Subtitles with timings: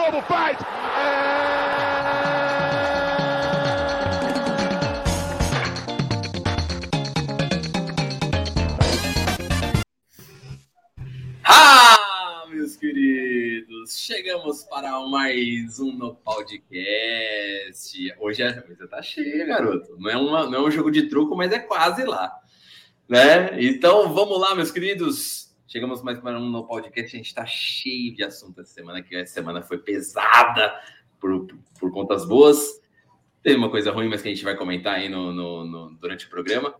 [0.00, 0.56] novo, faz!
[11.44, 16.88] Ah, meus queridos, chegamos para mais um no podcast.
[18.18, 19.96] Hoje a coisa tá cheia, garoto.
[19.98, 22.32] Não é, uma, não é um jogo de truco, mas é quase lá,
[23.06, 23.62] né?
[23.62, 25.49] Então vamos lá, meus queridos.
[25.70, 27.14] Chegamos mais para um no podcast.
[27.14, 30.74] A gente está cheio de assunto essa semana, que essa semana foi pesada
[31.20, 31.46] por,
[31.78, 32.82] por contas boas.
[33.40, 36.26] Teve uma coisa ruim, mas que a gente vai comentar aí no, no, no durante
[36.26, 36.74] o programa.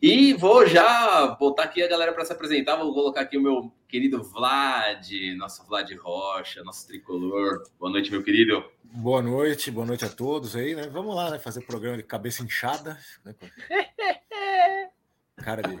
[0.00, 2.76] E vou já botar aqui a galera para se apresentar.
[2.76, 7.62] Vou colocar aqui o meu querido Vlad, nosso Vlad Rocha, nosso tricolor.
[7.78, 8.64] Boa noite, meu querido.
[8.84, 10.88] Boa noite, boa noite a todos aí, né?
[10.88, 11.38] Vamos lá, né?
[11.38, 13.34] Fazer programa de cabeça inchada, né?
[15.36, 15.78] Cara de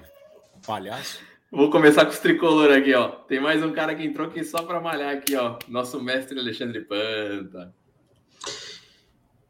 [0.66, 1.39] palhaço.
[1.52, 3.08] Vou começar com os tricolor aqui, ó.
[3.08, 5.58] Tem mais um cara que entrou aqui só para malhar aqui, ó.
[5.66, 7.74] Nosso mestre Alexandre Panta.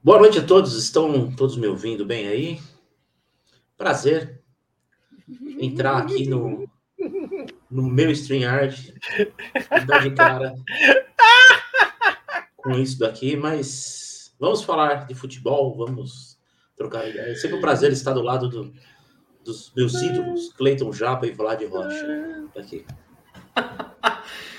[0.02, 0.82] Boa noite a todos.
[0.82, 2.58] Estão todos me ouvindo bem aí?
[3.76, 4.42] Prazer
[5.58, 6.66] entrar aqui no,
[7.70, 8.94] no meu StreamYard
[9.86, 10.54] dar de cara
[12.56, 16.38] com isso daqui, mas vamos falar de futebol, vamos
[16.76, 17.32] trocar ideia.
[17.32, 18.72] É sempre um prazer estar do lado do,
[19.44, 22.44] dos meus ídolos, Cleiton Japa e Vlad Rocha.
[22.56, 22.84] Aqui.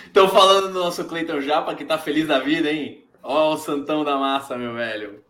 [0.05, 3.05] Estão falando do nosso Cleiton Japa, que tá feliz da vida, hein?
[3.23, 5.23] Ó, o Santão da Massa, meu velho.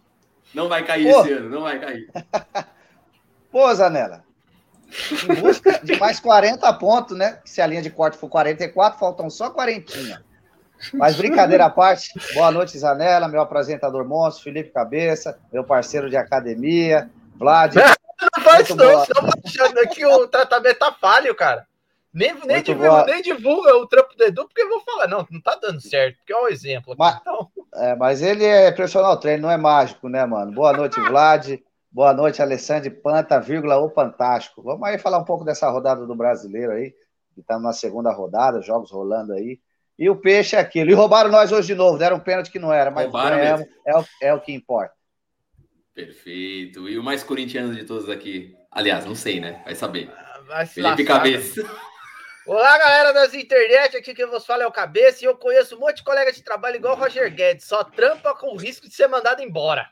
[0.54, 1.22] Não vai cair Pô.
[1.22, 2.10] esse ano, não vai cair.
[3.52, 4.24] Pô, Zanella,
[5.30, 7.40] em busca de mais 40 pontos, né?
[7.46, 10.24] Se a linha de corte for 44, faltam só 40.
[10.94, 16.18] Mas brincadeira à parte, boa noite, Zanella, meu apresentador monstro, Felipe Cabeça, meu parceiro de
[16.18, 17.76] academia, Vlad.
[18.22, 21.66] Não faz não, estamos achando que o tratamento tá falho, cara.
[22.14, 25.40] Nem, nem, divulga, nem, divulga, o trampo do Edu, porque eu vou falar, não, não
[25.40, 26.92] tá dando certo, porque é um exemplo.
[26.92, 27.50] Aqui, mas, então.
[27.76, 30.52] é, mas ele é profissional treino, não é mágico, né, mano?
[30.52, 31.58] Boa noite, Vlad.
[31.90, 34.62] Boa noite, Alessandro Panta, vírgula, o Fantástico.
[34.62, 36.94] Vamos aí falar um pouco dessa rodada do brasileiro aí,
[37.34, 39.60] que está na segunda rodada, jogos rolando aí.
[39.98, 40.90] E o peixe é aquilo.
[40.90, 43.98] E roubaram nós hoje de novo, deram um pênalti que não era, mas é, é,
[43.98, 44.94] o, é o que importa.
[45.94, 46.90] Perfeito.
[46.90, 48.56] E o mais corintiano de todos aqui?
[48.72, 49.62] Aliás, não sei, né?
[49.66, 50.10] Vai saber.
[50.48, 51.70] Vai Felipe Cabeça.
[52.46, 55.80] Olá, galera das internet, aqui quem vos fala é o Cabeça e eu conheço um
[55.80, 58.96] monte de colega de trabalho igual o Roger Guedes, só trampa com o risco de
[58.96, 59.88] ser mandado embora.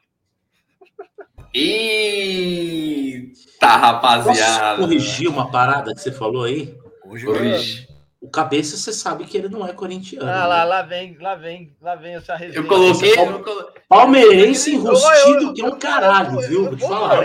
[1.53, 4.77] Eita, rapaziada.
[4.77, 6.75] Posso corrigir uma parada que você falou aí?
[7.05, 7.87] Hoje Corrige.
[8.29, 10.29] O cabeça, você sabe que ele não é corintiano.
[10.29, 10.65] Ah, lá, né?
[10.65, 12.59] lá vem, lá vem, lá vem essa resenha.
[12.59, 13.11] Eu coloquei.
[13.17, 16.65] Eu Palmeirense enrustido que é um caralho, viu?
[16.65, 17.23] Vou te falar.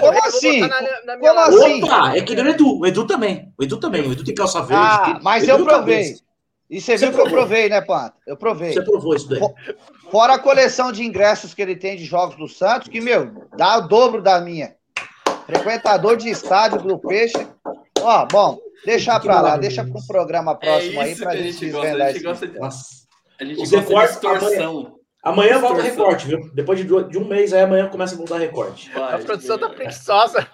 [0.00, 0.60] Como assim?
[1.20, 1.84] Como assim?
[1.84, 2.80] Opa, é que nem o Edu.
[2.80, 3.52] O Edu também.
[3.58, 4.08] O Edu também.
[4.08, 4.82] O Edu tem calça verde.
[4.82, 6.14] Ah, mas eu provei.
[6.70, 8.16] E você, viu que eu provei, né, Pato?
[8.26, 8.72] Eu provei.
[8.72, 9.42] Você provou isso daí.
[10.10, 13.76] Fora a coleção de ingressos que ele tem de jogos do Santos, que, meu, dá
[13.76, 14.74] o dobro da minha.
[15.44, 17.46] Frequentador de estádio do Peixe.
[18.00, 21.94] Ó, bom, deixa pra lá, deixa para um programa próximo é aí pra gente desvendar
[21.94, 22.02] isso.
[22.02, 25.00] A gente gosta de distorção.
[25.22, 26.50] Amanhã volta recorte, viu?
[26.54, 28.90] Depois de, de um mês, aí amanhã começa a voltar recorte.
[28.90, 30.48] Vai, a produção tá preguiçosa.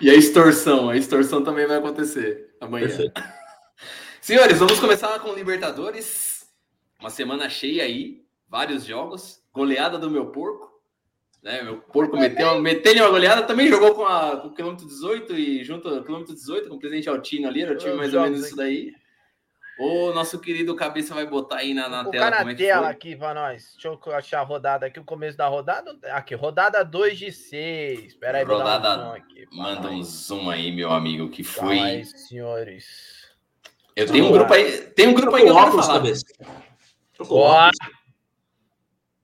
[0.00, 2.88] E a extorsão, a extorsão também vai acontecer amanhã.
[2.88, 3.22] Perfeito.
[4.20, 6.46] Senhores, vamos começar com Libertadores.
[7.00, 10.68] Uma semana cheia aí vários jogos, goleada do meu porco.
[11.42, 11.62] Né?
[11.62, 15.64] Meu porco meteu, meteu uma goleada, também jogou com, a, com o quilômetro 18 e
[15.64, 18.46] junto ao quilômetro 18 com o presidente Altino ali, era o time mais ou menos
[18.46, 18.92] isso daí.
[19.78, 22.30] O nosso querido Cabeça vai botar aí na, na Vou tela.
[22.30, 23.74] na como é tela aqui para nós.
[23.74, 25.96] Deixa eu achar a rodada aqui, o começo da rodada.
[26.10, 28.06] Aqui, rodada 2 de 6.
[28.06, 31.78] Espera aí, rodada, um aqui, Manda um zoom aí, meu amigo, que foi.
[31.78, 33.28] Ai, senhores.
[33.94, 34.80] Eu tenho um grupo aí.
[34.96, 35.94] Tem um grupo aí que eu quero falar.
[35.94, 36.24] Cabeça.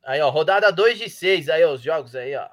[0.04, 2.46] Aí, ó, rodada 2 de 6, aí, ó, os jogos aí, ó.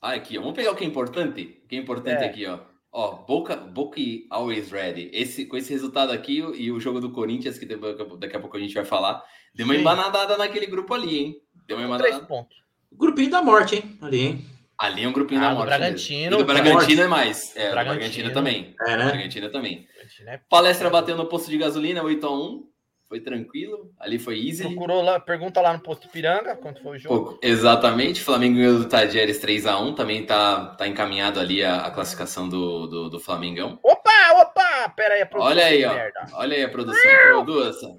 [0.00, 0.40] Ah, aqui, ó.
[0.40, 1.60] Vamos pegar o que é importante.
[1.64, 2.26] O que é importante é.
[2.26, 2.58] aqui, ó.
[2.92, 5.10] Ó, Boca, Boca always ready.
[5.12, 8.60] Esse, com esse resultado aqui e o jogo do Corinthians, que daqui a pouco a
[8.60, 9.22] gente vai falar,
[9.54, 9.80] deu uma Sim.
[9.80, 11.36] embanadada naquele grupo ali, hein?
[11.66, 12.10] Deu uma embanadada.
[12.10, 12.56] Três pontos.
[12.90, 13.98] Grupinho da morte, hein?
[14.00, 14.46] Ali, hein?
[14.76, 15.66] Ali é um grupinho ah, da morte.
[15.66, 16.34] Bragantino.
[16.34, 17.54] E do Bragantino é mais.
[17.54, 18.00] É, Bragantino.
[18.00, 18.74] Bragantino também.
[18.80, 19.04] É, né?
[19.04, 19.86] Bragantino também.
[19.94, 20.40] Bragantino é...
[20.48, 22.69] Palestra bateu no posto de gasolina, 8x1
[23.10, 24.62] foi tranquilo, ali foi easy.
[24.62, 27.32] Procurou lá, pergunta lá no posto Piranga quanto foi o jogo.
[27.32, 32.48] Pô, exatamente, Flamengo ganhou do Tajeres 3x1, também tá, tá encaminhado ali a, a classificação
[32.48, 33.80] do, do, do, Flamengão.
[33.82, 34.10] Opa,
[34.40, 35.50] opa, pera aí a produção.
[35.50, 36.20] Olha aí, ó, merda.
[36.34, 37.02] olha aí a produção,
[37.44, 37.98] produção.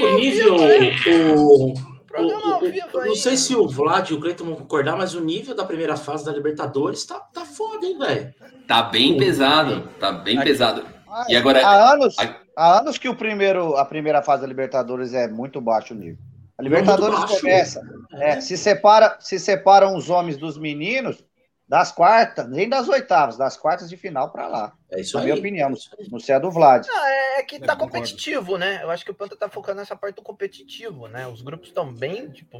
[0.00, 5.14] O nível, o, o, não sei se o Vlad e o Cleiton vão concordar, mas
[5.14, 8.34] o nível da primeira fase da Libertadores tá, tá foda, hein, velho?
[8.66, 10.48] Tá bem pesado, tá bem Aqui.
[10.48, 10.84] pesado.
[11.28, 11.64] e agora...
[11.64, 12.18] Há anos...
[12.18, 15.96] A Há anos que o primeiro, a primeira fase da Libertadores é muito baixo o
[15.96, 16.18] nível.
[16.56, 17.40] A Libertadores baixo.
[17.40, 17.82] começa.
[18.14, 21.22] É, se, separa, se separam os homens dos meninos
[21.68, 24.72] das quartas, nem das oitavas, das quartas de final para lá.
[24.90, 25.26] É isso Na aí.
[25.26, 25.70] minha opinião,
[26.10, 26.86] no céu do Vlad.
[26.86, 28.80] Não, é que Eu tá competitivo, né?
[28.82, 31.26] Eu acho que o Panta tá focando nessa parte do competitivo, né?
[31.26, 32.58] Os grupos estão bem, tipo.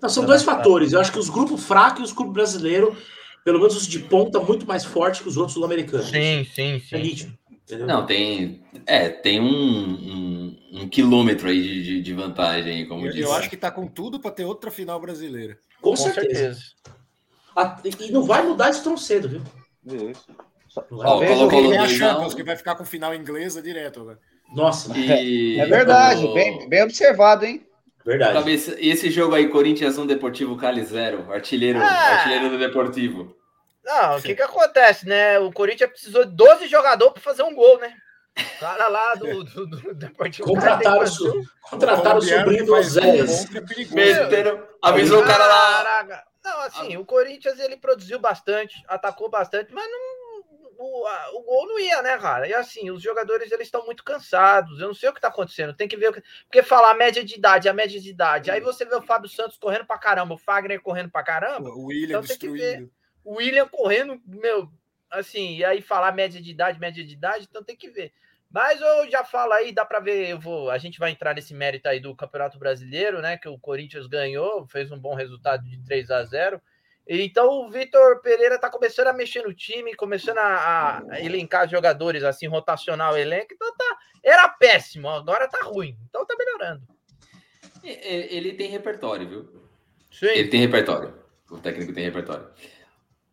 [0.00, 0.92] Não, são dois fatores.
[0.92, 2.96] Eu acho que os grupos fracos e os grupos brasileiros,
[3.44, 6.08] pelo menos os de ponta, muito mais forte que os outros sul-americanos.
[6.08, 6.96] Sim, sim, É sim.
[7.02, 7.38] nítido.
[7.64, 7.86] Entendeu?
[7.86, 8.62] Não, tem.
[8.86, 13.22] É, tem um, um, um quilômetro aí de, de, de vantagem, como Eu, disse.
[13.22, 15.56] eu acho que tá com tudo para ter outra final brasileira.
[15.80, 16.34] Com, Com certeza.
[16.54, 16.60] certeza.
[17.56, 20.10] Ah, E não vai mudar isso tão cedo, viu?
[20.10, 20.26] Isso.
[20.90, 24.04] Ó, Talvez colocou o Tem a Champions, a que vai ficar com final inglesa direto.
[24.04, 24.16] Né?
[24.54, 27.64] Nossa, E- É verdade, o- bem, bem observado, hein?
[28.04, 28.32] verdade.
[28.32, 31.84] Cabeça, e esse jogo aí, Corinthians 1, Deportivo Cali 0, artilheiro, Ah.
[31.84, 33.36] artilheiro do Deportivo.
[33.84, 35.38] Não, o que que acontece, né?
[35.38, 37.94] O Corinthians precisou de 12 jogadores para fazer um gol, né?
[38.38, 43.44] O cara lá do, do, do Deportivo Contrataram, o contrataram o sobrinho do Oséias.
[43.44, 45.82] é avisou o cara lá.
[45.82, 46.24] Caraca.
[46.44, 50.44] Não, assim, o Corinthians ele produziu bastante, atacou bastante, mas não,
[50.78, 52.48] o, a- o gol não ia, né, cara?
[52.48, 54.80] E assim, os jogadores eles estão muito cansados.
[54.80, 55.74] Eu não sei o que tá acontecendo.
[55.74, 56.22] Tem que ver o que.
[56.44, 58.50] Porque falar a média de idade, a média de idade.
[58.50, 61.86] Aí você vê o Fábio Santos correndo pra caramba, o Fagner correndo pra caramba, O
[61.86, 62.90] William Então tem que destruído.
[63.24, 64.68] O William correndo, meu,
[65.10, 68.12] assim, e aí falar média de idade, média de idade, então tem que ver.
[68.50, 71.54] Mas eu já falo aí, dá para ver, eu vou, a gente vai entrar nesse
[71.54, 75.82] mérito aí do Campeonato Brasileiro, né, que o Corinthians ganhou, fez um bom resultado de
[75.84, 76.60] 3 a 0.
[77.08, 82.22] Então o Vitor Pereira tá começando a mexer no time, começando a, a elencar jogadores
[82.22, 85.96] assim, rotacionar o elenco, então tá, era péssimo, agora tá ruim.
[86.08, 86.86] Então tá melhorando.
[87.82, 89.62] Ele tem repertório, viu?
[90.10, 90.26] Sim.
[90.26, 91.14] Ele tem repertório.
[91.50, 92.46] O técnico tem repertório.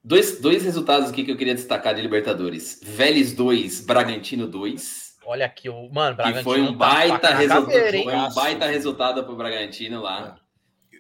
[0.03, 2.79] Dois, dois resultados aqui que eu queria destacar de Libertadores.
[2.83, 5.09] Vélez 2, Bragantino 2.
[5.25, 7.71] Olha aqui, o mano, Que Bragantino foi um tá baita resultado.
[7.71, 10.37] Foi um baita resultado pro Bragantino lá.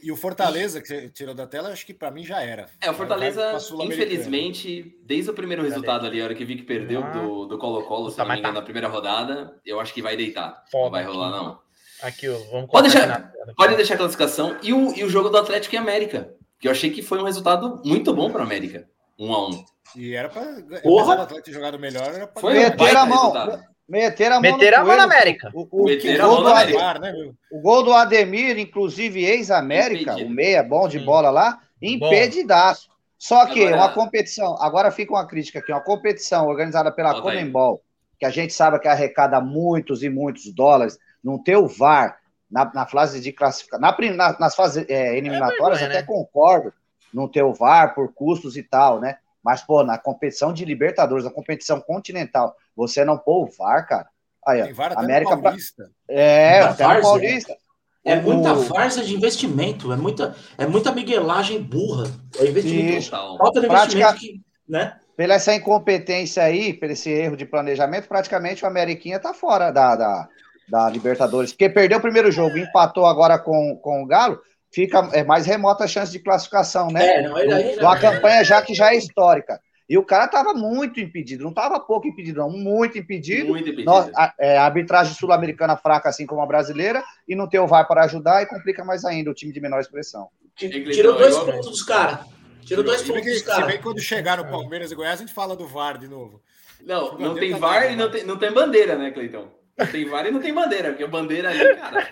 [0.01, 2.67] E o Fortaleza, que você tirou da tela, acho que para mim já era.
[2.81, 6.63] É, o Fortaleza, Vai infelizmente, desde o primeiro resultado ali, a hora que vi que
[6.63, 7.09] perdeu Ah.
[7.11, 8.59] do, do Colo-Colo, se não me engano, tá.
[8.59, 10.63] na primeira rodada, eu acho que vai deitar.
[10.71, 11.11] não Foda vai aqui.
[11.11, 11.59] rolar, não.
[12.01, 13.53] Aqui, ó, vamos Pode deixar- aqui.
[13.57, 14.57] Pode deixar a classificação.
[14.63, 17.25] E o, e o jogo do Atlético e América, que eu achei que foi um
[17.25, 18.87] resultado muito bom para América.
[19.17, 19.63] Um a um.
[19.95, 20.61] E era para.
[20.61, 23.31] Do Atlético jogado melhor, era pra Foi um Meter a mão.
[23.31, 23.63] resultado.
[23.87, 25.03] Meter a mão Meter a mão na.
[25.03, 25.49] América.
[25.53, 27.13] O, o, Meter o a gol mão do na Ade- Claro, né,
[27.51, 32.89] o gol do Ademir, inclusive ex-América, o meia bom de bola lá, impedidaço.
[33.17, 37.19] Só que Agora- uma competição, agora fica uma crítica aqui, uma competição organizada pela.
[37.21, 37.81] Comembol,
[38.17, 42.17] que a gente sabe que arrecada muitos e muitos dólares, não ter o VAR
[42.49, 46.03] na, na fase de classificação, na, na- nas fases é, eliminatórias, vergonha, até né?
[46.03, 46.73] concordo,
[47.13, 49.17] não ter o VAR por custos e tal, né?
[49.43, 54.07] Mas, pô, na competição de Libertadores, na competição continental, você não pôr o VAR, cara.
[54.45, 55.91] Aí, ó, Tem VAR até América no pra- Paulista.
[56.07, 57.01] é, até no várzea.
[57.03, 57.57] Paulista.
[58.05, 62.05] É muita farsa de investimento, é muita, é muita miguelagem burra.
[62.39, 62.97] É investimento.
[62.97, 63.11] Isso.
[63.11, 63.37] Total.
[63.37, 64.41] Falta de Prática- investimento que,
[64.71, 64.97] né?
[65.17, 69.95] pela essa incompetência aí, por esse erro de planejamento, praticamente o Ameriquinha tá fora da,
[69.97, 70.29] da,
[70.69, 71.51] da Libertadores.
[71.51, 74.39] Porque perdeu o primeiro jogo, empatou agora com, com o Galo,
[74.71, 77.15] fica é, mais remota a chance de classificação, né?
[77.15, 79.59] É, não, ele já- Uma campanha já que já é histórica.
[79.89, 83.49] E o cara tava muito impedido, não tava pouco impedido, não, muito impedido.
[83.49, 83.89] Muito impedido.
[83.89, 87.65] Nós- a, é, a arbitragem sul-americana fraca, assim como a brasileira, e não ter o
[87.65, 90.27] VAR para ajudar, e complica mais ainda o time de menor expressão.
[90.55, 92.19] Tirou dois pontos dos caras.
[92.63, 93.71] Tirou dois pontos dos se bem caras.
[93.73, 96.39] que quando chegar no Palmeiras e Goiás, a gente fala do VAR de novo.
[96.85, 99.58] Não, não tem tá VAR e não tem, não tem bandeira, né, Cleitão?
[99.91, 102.07] Tem VAR e não tem bandeira, porque o bandeira ali, cara.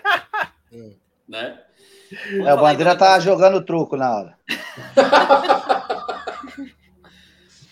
[1.28, 1.60] Né?
[2.46, 4.38] É, o Bandeira tá jogando truco na hora.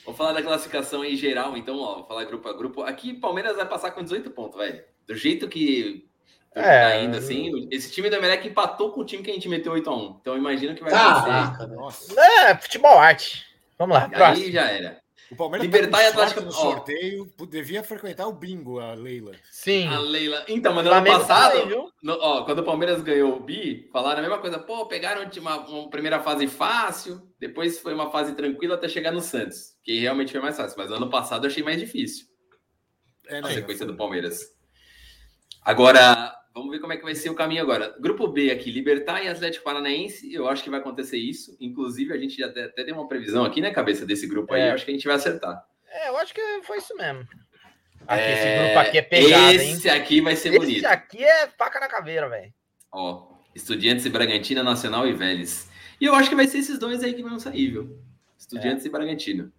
[0.05, 2.83] Vou falar da classificação em geral, então, ó, vou falar grupo a grupo.
[2.83, 4.83] Aqui, Palmeiras vai passar com 18 pontos, velho.
[5.07, 6.07] Do jeito que
[6.55, 6.89] que É.
[6.91, 9.73] tá indo, assim, esse time do Emelec empatou com o time que a gente meteu
[9.75, 10.17] 8x1.
[10.21, 11.59] Então, imagina que vai acontecer.
[11.67, 11.75] Velho.
[11.81, 12.21] Nossa.
[12.21, 13.45] É, futebol arte.
[13.79, 14.53] Vamos lá, Aí próximo.
[14.53, 14.99] já era.
[15.31, 16.53] O Palmeiras Libertar tá e com sorte Atlético- no ó.
[16.73, 17.35] sorteio.
[17.49, 19.33] Devia frequentar o bingo, a Leila.
[19.51, 19.89] Sim.
[19.89, 20.45] A Leila.
[20.47, 24.21] Então, mas no ano passado, também, no- ó, quando o Palmeiras ganhou o Bi, falaram
[24.21, 24.59] a mesma coisa.
[24.59, 29.21] Pô, pegaram uma, uma primeira fase fácil, depois foi uma fase tranquila até chegar no
[29.21, 30.79] Santos, que realmente foi mais fácil.
[30.79, 32.27] Mas ano passado eu achei mais difícil
[33.29, 33.55] É, a né?
[33.55, 34.41] sequência do Palmeiras.
[35.63, 37.95] Agora, vamos ver como é que vai ser o caminho agora.
[38.01, 41.57] Grupo B aqui, Libertar e Atlético Paranaense, eu acho que vai acontecer isso.
[41.61, 44.63] Inclusive, a gente já até, até deu uma previsão aqui na cabeça desse grupo aí,
[44.63, 44.71] É.
[44.71, 45.63] eu acho que a gente vai acertar.
[45.89, 47.21] É, eu acho que foi isso mesmo.
[48.09, 49.73] Aqui, É, esse grupo aqui é pegado, hein?
[49.73, 50.87] Esse aqui vai ser Esse bonito.
[50.87, 52.53] aqui é faca na caveira, velho.
[52.91, 55.69] Ó, Estudiantes e Bragantina, Nacional e Vélez.
[56.01, 57.99] E eu acho que vai ser esses dois aí que vão sair, viu?
[58.39, 58.89] Estudiantes É.
[58.89, 59.53] e Bragantino.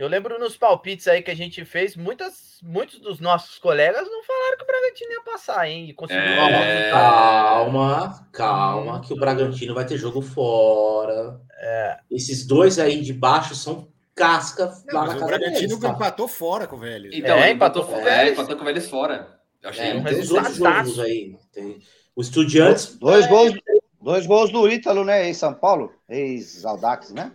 [0.00, 4.24] Eu lembro nos palpites aí que a gente fez, muitas, muitos dos nossos colegas não
[4.24, 5.90] falaram que o Bragantino ia passar, hein?
[5.90, 6.90] E conseguiu É.
[6.90, 11.38] Calma, calma, que o Bragantino vai ter jogo fora.
[11.54, 11.98] É.
[12.10, 15.90] Esses dois aí de baixo são casca lá Mas na o casa Bragantino deles, tá?
[15.90, 17.12] empatou fora com o Vélez.
[17.14, 19.38] Então, É, empatou, empatou com o é, empatou com o Vélez fora.
[19.62, 21.36] Eu achei É, um tem os resultado outros jogos aí.
[21.52, 21.78] Tem
[22.16, 22.96] o Estudiantes.
[22.96, 23.52] Dois gols,
[24.00, 25.26] dois gols do Ítalo, né?
[25.26, 27.32] Ex-São Paulo, ex-Aldax, né?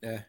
[0.00, 0.22] É,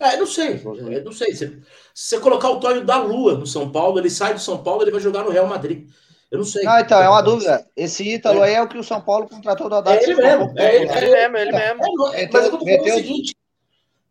[0.00, 0.60] não sei.
[0.64, 1.34] Eu não sei.
[1.34, 1.60] Se,
[1.94, 4.90] você colocar o Tóio da Lua no São Paulo, ele sai do São Paulo, ele
[4.92, 5.88] vai jogar no Real Madrid.
[6.30, 6.66] Eu não sei.
[6.66, 7.66] Ah, então, é uma dúvida.
[7.74, 10.04] Esse Ítalo aí é o que o São Paulo contratou do É Aldax.
[10.06, 10.52] ele mesmo.
[10.58, 11.82] É ele, Ele mesmo, ele mesmo.
[11.82, 13.36] É, não, é, mas eu tô falando meteu- o seguinte: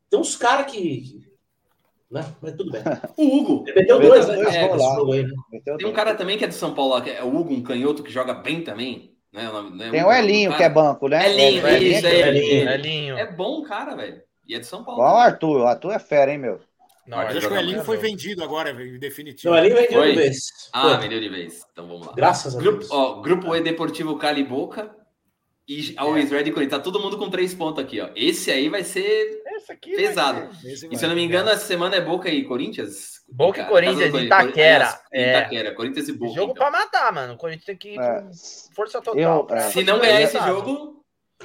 [0.09, 1.27] tem uns caras que.
[2.09, 2.25] Né?
[2.41, 2.81] Mas tudo bem.
[3.17, 3.63] O Hugo.
[3.67, 4.35] Ele meteu dois, né?
[4.35, 5.33] dois É, aí, né?
[5.51, 5.95] Meteu Tem um dois.
[5.95, 8.11] cara também que é do São Paulo, lá, que é o Hugo, um canhoto que
[8.11, 9.13] joga bem também.
[9.31, 9.43] Né?
[9.73, 9.91] Né?
[9.91, 11.29] Tem o Elinho, que é banco, né?
[11.29, 12.69] Elinho, É, é Elinho, Elinho.
[12.71, 13.17] Elinho.
[13.17, 14.21] É bom cara, velho.
[14.47, 15.01] E é de São Paulo.
[15.01, 15.61] Bom, o Arthur.
[15.61, 16.59] O Arthur é fera, hein, meu?
[17.07, 17.85] Não, Mas acho que o Elinho muito.
[17.85, 19.53] foi vendido agora, em definitivo.
[19.53, 20.09] Não, ali vendeu Foi?
[20.11, 20.39] de vez.
[20.73, 20.97] Ah, Foi.
[20.97, 21.61] vendeu de vez.
[21.71, 22.13] Então vamos lá.
[22.13, 22.91] Graças a Grupo, Deus.
[22.91, 24.93] ó, grupo E Deportivo Cali Boca
[25.67, 26.77] e Always Ready Corinthians.
[26.79, 28.09] Tá todo mundo com três pontos aqui, ó.
[28.13, 29.41] Esse aí vai ser.
[29.69, 30.53] Aqui vai Pesado.
[30.55, 33.21] ser- E se eu não me engano, essa semana é Boca e Corinthians?
[33.29, 34.99] Boca e Corinthians, do Itaquera.
[35.11, 35.31] É.
[35.39, 36.33] Itaquera, Corinthians e Boca.
[36.33, 36.69] Jogo então.
[36.69, 37.33] pra matar, mano.
[37.33, 38.21] O Corinthians tem que ir É.
[38.21, 38.31] com
[38.75, 39.17] força total.
[39.17, 39.61] Eu- é.
[39.71, 40.55] Se não ganhar esse resultado.
[40.67, 40.96] jogo,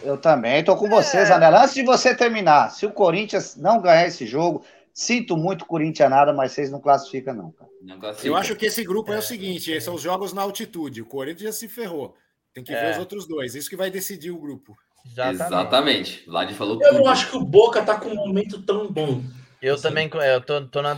[0.02, 1.32] Eu também tô com vocês, É.
[1.32, 1.62] Anela.
[1.62, 6.32] Antes de você terminar, se o Corinthians não ganhar esse jogo, sinto muito Corinthians nada,
[6.32, 7.70] mas vocês não classificam, não, cara.
[7.82, 8.28] não classifica.
[8.28, 11.02] Eu acho que esse grupo é, o seguinte: são os jogos na altitude.
[11.02, 12.14] O Corinthians já se ferrou.
[12.54, 12.90] Tem que ver É.
[12.92, 13.54] os outros dois.
[13.54, 14.76] Isso que vai decidir o grupo.
[15.06, 15.42] Exatamente.
[15.52, 16.24] Exatamente.
[16.26, 16.98] Vlad falou Eu tudo.
[17.00, 19.22] não acho que o Boca tá com um momento tão bom.
[19.60, 20.94] Eu também, eu tô, tô na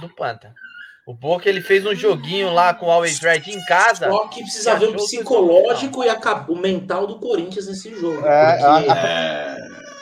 [1.06, 4.08] O Boca, ele fez um joguinho lá com o Always Red em casa.
[4.10, 6.08] Só que precisa ver o psicológico e
[6.48, 8.26] o mental do Corinthians nesse jogo.
[8.26, 9.56] É, porque É.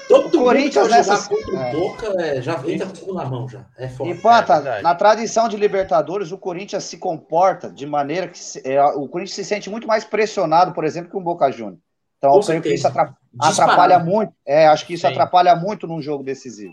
[0.06, 1.73] todo o mundo Corinthians nessas- contra o é.
[1.73, 3.66] Boca é, já entra com o cu na mão já.
[3.76, 4.14] É E, foda.
[4.23, 4.82] Panta, É verdade.
[4.85, 9.35] na tradição de Libertadores, o Corinthians se comporta de maneira que se- é, o Corinthians
[9.35, 11.80] se sente muito mais pressionado, por exemplo, que um Boca Juniors.
[12.18, 13.62] Então, Com eu creio que isso atra- Disparado.
[13.73, 14.32] atrapalha muito.
[14.47, 15.12] É, acho que isso Sim.
[15.12, 16.73] atrapalha muito num jogo decisivo.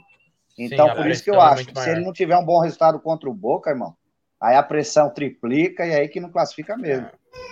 [0.55, 2.59] Então, a por isso que eu é acho que se ele não tiver um bom
[2.59, 3.95] resultado contra o Boca, irmão,
[4.41, 7.07] aí a pressão triplica e aí que não classifica mesmo.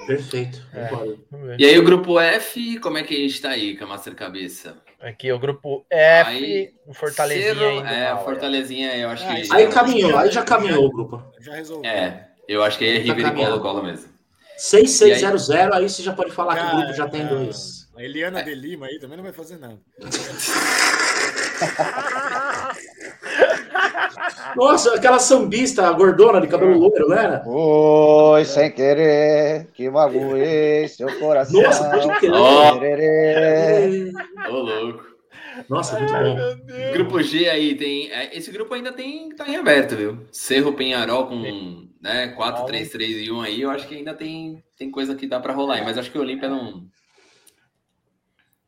[0.05, 0.61] Perfeito.
[0.73, 0.87] É.
[0.87, 1.17] Vamos
[1.47, 1.59] ver.
[1.59, 4.15] E aí o grupo F, como é que a gente tá aí, com a Master
[4.15, 4.77] Cabeça?
[4.99, 7.81] Aqui, o grupo F, Aí, o Fortalezinha aí.
[7.81, 9.53] do É, mal, Fortalezinha, eu acho que.
[9.53, 11.23] Aí caminhou, aí já caminhou o grupo.
[11.39, 11.91] Já resolveu.
[11.91, 13.35] É, eu acho que é Tá River e.
[13.35, 14.09] Colo-Colo mesmo.
[14.57, 17.87] 6600, aí você já pode falar que o Cara, grupo já tem dois.
[17.95, 19.77] A Eliana de Lima aí também não vai fazer nada.
[24.55, 27.43] Nossa, aquela sambista gordona de cabelo loiro, era?
[27.45, 31.61] Oi, sem querer, que magoei seu coração.
[31.61, 32.31] Nossa, pode crer.
[32.33, 32.77] Ó.
[32.79, 34.11] Tererê.
[34.49, 35.03] Ô, louco.
[35.69, 36.35] Nossa, muito bom.
[36.93, 38.11] Grupo G aí tem.
[38.11, 39.29] é, Esse grupo ainda tem.
[39.29, 40.25] tá em aberto, viu?
[40.31, 44.63] Cerro Penharol com né, 4, 3, 3 e 1 aí, eu acho que ainda tem,
[44.77, 46.85] tem coisa que dá pra rolar aí, mas acho que o Olímpia não.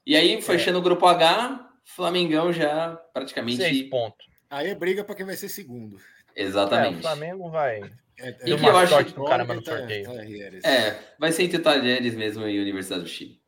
[0.06, 3.58] E aí, fechando o grupo H, Flamengão já praticamente.
[3.58, 4.26] Seis pontos.
[4.50, 5.98] Aí é briga para quem vai ser segundo.
[6.36, 7.02] É, o Exatamente.
[7.02, 7.82] Flamengo vai.
[8.20, 10.06] É, E é que eu acho- do caramba no tá- sorteio.
[10.06, 10.64] tá Rieres.
[10.64, 13.40] É, vai ser entre Talheres mesmo e Universidade do Chile.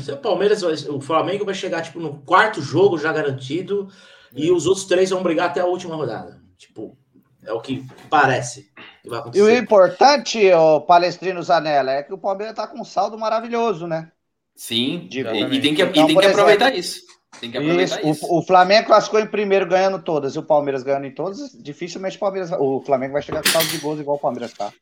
[0.00, 3.88] Se o Palmeiras, vai- o Flamengo vai chegar tipo no quarto jogo já garantido
[4.32, 6.40] e os outros três vão brigar até a última rodada.
[6.56, 6.96] Tipo,
[7.44, 8.70] é o que parece
[9.02, 9.56] que vai E o acontecer.
[9.58, 14.12] importante, ô Palestrino Zanella, é que o Palmeiras tá com um saldo maravilhoso, né?
[14.54, 17.00] Sim, De e, e tem que, e Então, tem por que exemplo, aproveitar isso.
[17.38, 18.26] Tem que Isso, aproveitar isso.
[18.26, 22.16] o, o Flamengo classificou em primeiro ganhando todas, e o Palmeiras ganhando em todas, dificilmente
[22.16, 24.72] o Palmeiras, o Flamengo vai chegar com saldo de gols igual o Palmeiras tá.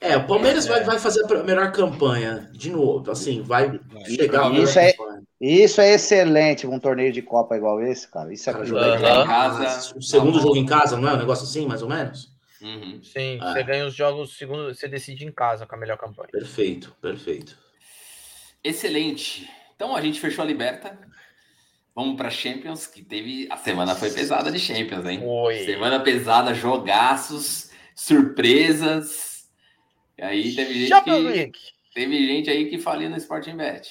[0.00, 0.84] É, o Palmeiras vai, É.
[0.84, 3.10] vai fazer a melhor campanha de novo.
[3.10, 4.04] Assim, vai Vai.
[4.04, 5.22] chegar Isso é- campanha.
[5.40, 8.30] Isso é excelente um torneio de Copa igual esse, cara.
[8.32, 9.22] Isso é Cara, jogar Aham.
[9.22, 10.40] em casa, o segundo bom.
[10.40, 12.28] jogo em casa, não é um negócio assim, mais ou menos?
[12.60, 13.00] Uhum.
[13.02, 13.52] Sim, Ah.
[13.54, 16.28] você ganha os jogos, segundo, você decide em casa com a melhor campanha.
[16.30, 17.56] Perfeito, perfeito.
[18.62, 19.48] Excelente.
[19.74, 20.98] Então a gente fechou a Liberta.
[21.94, 23.46] Vamos para Champions, que teve.
[23.50, 25.20] A semana foi pesada de Champions, hein?
[25.20, 25.58] Foi.
[25.64, 29.44] Semana pesada, jogaços, surpresas.
[30.18, 31.58] E aí teve gente, Champions que, League.
[31.94, 33.88] teve gente aí que falia no Sporting Bet.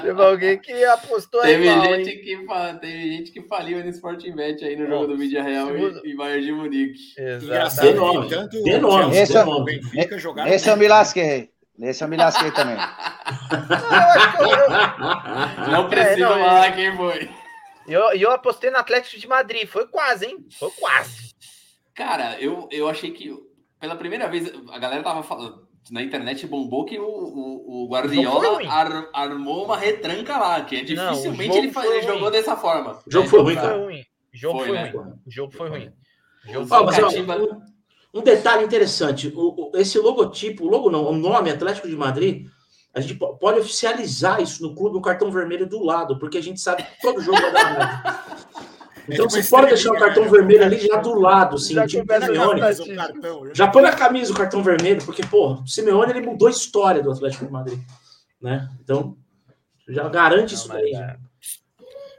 [0.00, 2.20] Teve alguém que apostou aí Teve mal, gente, hein?
[2.22, 5.66] que, teve gente que faliu no Sporting Bet aí no Bom, jogo do Vídeo Real
[5.68, 7.14] segundo- e, e Bayern de Munique.
[7.14, 9.60] Que nome, tanto o nome, dê quanto nome.
[9.60, 10.16] o Benfica
[10.48, 11.50] Esse eu me lasquei.
[11.82, 12.76] Esse eu me lasquei também.
[15.70, 16.44] Não precisa não, é.
[16.48, 17.30] falar quem foi.
[17.86, 19.66] E eu, eu apostei no Atlético de Madrid.
[19.68, 20.38] Foi quase, hein?
[20.58, 21.34] Foi quase.
[21.94, 23.32] Cara, eu, eu achei que
[23.80, 27.98] pela primeira vez a galera tava falando na internet bombou que o, o, o foi
[27.98, 28.66] Guardiola ruim.
[28.68, 32.14] ar- armou uma retranca lá, que é Não, dificilmente jogo ele, fa- foi ele ruim.
[32.14, 33.00] jogou dessa forma.
[33.06, 33.78] O jogo foi ruim, Foi cara.
[33.78, 34.00] ruim.
[34.32, 34.90] O jogo Foi, foi, né?
[34.90, 35.12] ruim.
[35.26, 35.92] O jogo foi ruim.
[36.46, 37.62] O jogo foi um,
[38.12, 42.46] um detalhe interessante: o, o- esse logotipo, o logo não, o nome Atlético de Madrid,
[42.94, 46.42] a gente po- pode oficializar isso no clube, no cartão vermelho do lado, porque a
[46.42, 48.30] gente sabe que todo jogo vai dar merda.
[49.08, 50.30] Então tipo você pode deixar o estrelinha, cartão né?
[50.30, 52.60] vermelho ali já do lado, assim, Já tipo começa a Simeone.
[52.60, 53.52] um né?
[53.54, 57.02] Já põe na camisa o cartão vermelho, porque, pô, o Simeone ele mudou a história
[57.02, 57.78] do Atlético de Madrid,
[58.40, 58.68] né?
[58.82, 59.16] Então,
[59.88, 60.92] já garante isso Não, daí.
[60.92, 61.16] mas, né?
[61.16, 61.30] é.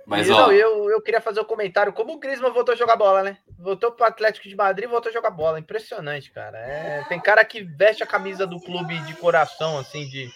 [0.05, 1.93] Mas, ó, não, eu, eu queria fazer um comentário.
[1.93, 3.37] Como o Griezmann voltou a jogar bola, né?
[3.61, 5.59] Voltou pro Atlético de Madrid e voltou a jogar bola.
[5.59, 6.57] Impressionante, cara.
[6.57, 10.27] É, tem cara que veste a camisa do clube de coração, assim, de,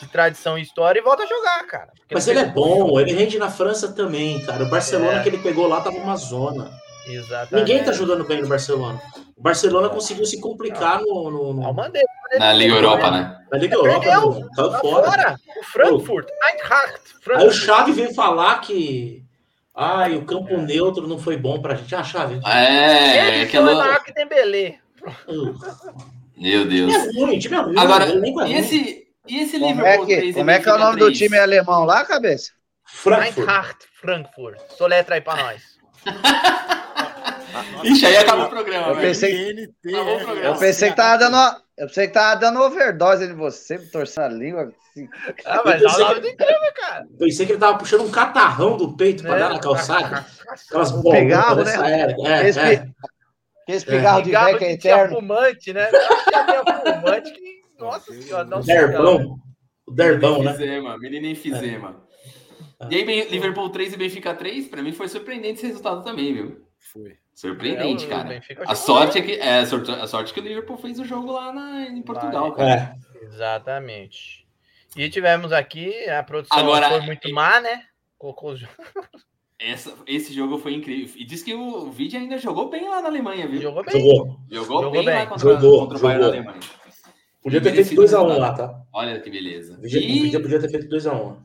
[0.00, 1.88] de tradição e história e volta a jogar, cara.
[2.12, 4.64] Mas ele é bom, ele rende na França também, cara.
[4.64, 5.22] O Barcelona É.
[5.22, 6.70] que ele pegou lá tava uma zona.
[7.06, 7.54] Exatamente.
[7.54, 9.00] Ninguém tá jogando bem no Barcelona.
[9.36, 11.74] O Barcelona conseguiu se complicar no, no- no-
[12.38, 13.38] na Liga Europa, né?
[13.50, 14.00] na Liga Europa.
[14.00, 14.30] Perdeu.
[14.32, 14.48] né?
[14.56, 15.10] Caiu Lá fora.
[15.10, 15.36] fora.
[15.58, 16.28] O Frankfurt.
[16.50, 16.94] Eintracht.
[16.94, 17.54] Aí o Frankfurt.
[17.54, 19.23] Xavi veio falar que.
[19.76, 21.94] Ai, o campo neutro não foi bom pra gente.
[21.94, 22.40] Ah, Xavi.
[22.46, 23.66] É, Ele aquela.
[23.66, 24.78] foi maior que Dembélé.
[26.36, 26.92] Meu Deus.
[26.92, 27.78] time é ruim, time é ruim.
[27.78, 30.68] Agora, é e esse, e esse Como é Liverpool que, 3 e como é, que
[30.68, 31.18] é o nome do 3?
[31.18, 32.52] time alemão lá, cabeça?
[32.84, 33.76] Frankfurt.
[34.00, 34.58] Frankfurt.
[34.76, 35.62] Soletra aí pra nós.
[37.84, 40.48] Ixi, aí acabou o programa, Eu pensei- NT, Tá bom, é, programa.
[40.54, 41.36] Eu pensei que tava dando,
[41.78, 44.72] eu pensei que tava dando overdose em você, me torcendo a língua.
[44.90, 45.08] assim.
[45.44, 47.06] Ah, mas o nome do incrível, cara.
[47.18, 50.26] Pensei que ele tava puxando um catarrão do peito pra É, dar na calçada.
[50.48, 52.00] Aquelas Um bolas pigarro, né?
[52.00, 52.12] era.
[52.44, 52.86] É, Esse, é.
[53.68, 55.16] esse pigarro de Cigarro velho que é de eterno.
[55.16, 55.86] fumante, né?
[55.90, 57.54] Tia fumante que.
[57.78, 58.64] Nossa senhora, cigarro.
[58.64, 59.36] Derbão.
[59.86, 60.50] O Derbão, né?
[60.52, 62.04] Enfisema, menino enfisema.
[62.90, 66.62] E aí, Liverpool 3 e Benfica 3, pra mim foi surpreendente esse resultado também, viu?
[66.92, 67.16] Foi.
[67.34, 68.40] É, Surpreendente, o cara.
[68.66, 69.66] A sorte é que é, a
[70.06, 72.56] sorte, é que o Liverpool fez o jogo lá na- em Portugal, Vai.
[72.76, 72.96] cara.
[73.20, 73.24] É.
[73.24, 74.46] Exatamente.
[74.96, 77.82] E tivemos aqui, a produção Agora, foi muito má, né?
[78.16, 78.62] Colocou os
[79.58, 81.12] Essa- esse jogo foi incrível.
[81.16, 83.60] E diz que o Vidi ainda jogou bem lá na Alemanha, viu?
[83.60, 83.94] Jogou bem.
[84.00, 84.40] Jogou.
[84.50, 85.14] Jogou, Jogou bem, bem.
[85.14, 86.28] lá contra, Jogou, contra o Bayern da.
[86.28, 86.60] Alemanha.
[87.42, 88.40] Podia ter feito Merecido 2x1 resultado.
[88.40, 88.82] lá, tá?
[88.92, 89.76] Olha que beleza.
[89.78, 91.36] O Vidia- o E, podia ter feito 2x1.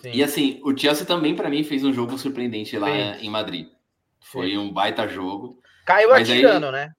[0.00, 0.10] Sim.
[0.12, 3.22] e assim, o Chelsea também, pra mim, fez um jogo surpreendente lá Fez.
[3.22, 3.68] em Madrid.
[4.30, 5.58] Foi um baita jogo.
[5.84, 6.90] Caiu Mas aí- atirando, né?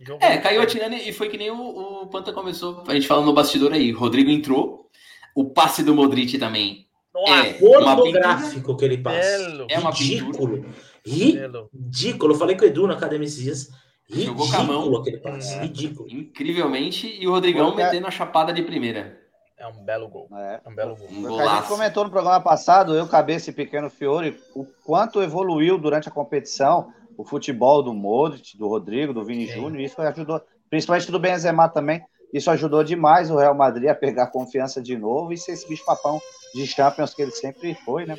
[0.00, 0.66] Jogou É, caiu bem.
[0.66, 3.90] atirando e foi que nem o, o Panta começou, a gente falando no bastidor aí.
[3.90, 4.88] Rodrigo entrou,
[5.34, 7.52] o passe do Modric também Nossa, é.
[7.54, 9.18] Pornográfico que ele passa.
[9.20, 9.66] belo.
[9.68, 10.64] É uma Ridículo.
[11.04, 11.68] belo.
[11.74, 12.32] Ridículo.
[12.34, 13.68] Eu falei com o Edu na academia esses dias.
[14.10, 14.76] Jogou com a mão.
[14.78, 15.54] Ridículo aquele passe.
[15.56, 15.62] Uhum.
[15.62, 16.08] Ridículo.
[16.10, 19.20] Incrivelmente, e o Rodrigão metendo a chapada de primeira.
[19.58, 20.28] É um belo gol.
[20.36, 20.60] É.
[20.64, 21.08] É um belo gol.
[21.10, 25.76] Um a gente comentou no programa passado, eu, Cabeça e Pequeno Fiore, o quanto evoluiu
[25.78, 29.54] durante a competição o futebol do Modric, do Rodrigo, do Vini Sim.
[29.54, 30.40] Júnior, isso ajudou,
[30.70, 32.00] principalmente do Benzema também,
[32.32, 35.84] isso ajudou demais o Real Madrid a pegar confiança de novo e ser esse bicho
[35.84, 36.20] papão
[36.54, 38.16] de Champions que ele sempre foi, né?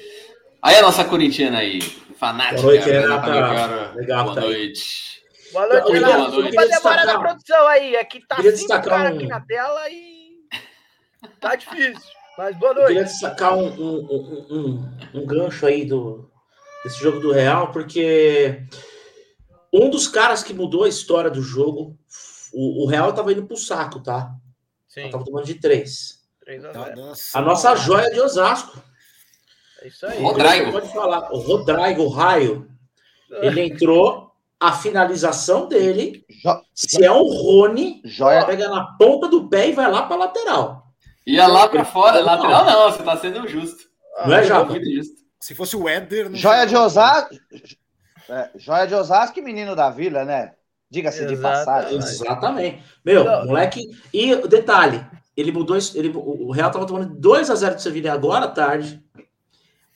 [0.62, 1.80] Aí a nossa corintiana aí,
[2.18, 2.62] fanática.
[2.62, 3.26] Boa noite, Renata.
[3.32, 3.92] cara?
[3.96, 5.24] Legal Boa tá noite.
[5.54, 6.20] Boa noite, Eu queria- Renato.
[6.22, 7.96] eu Desculpa queria a demora da produção aí.
[7.96, 10.19] É que tá cinco um- aqui na tela e
[11.40, 12.10] tá difícil.
[12.38, 13.12] Mas boa Eu queria noite.
[13.12, 16.30] destacar um, um, um, um- um gancho aí do,
[16.84, 18.64] desse jogo do Real, porque
[19.74, 21.98] um dos caras que mudou a história do jogo,
[22.54, 24.32] o, o Real tava indo pro saco, tá?
[24.88, 26.20] Sim, Tava tomando de três.
[26.44, 26.96] 3 a Tá 0.
[26.96, 28.82] dando A nossa joia de Osasco.
[29.82, 30.22] É isso aí.
[30.22, 30.72] Rodrigo.
[30.72, 31.32] Pode falar.
[31.32, 32.68] O Rodrigo Raio,
[33.30, 39.48] ele entrou, a finalização dele, Jo- se é um Rony, joia, pega na ponta do
[39.48, 40.79] pé e vai lá pra lateral.
[41.32, 42.26] Ia lá pra fora, Não.
[42.26, 43.84] lateral não, você tá sendo justo.
[44.26, 44.70] Não é, Japa?
[44.72, 45.16] Muito justo.
[45.40, 46.30] Se fosse o Éder.
[46.36, 47.36] joia de Osasco,
[48.30, 50.54] é, joia de Osasco e menino da Vila, né?
[50.92, 51.98] Diga-se de passagem.
[51.98, 52.84] Exatamente.
[53.06, 53.46] Meu, Não.
[53.46, 53.82] moleque.
[54.14, 55.06] E detalhe,
[55.38, 55.78] ele mudou.
[55.96, 59.02] Ele, o o Real tava tomando 2x0 do Sevilha agora à tarde.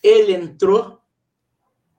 [0.01, 0.99] Ele entrou,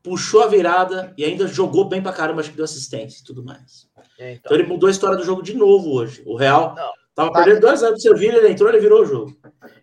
[0.03, 3.43] puxou a virada e ainda jogou bem pra caramba, acho que deu assistência e tudo
[3.45, 3.89] mais.
[4.15, 6.23] Então, Então ele mudou a história do jogo de novo hoje.
[6.25, 6.93] O Real Não.
[7.15, 7.45] Tava Tá.
[7.45, 9.37] perdendo 2x0 do Sevilha, ele entrou, ele virou o jogo.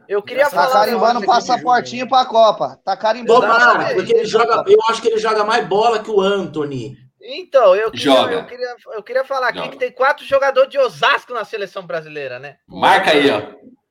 [0.07, 0.85] eu queria Tá Tá falar.
[0.85, 2.79] carimbando Vini passaportinho pra Copa.
[2.83, 3.41] Tá carimbando.
[3.41, 4.63] Tomara, porque ele joga.
[4.67, 6.97] Eu acho que ele joga mais bola que o Anthony.
[7.23, 8.33] Então, eu queria, Joga.
[8.33, 9.69] eu queria, eu queria falar aqui Joga.
[9.71, 12.57] que tem quatro jogadores de Osasco na seleção brasileira, né?
[12.67, 13.43] Marca aí, ó.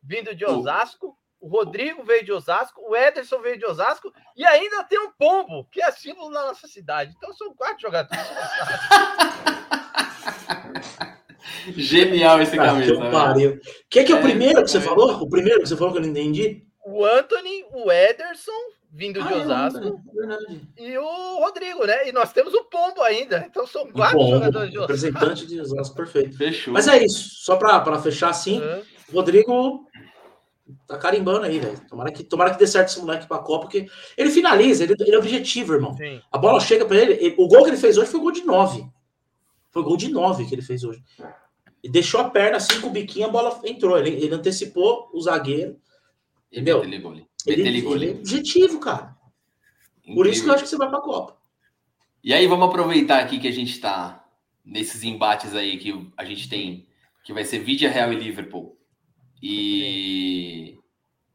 [0.03, 4.83] Vindo de Osasco, o Rodrigo veio de Osasco, o Ederson veio de Osasco e ainda
[4.83, 7.15] tem um pombo, que é símbolo da nossa cidade.
[7.17, 8.21] Então são quatro jogadores.
[11.77, 12.97] Genial esse Ah, que camisa.
[12.97, 13.11] velho.
[13.11, 13.61] pariu.
[13.89, 15.07] Quem que é o É, primeiro que você exatamente.
[15.09, 15.23] falou?
[15.23, 16.65] O primeiro que você falou que eu não entendi?
[16.85, 18.51] O Anthony, o Ederson,
[18.91, 20.61] vindo de Ah, é, Osasco, verdade.
[20.79, 22.09] e o Rodrigo, né?
[22.09, 23.45] E nós temos o pombo ainda.
[23.49, 24.93] Então são quatro bom, jogadores de Osasco.
[24.95, 26.37] representante de Osasco, perfeito.
[26.37, 26.73] Fechou.
[26.73, 28.61] Mas é isso, só para fechar assim,
[29.11, 29.87] o Rodrigo
[30.87, 31.81] Tá carimbando aí, velho.
[31.89, 35.17] Tomara que, tomara que dê certo esse moleque pra Copa, porque ele finaliza, ele, ele
[35.17, 35.97] é objetivo, irmão.
[35.97, 36.21] Sim.
[36.31, 38.45] A bola chega pra ele, ele- O gol que ele fez hoje foi gol de
[38.45, 38.85] 9.
[39.73, 41.03] Foi gol de 9 que ele fez hoje.
[41.83, 43.99] E deixou a perna assim com o biquinho, a bola entrou.
[43.99, 45.81] Ele, ele antecipou o zagueiro.
[46.53, 46.83] E Meu.
[46.83, 47.27] Ele, gole.
[47.47, 49.17] ele é objetivo, cara.
[50.15, 51.39] Por isso que eu acho que você vai pra Copa.
[52.23, 54.27] E aí, vamos aproveitar aqui que a gente está
[54.65, 56.87] nesses embates aí que a gente tem,
[57.25, 58.77] que vai ser Vidia Real e Liverpool.
[59.43, 60.79] E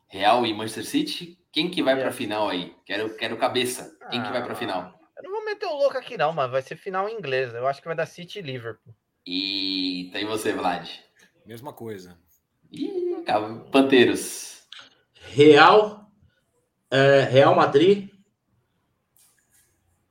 [0.07, 1.39] Real e Manchester City.
[1.51, 2.75] Quem que vai para a final aí?
[2.85, 3.97] Quero, quero cabeça.
[4.11, 4.99] Quem que vai para a final?
[5.17, 7.53] Eu não vou meter o louco aqui, não, mas vai ser final em inglês.
[7.53, 8.93] Eu acho que vai dar City e Liverpool.
[9.25, 10.87] E tem você, Vlad.
[11.45, 12.17] Mesma coisa.
[12.71, 13.23] Ih,
[13.71, 14.63] Panteiros.
[15.31, 16.11] Real,
[16.91, 18.09] é, Real Madrid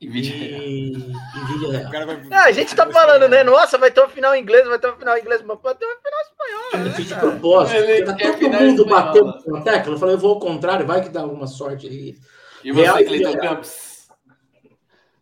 [0.01, 0.63] E Vidia Real.
[0.63, 2.29] e, vai...
[2.31, 3.45] Ah, a gente tá falando, né?
[3.45, 5.79] Nossa, vai ter uma final em inglês, vai ter uma final em inglês, mas pode
[5.79, 6.71] ter uma final espanhola.
[6.73, 7.77] Eu né, fiz de propósito.
[7.77, 9.95] Ele quer todo final mundo bateu na tecla.
[9.95, 12.17] Eu falei, eu vou ao contrário, vai que dá alguma sorte aí.
[12.65, 13.39] E você, Real Cleiton.
[13.39, 13.94] Campos.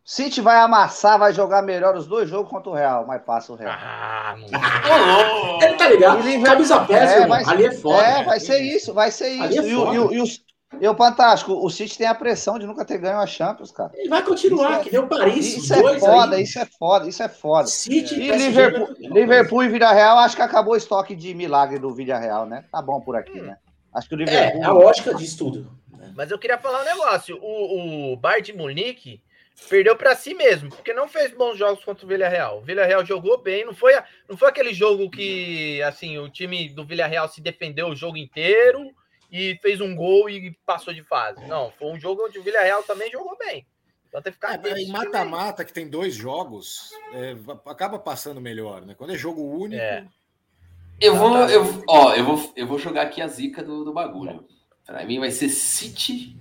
[0.04, 3.56] City vai amassar, vai jogar melhor os dois jogos contra o Real, mas passa o
[3.56, 3.72] Real.
[3.76, 4.34] Ah,
[4.88, 5.64] louco!
[5.64, 6.18] Ele tá ligado?
[6.20, 8.02] E Liverpool- Camisa pesa, É, Ali é foda.
[8.02, 9.62] é, vai ser isso, vai ser Ali isso.
[9.66, 9.94] é e, o, foda.
[9.94, 10.40] e, o, e, os-
[10.80, 13.92] e o Fantástico, o City tem a pressão de nunca ter ganho a Champions, cara.
[13.94, 15.56] Ele vai continuar, Isso é- que nem o Paris.
[15.56, 16.42] Isso é foda, aí.
[16.42, 17.66] isso é foda, isso é foda.
[17.68, 21.78] City E PSG, Liverpool, Liverpool e Vila Real, acho que acabou o estoque de milagre
[21.78, 22.64] do Vila Real, né?
[22.72, 23.56] Tá bom por aqui, né?
[23.94, 24.64] Acho que o É, Liverpool.
[24.64, 25.70] a lógica diz tudo.
[26.16, 27.38] Mas eu queria falar um negócio.
[27.40, 29.20] O, o Bayern de Munique
[29.68, 32.59] perdeu para si mesmo, porque não fez bons jogos contra o Villarreal.
[32.59, 33.92] O Villarreal jogou bem, não foi,
[34.29, 38.90] não foi aquele jogo que assim o time do Villarreal se defendeu o jogo inteiro
[39.31, 41.44] e fez um gol e passou de fase.
[41.46, 43.66] Não, foi um jogo onde o Villarreal também jogou bem.
[44.09, 48.85] Então tem que ficar É, em mata-mata, que tem dois jogos, é, acaba passando melhor,
[48.85, 48.94] né?
[48.94, 50.07] Quando é jogo único, É.
[51.01, 54.46] Eu vou, eu, ó, eu vou, eu vou jogar aqui a zica do, do bagulho.
[54.85, 56.37] Pra mim vai ser City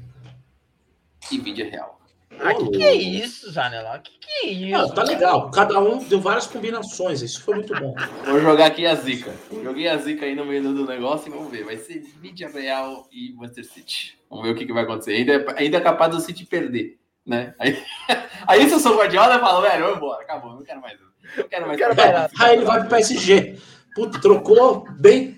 [1.31, 2.00] e Vidia Real.
[2.43, 3.99] Ah, que que é isso, Zanella?
[3.99, 4.77] Que que é isso?
[4.77, 5.51] Não, tá legal.
[5.51, 7.21] Cada um deu várias combinações.
[7.21, 7.93] Isso foi muito bom.
[8.25, 9.31] Vou jogar aqui a zica.
[9.63, 11.63] Joguei a zica aí no meio do negócio e vamos ver.
[11.63, 14.17] Vai ser Vidia Real e Manchester City.
[14.29, 15.11] Vamos ver o que, que vai acontecer.
[15.11, 17.53] Ainda é, ainda é capaz do City perder, né?
[17.59, 17.81] Aí,
[18.47, 20.97] aí se eu sou Guardiola, eu falo, velho, vamos embora, acabou, não quero mais.
[21.37, 21.77] Não quero mais.
[21.77, 22.13] Quero saber.
[22.13, 22.31] mais.
[22.39, 23.57] Aí ele vai pro PSG.
[23.95, 25.37] Puta, trocou bem.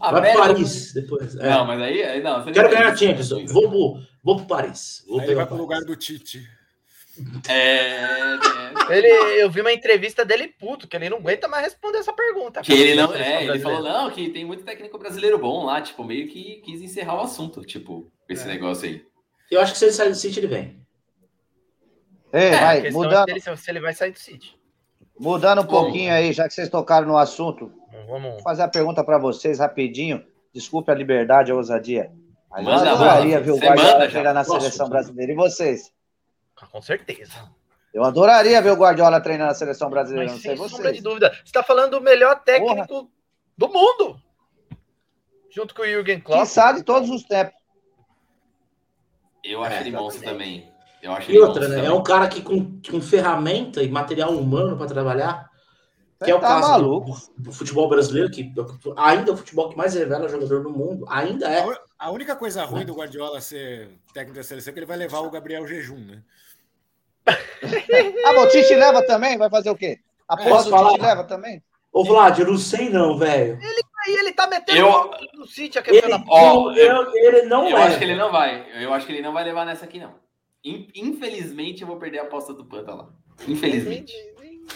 [0.00, 1.36] A vai pro América- Paris depois.
[1.36, 1.50] É.
[1.50, 2.42] Não, mas aí, aí não.
[2.42, 3.28] você Quero ganhar a Champions.
[3.52, 5.04] Vou vou pro Paris.
[5.06, 5.60] Vou aí vai o pro Paris.
[5.60, 6.46] lugar do Tite.
[7.48, 7.54] É,
[8.92, 9.08] é, Ele,
[9.42, 12.62] eu vi uma entrevista dele puto, que ele não aguenta mais responder essa pergunta.
[12.62, 13.12] Que ele não.
[13.14, 16.80] É, ele falou, não, que tem muito técnico brasileiro bom lá, tipo, meio que quis
[16.80, 18.46] encerrar o assunto, tipo, esse É.
[18.46, 19.04] negócio aí.
[19.50, 20.80] Eu acho que se ele sair do City, ele vem.
[22.32, 24.56] Ei, É, vai, é mudando, dele se se ele vai sair do City.
[25.18, 25.84] mudando um Como?
[25.86, 27.72] pouquinho aí, já que vocês tocaram no assunto,
[28.06, 28.34] Vamos.
[28.34, 30.24] vou fazer a pergunta para vocês rapidinho.
[30.54, 32.10] Desculpe a liberdade, a ousadia.
[32.50, 33.40] Mas eu Manda, adoraria manda.
[33.40, 34.10] ver o Você Guardiola manda já.
[34.10, 34.60] treinar na Posso?
[34.60, 35.32] seleção brasileira.
[35.32, 35.92] E vocês?
[36.72, 37.50] Com certeza.
[37.94, 41.00] Eu adoraria ver o Guardiola treinar na seleção brasileira, Mas não sei sem sombra de
[41.00, 41.02] vocês.
[41.02, 41.30] dúvida.
[41.32, 43.10] Você está falando do melhor técnico
[43.56, 44.20] do mundo.
[45.50, 46.40] Junto com o Jürgen Klopp.
[46.40, 47.54] Quiçá de todos os tempos.
[49.42, 50.70] Eu acho É, ele monstro também.
[51.02, 51.78] Eu acho E ele outra, né?
[51.78, 51.98] É também.
[51.98, 55.49] um cara que com, com ferramenta e material humano para trabalhar,
[56.24, 57.10] que é o tá caso do- maluco.
[57.36, 58.52] do, do futebol brasileiro, que
[58.96, 61.64] ainda é o futebol que mais revela jogador no mundo, ainda é.
[61.98, 65.20] a única coisa ruim do Guardiola ser técnico da seleção é que ele vai levar
[65.20, 66.22] o Gabriel Jejum, né?
[68.26, 69.36] Ah, Tite leva também?
[69.38, 69.98] Vai fazer o quê?
[70.28, 70.90] A porra do falar?
[70.92, 71.62] Tite leva também?
[71.92, 73.58] Ô, Vlad, eu não sei não, velho.
[74.06, 77.68] Aí ele tá metendo Eu- no City, a Ele, questão da Ó, eu- ele não
[77.68, 77.82] Eu é.
[77.82, 78.66] acho que ele não vai.
[78.82, 80.14] Eu acho que ele não vai levar nessa aqui, não.
[80.64, 83.08] In- Infelizmente, eu vou perder a aposta do Panta lá.
[83.46, 84.12] Infelizmente.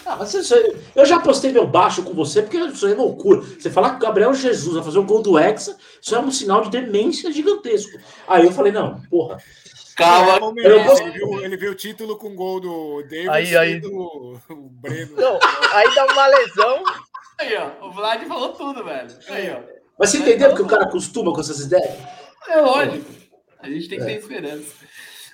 [0.05, 3.41] Ah, mas aí- eu já postei meu baixo com você, porque isso aí é loucura.
[3.41, 6.31] Você falar que o Gabriel Jesus vai fazer o gol do Hexa, isso é um
[6.31, 7.97] sinal de demência gigantesco.
[8.27, 9.37] Aí eu falei, não, porra.
[9.95, 10.39] Calma.
[10.39, 13.79] Palmeirense, ele, viu, ele viu o título com gol do Davis Aí, e aí.
[13.79, 15.15] do o Breno.
[15.15, 15.39] Não,
[15.71, 16.83] aí dá uma lesão.
[17.39, 17.87] Aí, ó.
[17.87, 19.07] O Vlad falou tudo, velho.
[19.29, 19.59] Aí, ó.
[19.97, 21.95] Mas você entendeu que o cara costuma com essas ideias?
[22.49, 23.05] É lógico.
[23.59, 24.65] A gente tem que ter esperança.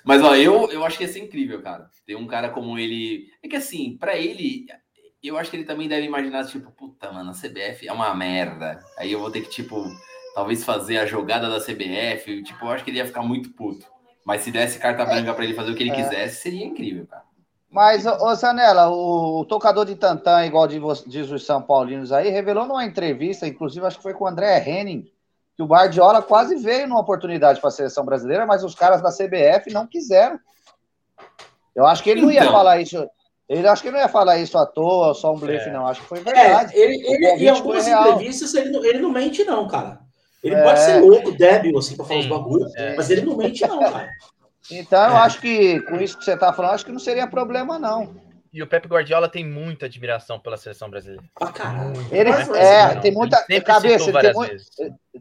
[0.04, 1.88] Mas, ó, eu, eu acho que ia ser incrível, cara.
[2.06, 3.28] Ter um cara como ele.
[3.42, 4.66] É que assim, pra ele,
[5.22, 8.80] eu acho que ele também deve imaginar, tipo, puta, mano, a CBF é uma merda.
[8.98, 9.84] Aí eu vou ter que, tipo,
[10.34, 12.42] talvez fazer a jogada da CBF.
[12.42, 13.86] Tipo, eu acho que ele ia ficar muito puto.
[14.24, 15.94] Mas se desse carta branca pra ele fazer o que ele É.
[15.96, 17.24] quisesse, seria incrível, cara.
[17.70, 22.66] Mas, ô Zanella, o, o tocador de tantã, igual diz os São Paulinos aí, revelou
[22.66, 25.10] numa entrevista, inclusive acho que foi com o André Henning,
[25.56, 29.10] que o Guardiola quase veio numa oportunidade para a seleção brasileira, mas os caras da
[29.10, 30.38] CBF não quiseram.
[31.74, 32.52] Eu acho que ele não ia Então.
[32.52, 33.06] falar isso.
[33.48, 35.72] Ele acho que ele não ia falar isso à toa, só um blefe, É.
[35.72, 35.86] não.
[35.86, 36.74] Acho que foi É, verdade.
[36.76, 40.00] ele, O ele, em convite algumas entrevistas ele, não- ele não mente, não, cara.
[40.42, 40.62] Ele É.
[40.62, 42.96] pode ser louco, débil, assim, pra falar os bagulhos, é.
[42.96, 44.08] mas ele não mente, não, cara.
[44.70, 47.78] Então, eu acho que com isso que você tá falando, acho que não seria problema,
[47.78, 48.14] não.
[48.52, 51.24] E o Pepe Guardiola tem muita admiração pela seleção brasileira.
[51.34, 51.94] Pra caralho.
[52.10, 53.38] Ele, é, tem muita.
[53.48, 54.68] ele sempre Cabeça, tem, várias mui- vezes.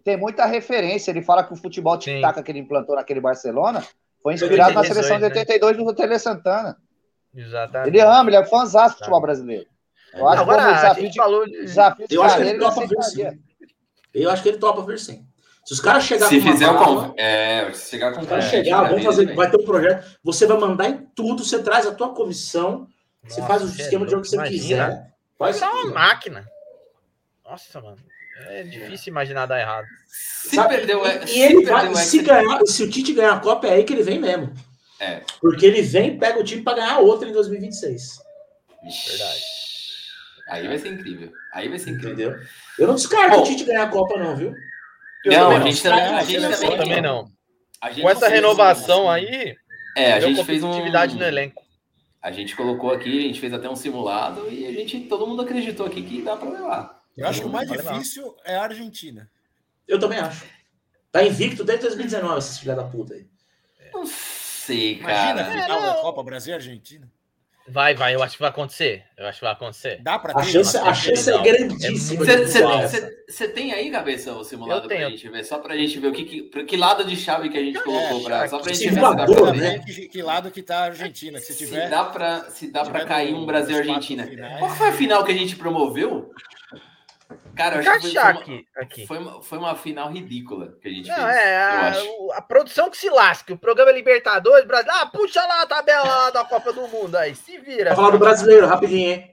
[0.03, 1.11] tem muita referência.
[1.11, 3.85] Ele fala que o futebol tic-tac que ele implantou naquele Barcelona
[4.21, 5.27] foi inspirado na 82, seleção de né?
[5.29, 6.77] 82 do Tele Santana.
[7.33, 7.89] Exatamente.
[7.89, 9.65] Ele ama, ele é fãzão do futebol brasileiro.
[10.13, 11.61] Eu acho que Agora, a desafio gente de, falou de...
[11.61, 13.39] desafio de Eu acho que ele topa vir sim.
[14.13, 15.25] Eu acho que ele topa vir sim.
[15.63, 17.13] Se os caras chegarem Se com fizer o bala.
[17.15, 20.89] É, se chegar com é, chegar, vamos fazer, vai ter um projeto, você vai mandar
[20.89, 22.87] em tudo, você traz a tua comissão,
[23.23, 24.59] você Nossa, faz o você é esquema de jogo que você imagina.
[24.87, 25.13] quiser.
[25.37, 26.47] Faz Isso é uma máquina.
[27.45, 27.97] Nossa, mano.
[28.47, 29.85] É difícil imaginar dar errado.
[30.07, 30.75] Se Sabe?
[30.75, 33.39] perdeu, é, E ele se vai, perdeu, é se ganhar, se o Tite ganhar a
[33.39, 34.51] Copa, é aí que ele vem mesmo.
[34.99, 35.21] É.
[35.39, 38.19] Porque ele vem e pega o time pra ganhar outra em 2026.
[39.09, 39.41] Verdade.
[40.49, 41.31] Aí vai ser incrível.
[41.53, 42.13] Aí vai ser incrível.
[42.31, 42.47] Entendeu?
[42.79, 43.41] Eu não descarto Bom.
[43.41, 44.55] o Tite ganhar a Copa, não, viu?
[45.25, 45.67] Eu Não, a não.
[45.67, 47.31] gente também, a gente também, não.
[47.79, 49.55] a gente Com essa renovação aí,
[49.95, 51.61] É, a gente fez um competitividade no elenco.
[52.21, 55.41] A gente colocou aqui, a gente fez até um simulado e a gente, todo mundo
[55.41, 57.03] acreditou aqui que dá pra levar.
[57.17, 59.29] Eu acho que o mais difícil é a Argentina.
[59.87, 60.45] Eu também acho.
[61.11, 63.27] Tá invicto desde 2019, esses filha da puta aí.
[63.91, 65.47] Não sei, Imagina cara.
[65.47, 66.01] a final É, da não.
[66.01, 67.11] Copa Brasil e Argentina.
[67.67, 69.03] Vai, vai, eu acho que vai acontecer.
[69.17, 69.99] Eu acho que vai acontecer.
[70.01, 72.25] Dá pra A ter chance, a chance é grandíssima.
[72.29, 73.21] É.
[73.27, 75.43] Você tem aí, cabeça, o simulado pra gente ver?
[75.45, 77.79] Só pra gente ver o que, que, pra que lado de chave que a gente
[77.79, 79.79] colocou pra, só pra gente ver se simulador, dá pra, né?
[79.79, 81.39] que, que lado que tá a Argentina.
[81.39, 81.89] Que se se tiver.
[81.89, 84.27] dá pra, se dá se pra tiver cair um Brasil nos quatro Argentina.
[84.27, 84.59] finais.
[84.59, 86.31] Qual foi a final que a gente promoveu?
[87.55, 88.67] Cara, eu Vou acho que foi, foi, uma, aqui.
[88.75, 89.07] aqui.
[89.07, 91.27] foi, uma, foi uma final ridícula que a gente Não, fez.
[91.37, 93.53] é eu a, a produção que se lasca.
[93.53, 94.91] O programa Libertadores, Brasil.
[94.93, 97.35] Ah, puxa lá a tabela lá da Copa do Mundo aí.
[97.35, 97.87] Se vira.
[97.87, 99.31] Pra falar do brasileiro, rapidinho, hein?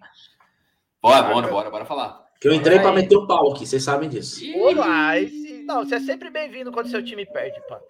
[1.00, 2.26] Bora, bora, bora, bora falar.
[2.40, 2.94] Que eu entrei pra Aí.
[2.96, 4.40] meter o pau aqui, vocês sabem disso.
[4.56, 5.64] Olá, esse...
[5.64, 7.80] Não, você é sempre bem-vindo quando seu time perde, pá.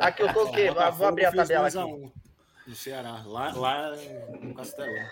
[0.00, 1.92] Aqui eu coloquei, O vou Botafogo abrir a tabela 2 a aqui.
[1.92, 2.12] 1
[2.68, 3.22] No Ceará.
[3.26, 3.92] Lá, lá
[4.40, 5.06] no Castelão.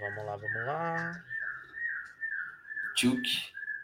[0.00, 1.12] Vamos lá, vamos lá.
[3.00, 3.22] Tchuk.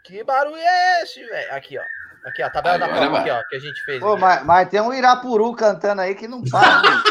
[0.05, 1.55] Que barulho é esse, velho?
[1.55, 1.83] Aqui, ó.
[2.29, 4.01] Aqui, ó, a tabela da Copa aqui, ó, que a gente fez.
[4.01, 4.21] Pô, aqui.
[4.21, 6.83] mas, mas tem um Irapuru cantando aí que não para.
[6.83, 7.03] né?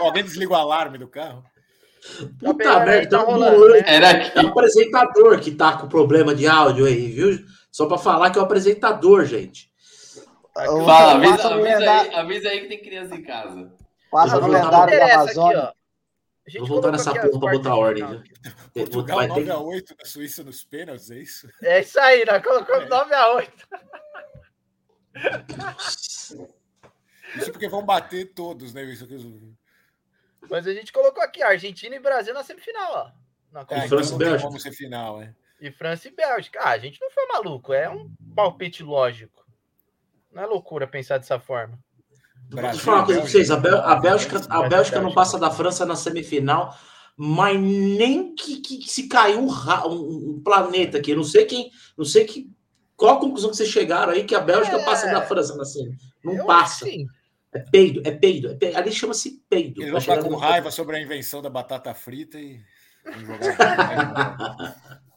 [0.00, 1.42] Ó, Alguém desliga o alarme do carro?
[1.42, 3.82] Tá Puta merda, tá tá rolando, né?
[3.86, 4.38] Era É aqui.
[4.44, 7.38] o apresentador que tá com problema de áudio aí, viu?
[7.70, 9.70] Só pra falar que é o apresentador, gente.
[10.56, 13.70] O- Fala, avisa, avisa, aí, avisa aí que tem criança em casa.
[14.10, 15.58] Passa no lendário da interessa aqui, Amazônia.
[15.60, 15.62] ó.
[15.62, 15.74] A gente
[16.58, 18.24] Vou voltar nessa porra pra botar de ordem?
[18.74, 21.48] Portugal Vai ter 9x8 da Suíça nos pênaltis, é isso?
[21.62, 23.52] É isso aí, nós colocamos 9x8.
[27.36, 28.82] Isso porque vão bater todos, né?
[28.84, 29.16] Isso que...
[30.48, 33.12] Mas a gente colocou aqui, Argentina e Brasil na semifinal, ó.
[33.52, 33.60] Na.
[33.70, 34.48] É, França e não tem Bélgica.
[34.48, 35.34] como ser final, é.
[35.60, 36.60] E França e Bélgica.
[36.62, 39.44] Ah, a gente não foi maluco, é um palpite lógico.
[40.32, 41.78] Não é loucura pensar dessa forma.
[42.50, 43.50] Deixa eu falar uma coisa pra vocês.
[43.50, 46.76] A, Bel- a Bélgica, a Mas a Bélgica não passa da França na semifinal,
[47.16, 49.48] mas nem que, que- que se caiu um,
[49.88, 51.14] um- um planeta aqui.
[51.14, 51.70] Não sei quem.
[51.96, 52.50] Não sei que.
[52.96, 54.84] Qual a conclusão que vocês chegaram aí que a Bélgica É.
[54.84, 55.96] passa da França na semi?
[56.24, 56.86] Não Eu passa.
[57.52, 58.50] É peido, é peido.
[58.50, 58.76] é peido.
[58.78, 59.80] Ali chama-se peido.
[59.80, 62.60] Tá ficar chegando com raiva sobre a invenção da batata frita e.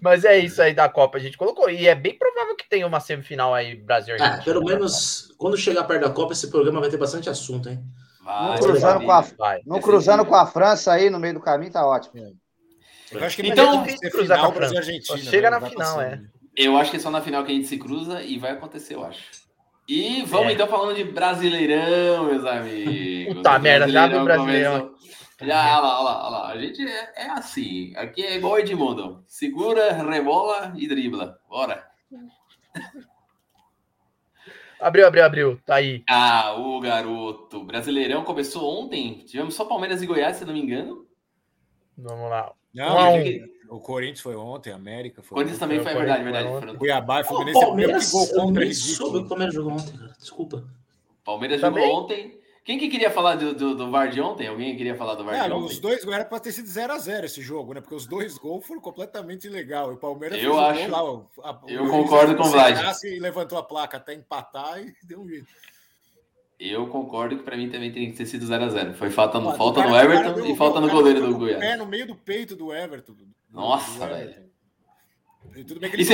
[0.00, 1.68] Mas é isso aí da Copa, a gente colocou.
[1.68, 4.44] E é bem provável que tenha uma semifinal aí, Brasil e É, Argentina.
[4.44, 7.80] pelo menos quando chegar perto da Copa, esse programa vai ter bastante assunto, hein?
[8.24, 9.60] Vai, Não cruzando com a- Vai.
[9.66, 12.36] Não cruzando com a França aí no meio do caminho, tá ótimo.
[13.12, 14.78] Eu acho que Então, ser cruzar final com a e França.
[14.78, 15.04] Argentina.
[15.06, 15.58] Só chega né?
[15.60, 16.12] na final, passando.
[16.12, 16.20] é.
[16.56, 18.94] Eu acho que é só na final que a gente se cruza e vai acontecer,
[18.94, 19.20] eu acho.
[19.88, 20.52] E vamos É.
[20.54, 23.34] então falando de Brasileirão, meus amigos.
[23.36, 24.80] Puta O merda, já abre o Brasileirão.
[24.80, 24.95] começou-
[25.40, 26.48] Já, olha lá, olha lá, olha lá.
[26.52, 27.92] A gente é, é assim.
[27.96, 29.22] Aqui é igual Edmundo.
[29.26, 31.38] Segura, rebola e dribla.
[31.48, 31.86] Bora.
[34.78, 35.60] Abriu, abriu, abriu.
[35.64, 36.04] Tá aí.
[36.08, 37.64] Ah, o garoto.
[37.64, 39.24] Brasileirão começou ontem.
[39.26, 41.06] Tivemos só Palmeiras e Goiás, se não me engano.
[41.96, 42.52] Vamos lá.
[42.74, 43.20] Não, Um
[43.70, 43.76] um.
[43.76, 45.34] o Corinthians foi ontem, a América foi.
[45.36, 46.54] Corinthians também foi, é Foi, verdade, foi verdade.
[46.54, 46.66] ontem.
[46.66, 47.60] Foram- Cuiabá e O Fluminense.
[47.60, 50.12] Palmeiras, eu nem soube o que o Palmeiras jogou ontem, cara.
[50.18, 50.64] Desculpa.
[51.24, 51.82] Palmeiras Também?
[51.84, 52.38] jogou ontem.
[52.66, 54.48] Quem que queria falar do, do, do VAR de ontem?
[54.48, 55.66] Alguém queria falar do VAR de Cara, ontem?
[55.72, 57.80] os dois era para ter sido 0x0 esse jogo, né?
[57.80, 59.92] Porque os dois gols foram completamente ilegal.
[59.92, 62.76] E o Palmeiras Eu fez o gol acho- lá, a- eu concordo com o Vlad.
[63.04, 65.46] E levantou a placa até empatar e deu um jeito.
[66.58, 68.94] Eu concordo que pra mim também teria que ter sido 0x0.
[68.94, 71.60] Foi falta no, falta cara- no Everton deu- e falta no goleiro do Goiás.
[71.60, 73.12] pé no meio do peito do Everton.
[73.12, 74.40] do- Nossa, do Everton.
[75.54, 76.06] E tudo bem que ele E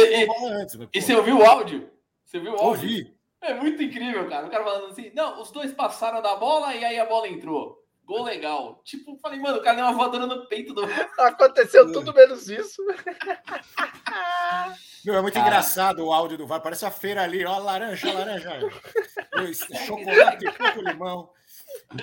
[0.99, 1.89] a você ouviu o áudio?
[2.27, 2.67] Você viu o áudio?
[2.91, 3.15] ouvi.
[3.43, 4.47] É muito incrível, cara.
[4.47, 7.83] O cara falando assim: não, os dois passaram da bola e aí a bola entrou.
[8.05, 8.81] Gol legal.
[8.85, 10.83] Tipo, falei, mano, o cara deu uma voadora no peito do.
[11.19, 12.83] Aconteceu tudo menos isso.
[15.05, 15.47] Meu, é muito Cara.
[15.47, 16.61] engraçado o áudio do VAR.
[16.61, 18.51] Parece a feira ali, ó, laranja, laranja.
[19.35, 21.29] Dois, chocolate, coco, limão.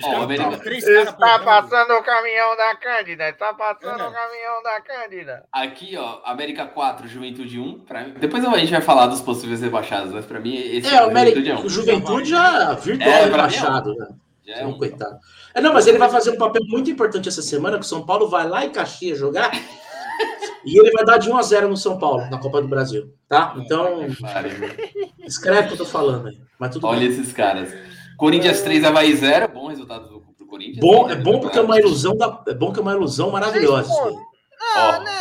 [0.03, 3.29] Ó, América- Está passando o caminhão da Cândida.
[3.29, 4.07] Está passando É.
[4.07, 5.45] o caminhão da Cândida.
[5.51, 7.79] Aqui, ó, América 4, Juventude 1.
[7.79, 8.03] Pra...
[8.03, 11.49] Depois a gente vai falar dos possíveis rebaixados, mas pra mim esse É, o Juventude
[11.51, 11.69] é um.
[11.69, 14.07] Juventude já virtual É, é rebaixado, né?
[14.45, 15.17] Já É é um coitado.
[15.53, 18.05] É, não, mas ele vai fazer um papel muito importante essa semana, que o São
[18.05, 19.51] Paulo vai lá em Caxias jogar
[20.65, 23.11] e ele vai dar de 1 a 0 no São Paulo, na Copa do Brasil,
[23.27, 23.53] tá?
[23.57, 24.05] Então,
[25.25, 26.37] escreve o que eu tô falando aí.
[26.59, 27.09] Mas tudo Olha bem.
[27.09, 27.73] esses caras.
[28.19, 29.47] Corinthians 3, Havaí 0.
[29.49, 30.79] Bom resultado do pro Corinthians.
[30.79, 33.89] Bom, é bom porque é uma ilusão da, é bom que é uma ilusão maravilhosa.
[33.89, 34.15] isso aí.
[34.75, 35.03] Ah, Ó.
[35.03, 35.11] né?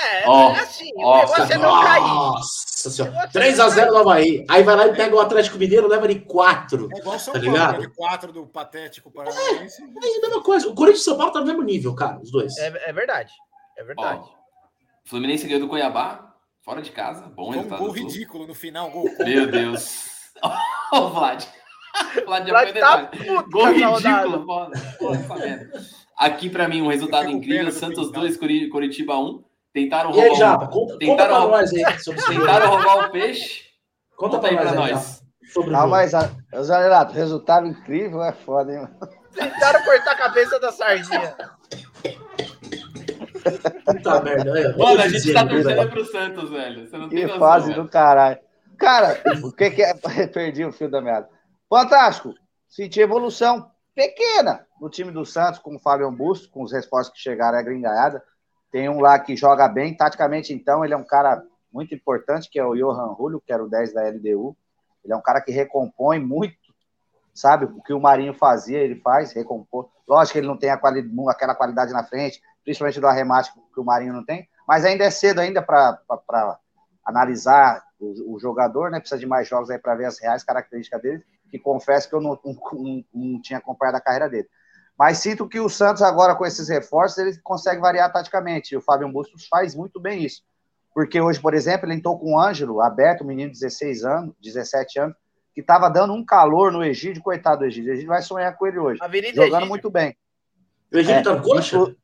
[0.00, 0.90] É, é assim.
[0.94, 2.00] O negócio é não cair.
[2.00, 3.12] Nossa senhora.
[3.12, 4.44] Negócio é 3 a não 0 no Havaí.
[4.48, 6.88] Aí vai lá e pega o Atlético Mineiro, leva de 4.
[6.94, 7.74] É igual o São Tá Paulo, ligado?
[7.74, 9.82] aquele 4 do Patético Paranaense.
[9.82, 10.68] É a mesma coisa.
[10.68, 12.56] O Corinthians e o São Paulo tá no mesmo nível, cara, os dois.
[12.58, 13.32] É, é verdade.
[13.76, 14.22] É verdade.
[14.24, 14.38] Ó,
[15.04, 17.22] Fluminense ganhou do Cuiabá, fora de casa.
[17.28, 17.78] Bom Foi um resultado.
[17.78, 19.04] gol ridículo no final, gol.
[19.18, 20.06] Meu Deus.
[20.92, 21.44] Ó, o Vlad.
[22.22, 23.26] O Vlad já Vlad foi tá detalhe.
[23.36, 24.46] puto Gol ridículo,
[25.38, 25.80] merda.
[26.18, 28.20] Aqui, pra mim, um resultado incrível: Santos Pintado.
[28.26, 29.44] 2, Curi- Curitiba 1.
[29.72, 31.84] Tentaram E aí, roubar, Japa, um- conta, conta tentaram, pra roubar- nós aí
[32.28, 33.62] tentaram roubar o peixe.
[34.16, 35.04] Conta Conta pra aí nós, pra aí, nós.
[35.04, 36.30] Japa, sobre Ah, mas, ah,
[36.62, 38.78] Zé Renato, resultado incrível é foda, hein?
[38.80, 38.98] mano?
[39.34, 41.36] Tentaram cortar a cabeça da sardinha.
[43.84, 44.74] Puta merda.
[44.76, 45.50] Mano, a gente tá né?
[45.62, 46.86] torcendo pro Santos, velho.
[46.88, 47.82] Você não tem Que noção, fase velho.
[47.84, 48.38] do caralho.
[48.78, 49.94] Cara, o que, que é.
[50.32, 51.28] Perdi o fio da meada.
[51.68, 52.34] Fantástico.
[52.68, 57.20] Senti evolução pequena no time do Santos, com o Fábio Busto, com os reforços que
[57.20, 58.22] chegaram à gringaiada.
[58.70, 59.96] Tem um lá que joga bem.
[59.96, 63.62] Taticamente, então, ele é um cara muito importante, que é o Johan Julio, que era
[63.62, 64.56] o 10 da LDU.
[65.04, 66.56] Ele é um cara que recompõe muito,
[67.34, 67.64] sabe?
[67.64, 69.88] O que o Marinho fazia, ele faz, recompor.
[70.06, 73.84] Lógico que ele não tem quali aquela qualidade na frente, principalmente do arremate que o
[73.84, 75.98] Marinho não tem, mas ainda é cedo ainda para
[77.04, 79.00] analisar o, o, jogador, né?
[79.00, 82.20] Precisa de mais jogos aí para ver as reais características dele, que confesso que eu
[82.20, 84.48] não, não, não, tinha acompanhado a carreira dele.
[84.98, 88.80] Mas sinto que o Santos agora, com esses reforços, ele consegue variar taticamente, e o
[88.80, 90.42] Fábio Bustos faz muito bem isso.
[90.92, 94.34] Porque hoje, por exemplo, ele entrou com o Ângelo, aberto, um menino de 16 anos,
[94.42, 95.16] 17 anos,
[95.54, 97.90] que estava dando um calor no Egídio, coitado do Egídio.
[97.90, 99.00] O Egídio vai sonhar com ele hoje.
[99.02, 99.68] Avenida jogando Egídio.
[99.68, 100.16] muito bem.
[100.92, 101.76] O Egídio é, tá coxa?
[101.76, 101.96] Inclu...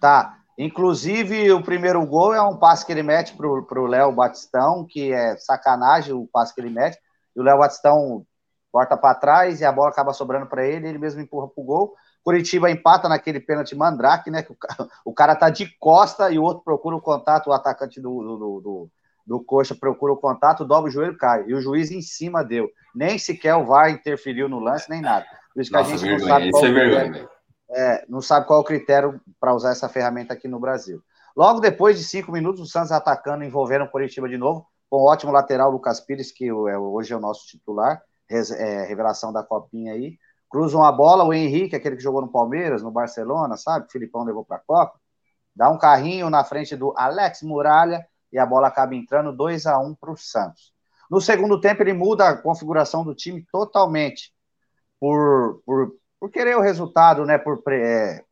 [0.00, 0.38] Tá.
[0.56, 5.12] Inclusive, o primeiro gol é um passe que ele mete pro, pro Léo Batistão, que
[5.12, 6.98] é sacanagem o passe que ele mete.
[7.34, 8.24] E o Léo Batistão
[8.74, 11.94] corta para trás e a bola acaba sobrando para ele, ele mesmo empurra pro gol.
[12.24, 14.42] Curitiba empata naquele pênalti mandrake, né?
[14.42, 17.52] Que o, cara, o cara tá de costa e o outro procura o contato, o
[17.52, 18.90] atacante do, do, do,
[19.24, 21.44] do Coxa procura o contato, dobra o joelho cai.
[21.46, 22.68] E o juiz em cima deu.
[22.92, 25.24] Nem sequer o VAR interferiu no lance, nem nada.
[25.54, 26.18] Por isso que Nossa, a gente vergonha.
[26.18, 27.28] não sabe Isso qual é o vergonha, velho.
[27.70, 31.00] é, não sabe qual é o critério para usar essa ferramenta aqui no Brasil.
[31.36, 35.08] Logo depois de cinco minutos, o Santos atacando, envolvendo o Curitiba de novo, com o
[35.08, 38.02] ótimo lateral Lucas Pires, que é, hoje é o nosso titular,
[38.34, 40.18] é, revelação da copinha aí.
[40.50, 43.86] Cruzam a bola, o Henrique, aquele que jogou no Palmeiras, no Barcelona, sabe?
[43.86, 44.98] O Filipão levou para a Copa.
[45.54, 49.78] Dá um carrinho na frente do Alex Muralha e a bola acaba entrando 2 a
[49.78, 50.72] 1 para o Santos.
[51.10, 54.32] No segundo tempo, ele muda a configuração do time totalmente
[54.98, 57.38] por, por, por querer o resultado, né?
[57.38, 58.24] Por, é,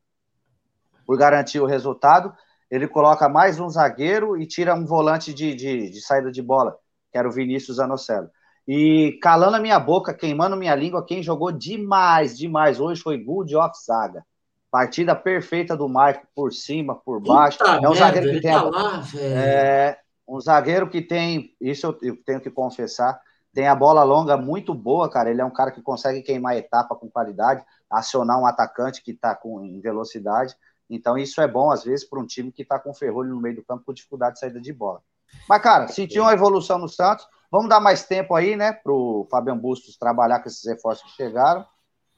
[1.06, 2.34] por garantir o resultado.
[2.70, 6.76] Ele coloca mais um zagueiro e tira um volante de, de, de saída de bola,
[7.10, 8.30] que era o Vinícius Anocelo.
[8.66, 13.57] E calando a minha boca, queimando minha língua, quem jogou demais, demais hoje foi Good
[13.57, 14.25] of Zaga.
[14.70, 17.59] Partida perfeita do Marco por cima, por baixo.
[17.59, 18.62] Puta é um merda, zagueiro que tem tá a...
[18.62, 23.20] lá, é, um zagueiro que tem, isso eu, eu tenho que confessar,
[23.53, 25.31] tem a bola longa muito boa, cara.
[25.31, 29.38] Ele é um cara que consegue queimar etapa com qualidade, acionar um atacante que está
[29.62, 30.55] em velocidade.
[30.88, 33.57] Então, isso é bom, às vezes, para um time que está com ferrolho no meio
[33.57, 35.03] do campo com dificuldade de saída de bola.
[35.48, 37.27] Mas, cara, sentiu uma evolução no Santos.
[37.52, 41.14] Vamos dar mais tempo aí, né, para o Fabian Bustos trabalhar com esses reforços que
[41.16, 41.66] chegaram.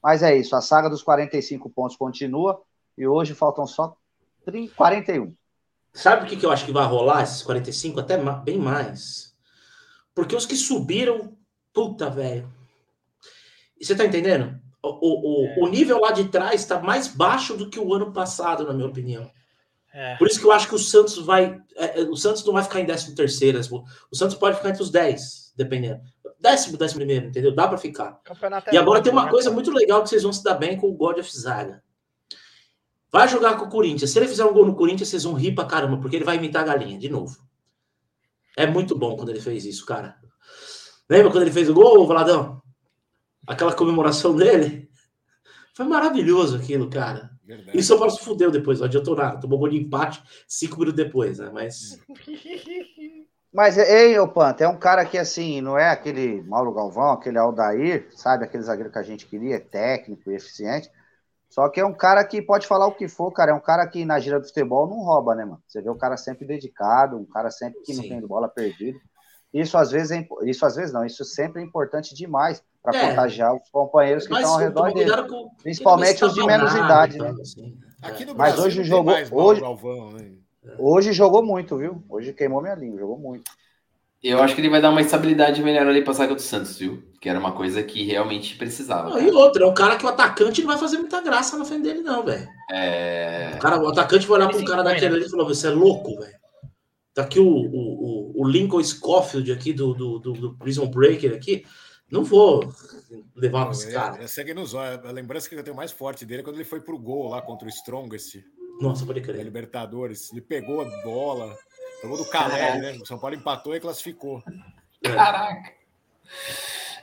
[0.01, 2.63] Mas é isso, a saga dos 45 pontos continua
[2.97, 3.97] e hoje faltam só
[4.45, 5.35] 30, 41.
[5.93, 7.99] Sabe o que, que eu acho que vai rolar, esses 45?
[7.99, 9.35] Até ma- bem mais.
[10.15, 11.37] Porque os que subiram,
[11.73, 12.49] puta, velho.
[13.81, 14.57] E Você tá entendendo?
[14.81, 18.13] O, o, o, o nível lá de trás está mais baixo do que o ano
[18.13, 19.29] passado, na minha opinião.
[19.95, 20.17] É.
[20.17, 21.57] Por isso que eu acho que o Santos vai.
[21.77, 23.61] é, é, o Santos não vai ficar em 13 terceiro.
[24.11, 26.01] O Santos pode ficar entre os 10, dependendo.
[26.41, 27.55] Décimo, décimo primeiro, entendeu?
[27.55, 28.21] Dá para ficar.
[28.25, 30.89] Campeonato E agora tem uma coisa muito legal que vocês vão se dar bem com
[30.89, 31.81] o God of Zaga.
[33.11, 34.11] Vai jogar com o Corinthians.
[34.11, 36.37] Se ele fizer um gol no Corinthians, vocês vão rir pra caramba, porque ele vai
[36.37, 37.39] imitar a galinha de novo.
[38.57, 40.17] É muito bom quando ele fez isso, cara.
[41.09, 42.61] Lembra quando ele fez o gol, Valadão?
[43.47, 44.91] Aquela comemoração dele?
[45.73, 47.31] Foi maravilhoso aquilo, cara.
[47.47, 47.77] Verdade.
[47.77, 49.41] E o São Paulo se fudeu depois, não adiantou nada.
[49.41, 51.51] Tomou gol de empate cinco minutos depois, né?
[51.53, 51.99] Mas.
[53.53, 57.39] Mas, ei, ô Panta, é um cara que, assim, não é aquele Mauro Galvão, aquele
[57.39, 58.43] Aldair, sabe?
[58.43, 60.91] Aquele zagueiro que a gente queria, técnico e eficiente.
[61.49, 63.53] Só que é um cara que pode falar o que for, cara.
[63.53, 65.63] É um cara que na gira do futebol não rouba, né, mano?
[65.69, 68.09] Você vê o cara sempre dedicado, um cara sempre que não Sim.
[68.09, 68.99] tem bola perdida.
[69.53, 73.09] Isso às vezes é, isso às vezes não, isso sempre é importante demais para É.
[73.11, 75.11] contagiar os companheiros que Mas estão ao redor dele.
[75.29, 75.49] com.
[75.63, 77.35] Principalmente os de menos idade, né?
[77.41, 77.75] Assim.
[78.03, 80.31] Aqui no Mas Brasil hoje não tem jogou- mais hoje- Galvão, né?
[80.79, 82.03] Hoje jogou muito, viu?
[82.09, 83.51] Hoje queimou minha língua, jogou muito.
[84.23, 87.03] Eu acho que ele vai dar uma estabilidade melhor ali pra saga do Santos, viu?
[87.21, 89.11] Que era uma coisa que realmente precisava.
[89.11, 91.65] Não, e outra, é um cara que o atacante não vai fazer muita graça na
[91.67, 92.49] frente dele, não, velho.
[92.71, 93.53] É...
[93.55, 95.17] O, cara, o atacante vai olhar para um cara daquele né?
[95.17, 96.35] ali e falar: você é louco, velho.
[97.13, 101.35] Tá aqui o, o, o- o Lincoln Scofield aqui do, do, do, do Prison Breaker
[101.35, 101.65] aqui.
[102.11, 102.73] Não vou
[103.35, 104.21] levar com esse cara.
[104.21, 105.05] É, é segue nos olhos.
[105.05, 107.43] A lembrança que eu tenho mais forte dele é quando ele foi pro gol lá
[107.43, 108.43] contra o Strongest
[108.81, 109.43] Nossa, pode crer.
[109.43, 110.31] Libertadores.
[110.33, 111.57] Ele pegou a bola,
[112.01, 112.93] pegou do Caleri, né?
[113.03, 114.43] O São Paulo empatou e classificou.
[115.03, 115.73] Caraca.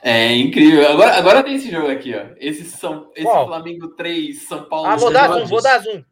[0.02, 0.88] É incrível.
[0.90, 2.26] Agora, agora tem esse jogo aqui, ó.
[2.36, 3.46] Esse, São, esse Qual?
[3.46, 6.04] Flamengo 3, São Paulo Ah, vou dar zoom, vou dar zoom.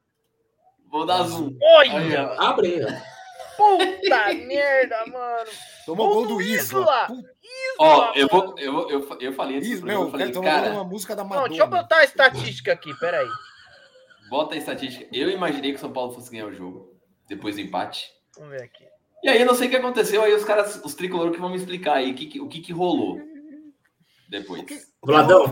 [0.91, 1.57] Vou dar zoom.
[1.61, 1.95] Olha!
[1.95, 3.11] Olha, Abre aí, ó.
[3.57, 5.51] Puta merda, mano.
[5.85, 6.81] Tomou Gol do Isla.
[6.81, 7.07] Isla.
[7.07, 7.31] Puta,
[7.79, 8.55] Ó, eu vou.
[8.59, 11.49] Eu, vou- eu, eu falei programa, meu, eu falei, cara, uma música da Não, Madonna.
[11.49, 13.29] deixa eu botar a estatística aqui, peraí.
[14.29, 15.07] bota a estatística.
[15.13, 16.95] Eu imaginei que o São Paulo fosse ganhar o jogo.
[17.29, 18.11] Depois do empate.
[18.37, 18.85] Vamos ver aqui.
[19.23, 21.51] E aí eu não sei o que aconteceu, aí os caras, os tricolores que vão
[21.51, 23.21] me explicar aí o que, que- o que, que rolou
[24.29, 24.63] depois.
[24.63, 25.45] O que- Vladão.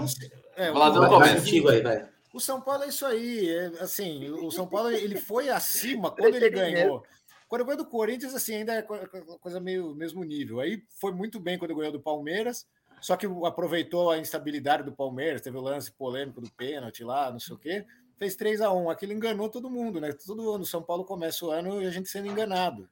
[0.57, 1.37] É, o Vladão Vai, Vladão- vai começa.
[1.37, 2.09] contigo aí, vai.
[2.33, 3.49] O São Paulo é isso aí.
[3.49, 7.03] é, assim, o São Paulo ele foi acima quando ele ganhou.
[7.49, 8.99] Quando ganhou do Corinthians, assim, ainda é co-
[9.41, 10.61] coisa meio mesmo nível.
[10.61, 12.67] Aí foi muito bem quando ganhou do Palmeiras,
[13.01, 17.41] só que aproveitou a instabilidade do Palmeiras, teve o lance polêmico do pênalti lá, não
[17.41, 17.87] sei o quê.
[18.19, 20.13] Fez 3 a 1 Aquilo enganou todo mundo, né?
[20.13, 22.89] Todo ano São Paulo começa o ano e a gente sendo enganado.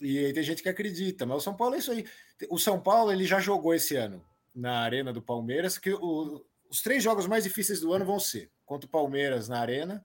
[0.00, 2.04] E aí tem gente que acredita, mas o São Paulo é isso aí.
[2.48, 4.24] O São Paulo ele já jogou esse ano
[4.54, 8.50] na Arena do Palmeiras, que o- os três jogos mais difíceis do ano vão ser
[8.64, 10.04] contra o Palmeiras na Arena,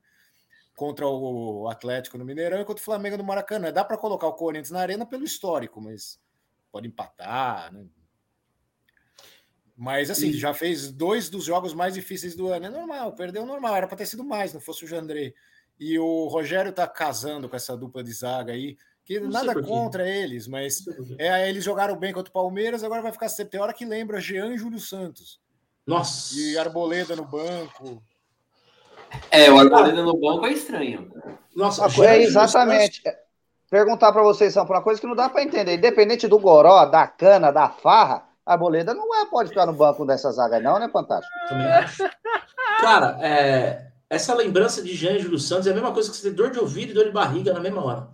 [0.76, 3.72] contra o Atlético no Mineirão e contra o Flamengo no Maracanã.
[3.72, 6.20] Dá para colocar o Corinthians na Arena pelo histórico, mas
[6.70, 7.86] pode empatar, né?
[9.74, 12.66] Mas assim, E- já fez dois dos jogos mais difíceis do ano.
[12.66, 15.34] É normal, perdeu normal, era para ter sido mais, não fosse o Jandrei.
[15.80, 20.08] E o Rogério tá casando com essa dupla de zaga aí, que Não nada contra
[20.08, 20.84] eles, mas
[21.18, 23.28] é, eles jogaram bem contra o Palmeiras, agora vai ficar.
[23.30, 25.40] Tem hora que lembra Jean e Júlio Santos.
[25.86, 26.34] Nossa.
[26.38, 28.02] E Arboleda no banco.
[29.30, 31.10] É, o Arboleda no banco é estranho.
[31.54, 33.02] Nossa, coisa- é, exatamente.
[33.70, 35.74] Perguntar para vocês, são uma coisa que não dá para entender.
[35.74, 40.06] Independente do goró, da cana, da farra, a Boleda não é, pode ficar no banco
[40.06, 41.32] dessa zaga, não, né, Fantástico?
[41.48, 42.04] Também acho.
[42.80, 46.30] Cara, é, essa lembrança de Jean e Júlio Santos é a mesma coisa que você
[46.30, 48.08] ter dor de ouvido e dor de barriga na mesma hora.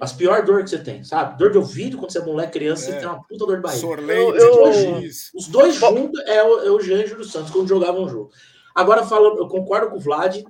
[0.00, 1.38] As piores dores que você tem, sabe?
[1.38, 2.94] Dor de ouvido quando você é moleque criança, É.
[2.94, 3.86] você tem uma puta dor de barriga.
[4.18, 5.00] Eu- eu-.
[5.36, 8.08] Os dois juntos é o, é o Jean e o Júlio Santos quando jogavam o
[8.08, 8.30] jogo.
[8.74, 10.42] Agora, falando, eu concordo com o Vlad.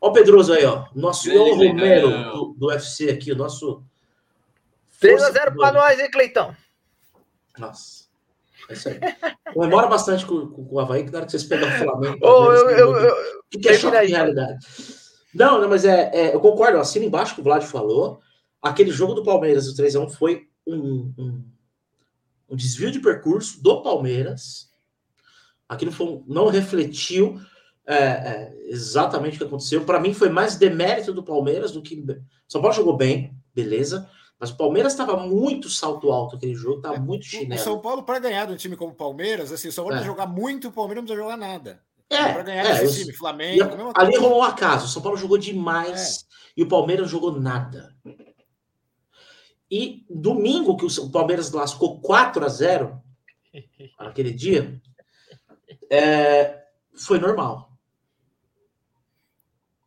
[0.00, 0.86] Ó o Pedroso aí, ó.
[0.94, 3.82] Nosso Ion Romero do, do UFC aqui, o nosso.
[5.00, 6.54] 3x0 pra nós, hein, Cleitão?
[7.58, 8.06] Nossa.
[8.68, 9.00] É isso aí.
[9.54, 12.18] Comemora bastante com, com, com o Havaí, que na hora que vocês pegam o Flamengo.
[12.26, 13.16] Ô, eu, eu, eu,
[13.50, 14.10] que, que é choque de aí.
[14.10, 14.58] realidade.
[15.34, 18.20] Não, não, mas é, é, eu concordo, assina embaixo que o Vlad falou.
[18.60, 21.44] Aquele jogo do Palmeiras, o 3x1, foi um, um,
[22.50, 24.70] um desvio de percurso do Palmeiras.
[25.68, 27.40] Aquilo foi não refletiu
[27.86, 29.84] é, é, exatamente o que aconteceu.
[29.84, 32.04] Para mim, foi mais demérito do Palmeiras do que.
[32.48, 34.08] São Paulo jogou bem, beleza.
[34.38, 37.60] Mas o Palmeiras estava muito salto alto aquele jogo, estava muito O chinelo.
[37.60, 39.98] São Paulo, para ganhar de um time como o Palmeiras, assim, o São Paulo É.
[40.00, 41.80] precisa jogar muito, o Palmeiras não precisa jogar nada.
[42.10, 44.86] É, para ganhar é, desse eu- time, E Flamengo, a- ali rolou um acaso.
[44.86, 47.94] O São Paulo jogou demais e o Palmeiras jogou nada.
[49.70, 53.00] E domingo, que o o Palmeiras lascou 4 a 0
[53.98, 54.80] naquele dia,
[55.90, 56.64] é,
[56.94, 57.72] foi normal.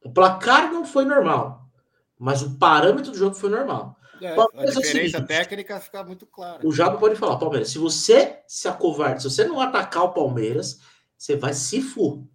[0.04, 1.70] O placar não foi normal,
[2.18, 3.98] mas o parâmetro do jogo foi normal.
[4.22, 5.28] É, a é diferença seguinte.
[5.28, 6.66] técnica fica muito clara.
[6.66, 10.80] O Jabo pode falar, Palmeiras, se você se acovarde, se você não atacar o Palmeiras,
[11.18, 12.28] você vai se fu.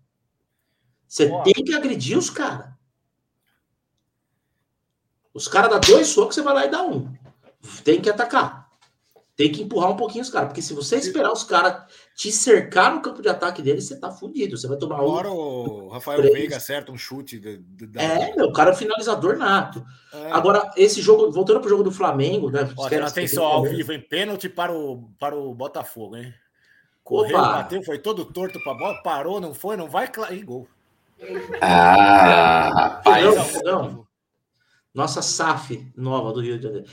[1.07, 1.43] Você Ó.
[1.43, 2.73] tem que agredir os caras.
[5.35, 7.13] Os caras dão dois socos, você vai lá e dá um.
[7.83, 8.64] Tem que atacar.
[9.37, 10.49] Tem que empurrar um pouquinho os caras.
[10.49, 11.83] Porque se você esperar os caras
[12.17, 14.57] te cercar no campo de ataque deles, você tá fudido.
[14.57, 15.03] Você vai tomar um.
[15.03, 16.33] Agora o Rafael Três.
[16.35, 17.41] Veiga acerta um chute.
[17.41, 19.85] de- de- da- É, meu, o cara é um finalizador nato.
[20.13, 20.31] É.
[20.31, 22.63] Agora, esse jogo, voltando pro jogo do Flamengo, né?
[22.79, 26.33] Esquece- atenção ao vivo, em pênalti para o, para o Botafogo, hein?
[27.03, 27.55] Correu, Opa.
[27.55, 30.69] bateu, foi todo torto pra bola, parou, não foi, não vai, e gol.
[31.61, 33.63] Ah, rapaz.
[33.65, 34.07] Não,
[34.95, 36.87] Nossa SAF nova do Rio de Janeiro.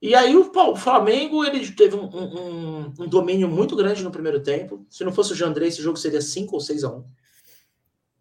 [0.00, 4.40] E aí o, o Flamengo ele teve um, um, um, domínio muito grande no primeiro
[4.40, 4.86] tempo.
[4.88, 7.04] Se não fosse o Jandrei, esse jogo seria 5 ou 6 a 1.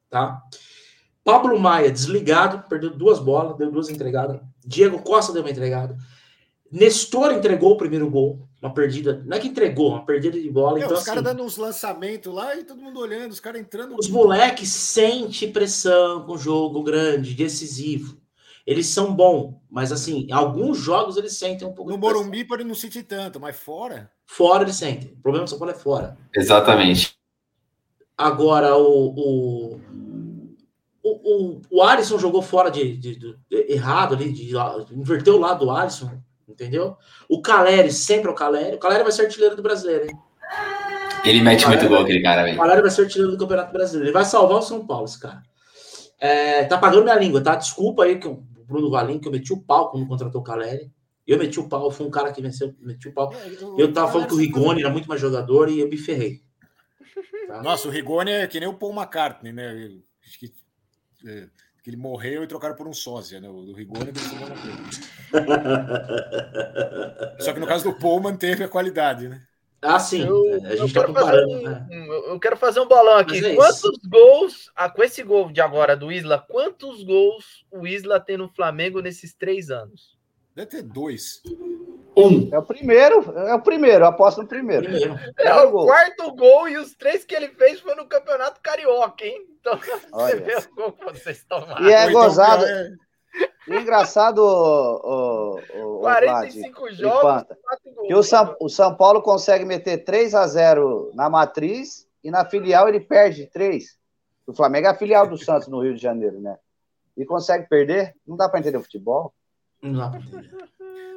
[0.09, 0.41] Tá?
[1.23, 4.39] Pablo Maia desligado, perdeu duas bolas, deu duas entregadas.
[4.65, 5.97] Diego Costa deu uma entregada.
[6.71, 9.23] Nestor entregou o primeiro gol, uma perdida.
[9.25, 10.79] Não é que entregou, uma perdida de bola.
[10.79, 13.95] então, os caras assim, dando uns lançamentos lá e todo mundo olhando, os caras entrando.
[13.97, 18.17] Os moleques sentem pressão com jogo grande, decisivo.
[18.67, 21.89] Eles são bons, mas assim, alguns jogos eles sentem um pouco.
[21.89, 24.11] No Morumbi pode não sentir tanto, mas fora.
[24.25, 25.13] Fora eles sentem.
[25.13, 26.17] O problema do São Paulo é fora.
[26.35, 27.17] Exatamente.
[28.17, 29.79] Agora, o, o,
[31.01, 34.53] o, o, o Alisson jogou fora de, de, de, de errado ali, de,
[34.91, 36.11] inverteu o lado do Alisson
[36.47, 36.97] entendeu?
[37.29, 38.75] O Caleri, sempre é o Caleri.
[38.75, 40.17] O Caleri vai ser artilheiro do brasileiro, hein?
[41.25, 42.55] Ele mete muito gol, aquele cara, velho.
[42.55, 44.07] O Caleri vai ser artilheiro do Campeonato Brasileiro.
[44.07, 45.43] Ele vai salvar o São Paulo, esse cara.
[46.19, 47.55] É, tá pagando minha língua, tá?
[47.55, 50.91] Desculpa aí que o Bruno Valim, que eu meti o pau quando contratou o Caleri.
[51.25, 53.33] Eu meti o pau, foi um cara que venceu, meti o pau.
[53.33, 56.41] É, eu tava falando que o Rigoni era muito mais jogador e eu me ferrei.
[57.47, 57.63] Tá?
[57.63, 59.89] Nossa, o Rigoni é que nem o Paul McCartney, né?
[60.21, 60.53] Acho que
[61.25, 61.47] é,
[61.87, 63.47] que ele morreu e trocaram por um sósia, né?
[63.47, 64.11] O do Rigoni
[67.39, 69.46] Só que no caso do Paul manteve a qualidade, né?
[69.81, 70.25] Ah, sim.
[70.25, 71.51] Eu, a gente tá comparando.
[71.53, 71.87] Um, né?
[72.27, 73.45] Eu quero fazer um bolão aqui.
[73.45, 74.09] É quantos isso.
[74.09, 78.49] gols, ah, com esse gol de agora do Isla, quantos gols o Isla tem no
[78.49, 80.17] Flamengo nesses três anos?
[80.55, 81.43] Deve ter dois.
[82.17, 82.49] Um.
[82.51, 84.85] É o primeiro, é o primeiro, eu aposto no primeiro.
[84.85, 85.15] primeiro.
[85.37, 85.85] É, o gol.
[85.85, 89.45] quarto gol e os três que ele fez foi no Campeonato Carioca, hein?
[89.59, 89.79] Então
[90.11, 90.35] Olha.
[90.35, 91.87] você vê o gol que vocês tomaram.
[91.87, 92.65] E é então, gozado.
[92.65, 92.89] É...
[93.67, 97.45] engraçado, o, o, 45 Vlad, jogos,
[98.07, 102.45] que o São, o São Paulo consegue meter 3 a 0 na matriz e na
[102.45, 103.97] filial ele perde 3.
[104.45, 106.57] O Flamengo é a filial do Santos no Rio de Janeiro, né?
[107.17, 108.15] E consegue perder?
[108.25, 109.33] Não dá para entender o futebol.
[109.81, 110.49] Não dá para entender.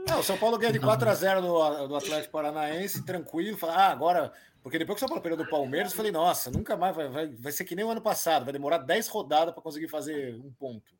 [0.08, 3.56] Não, o São Paulo ganha de 4 a 0 do, do Atlético Paranaense, tranquilo.
[3.56, 4.32] Fala, ah, agora.
[4.62, 7.08] Porque depois que o São Paulo perdeu do Palmeiras, eu falei, nossa, nunca mais vai,
[7.08, 10.34] vai, vai ser que nem o ano passado, vai demorar 10 rodadas para conseguir fazer
[10.34, 10.99] um ponto.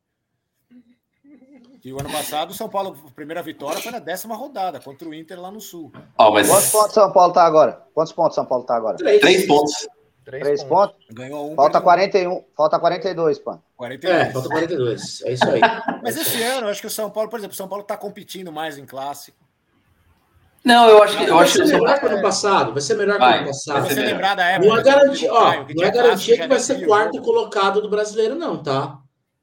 [1.83, 5.07] E o ano passado, o São Paulo, a primeira vitória foi na décima rodada contra
[5.07, 5.91] o Inter lá no Sul.
[6.17, 6.47] Oh, mas...
[6.47, 7.81] Quantos pontos São Paulo está agora?
[7.93, 8.97] Quantos pontos São Paulo está agora?
[8.97, 9.87] Três, Três pontos.
[10.23, 10.95] Três, Três pontos.
[10.95, 11.15] pontos.
[11.15, 11.55] Ganhou um.
[11.55, 13.57] Falta 41, falta 42, pô.
[13.75, 14.21] 42.
[14.21, 15.21] É, falta 42.
[15.23, 15.61] É isso aí.
[16.03, 17.97] Mas esse ano, eu acho que o São Paulo, por exemplo, o São Paulo está
[17.97, 19.37] competindo mais em clássico.
[20.63, 21.23] Não, eu acho que.
[21.23, 22.71] Eu vai acho ser melhor que o ano passado.
[22.73, 23.81] Vai ser melhor que o ano passado.
[23.81, 24.67] Vai ser lembrar da época.
[24.69, 28.61] Não é garantia, ó, não é garantia que vai ser quarto colocado do brasileiro, não,
[28.61, 28.99] tá?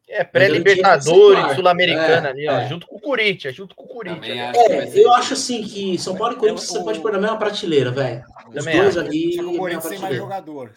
[0.09, 2.69] É, pré-Libertadores, Sul-Americana é, ali, ó, é.
[2.69, 4.57] junto com o Corinthians, junto com o Corinthians.
[4.57, 7.91] É, eu acho assim que São Paulo e Corinthians você pode pôr na mesma prateleira,
[7.91, 8.25] velho.
[8.49, 9.01] Os dois acho.
[9.01, 9.41] ali.
[9.41, 10.73] O Corinthians tem mais jogador.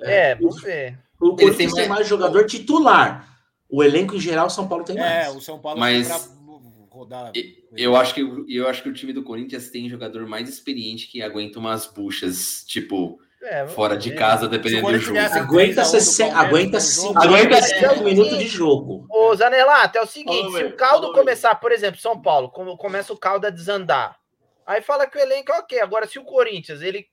[0.00, 0.98] É, vamos ver.
[1.20, 1.78] O Corinthians tem mais...
[1.78, 3.28] tem mais jogador titular.
[3.68, 5.26] O elenco em geral, o São Paulo tem mais.
[5.26, 6.08] É, o São Paulo Mas...
[6.08, 6.42] tem pra
[6.90, 7.32] rodar.
[7.74, 11.22] Eu acho, que, eu acho que o time do Corinthians tem jogador mais experiente que
[11.22, 15.18] aguenta umas buchas, tipo, é, fora de casa, dependendo do jogo.
[15.18, 19.06] Aguenta 60, aguenta 5 aguenta cinco minutos de jogo.
[19.10, 23.12] Ô, Zanelato, é o seguinte: se o caldo começar, por exemplo, São Paulo, como começa
[23.12, 24.16] o caldo a desandar,
[24.64, 25.80] aí fala que o elenco é ok.
[25.80, 27.08] Agora, se o Corinthians ele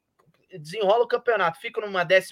[0.52, 2.32] desenrola o campeonato, fica numa 15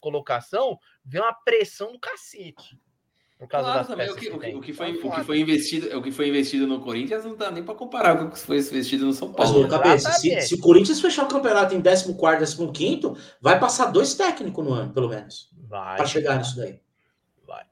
[0.00, 2.78] colocação, vem uma pressão do cacete.
[3.38, 5.98] Por causa claro, das também, o que, que, o, que foi, o que foi investido,
[5.98, 8.58] o que foi investido no Corinthians não dá nem para comparar com o que foi
[8.58, 9.60] investido no São Paulo.
[9.60, 12.14] Mas, cabeça, se, se, o Corinthians fechar o campeonato em 14
[12.72, 15.50] 15 vai passar dois técnicos no ano, pelo menos.
[15.68, 16.80] Para chegar nisso daí.
[17.46, 17.64] Vai.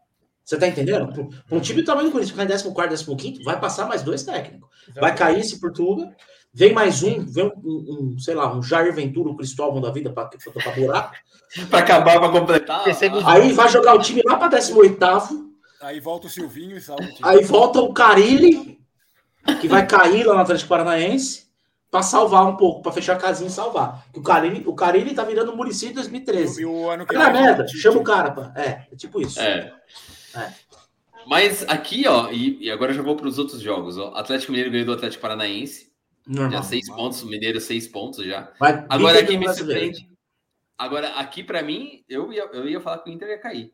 [0.45, 1.11] Você tá entendendo?
[1.49, 4.23] Para um time do tamanho do Corinthians ficar em 14 15 vai passar mais dois
[4.23, 4.69] técnicos.
[4.83, 5.01] Exatamente.
[5.01, 6.15] Vai cair esse Portuga,
[6.53, 10.13] vem mais um, vem um, um, sei lá, um Jair Ventura, o Cristóvão da vida
[10.13, 10.29] para
[10.77, 11.15] buraco.
[11.71, 12.85] para acabar, para completar.
[13.25, 14.99] Aí vai jogar o time lá para 18
[15.85, 18.81] Aí volta o Silvinho e salva o Aí volta o Carilli,
[19.61, 21.45] que vai cair lá no Atlético Paranaense,
[21.91, 24.07] para salvar um pouco, para fechar a casinha e salvar.
[24.15, 26.63] O Carilli, o Carilli tá virando o Murici de 2013.
[26.63, 28.51] E o ano que Na merda, chama o cara, pá.
[28.57, 29.39] É, é tipo isso.
[29.39, 29.75] É.
[30.35, 30.53] é.
[31.27, 33.99] Mas aqui, ó, e, e agora eu já vou para os outros jogos.
[33.99, 34.15] Ó.
[34.15, 35.93] Atlético Mineiro ganhou do Atlético Paranaense.
[36.27, 37.05] Normal, já seis normal.
[37.05, 38.51] pontos, Mineiro seis pontos já.
[38.59, 40.09] Vai, agora aqui me surpreende.
[40.79, 43.73] Agora, aqui para mim, eu ia, eu ia falar que o Inter ia cair.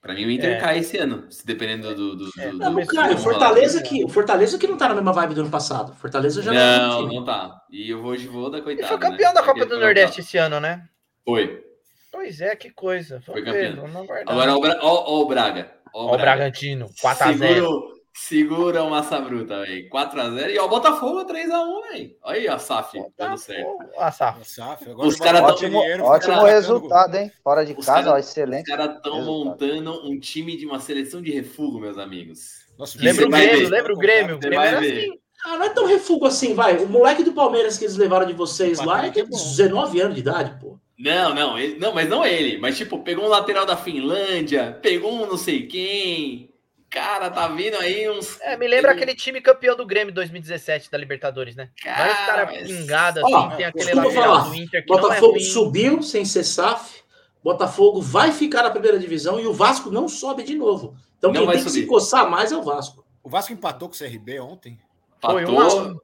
[0.00, 0.60] Para mim, o Inter é.
[0.60, 2.16] cai esse ano, se dependendo do.
[2.16, 4.94] do, é, do, não, do cara, o Fortaleza, que, o Fortaleza que não tá na
[4.94, 5.92] mesma vibe do ano passado.
[5.96, 7.02] Fortaleza já não.
[7.02, 7.60] Não, não tá.
[7.70, 8.86] E eu vou de vou da coitada.
[8.86, 9.34] Ele foi campeão né?
[9.34, 10.88] da Copa do Nordeste esse ano, né?
[11.24, 11.64] Foi.
[12.12, 13.20] Pois é, que coisa.
[13.26, 13.86] Vamos foi campeão.
[13.86, 15.72] Ver, Agora, ó, ó, o Braga.
[15.92, 16.14] Ó, o, Braga.
[16.14, 17.97] o Bragantino, 4x0.
[18.12, 19.88] Segura o Massa Bruta, velho.
[19.90, 20.50] 4x0.
[20.50, 22.16] E ó, o Botafogo 3x1, velho.
[22.22, 23.78] Olha aí a SAF dando certo.
[23.96, 24.44] A SAF.
[24.44, 27.32] SAF, agora Os o caras Ótimo, dinheiro, ótimo fica resultado, hein?
[27.44, 28.66] Fora de Os casa, cara- ó, Os excelente.
[28.66, 32.66] caras estão montando um time de uma seleção de refúgio, meus amigos.
[32.78, 34.36] Nossa, Lembra Lembra o Grêmio, lembra o Grêmio.
[34.36, 34.98] O Você Grêmio vai ver.
[35.04, 35.18] assim.
[35.44, 36.76] Ah, não é tão refugo assim, vai.
[36.78, 39.36] O moleque do Palmeiras que eles levaram de vocês lá é Patrick é tem bom.
[39.36, 40.76] 19 anos de idade, pô.
[40.98, 42.58] Não, não, ele, não, mas não ele.
[42.58, 46.50] Mas, tipo, pegou um lateral da Finlândia, pegou um não sei quem.
[46.90, 48.40] Cara, tá vindo aí uns.
[48.40, 51.68] É, me lembra aquele time campeão do Grêmio 2017 da Libertadores, né?
[51.84, 54.48] Vários Cara, caras mas- pingados, assim, tem aquele lateral falar.
[54.48, 55.40] do Inter que não é Botafogo ruim.
[55.40, 57.02] subiu sem ser SAF.
[57.44, 60.96] Botafogo vai ficar na primeira divisão e o Vasco não sobe de novo.
[61.18, 61.88] Então Não quem vai tem que se subir.
[61.88, 63.04] coçar mais é o Vasco.
[63.22, 64.78] O Vasco empatou com o CRB ontem.
[65.20, 65.80] Foi Patou.
[65.82, 65.98] um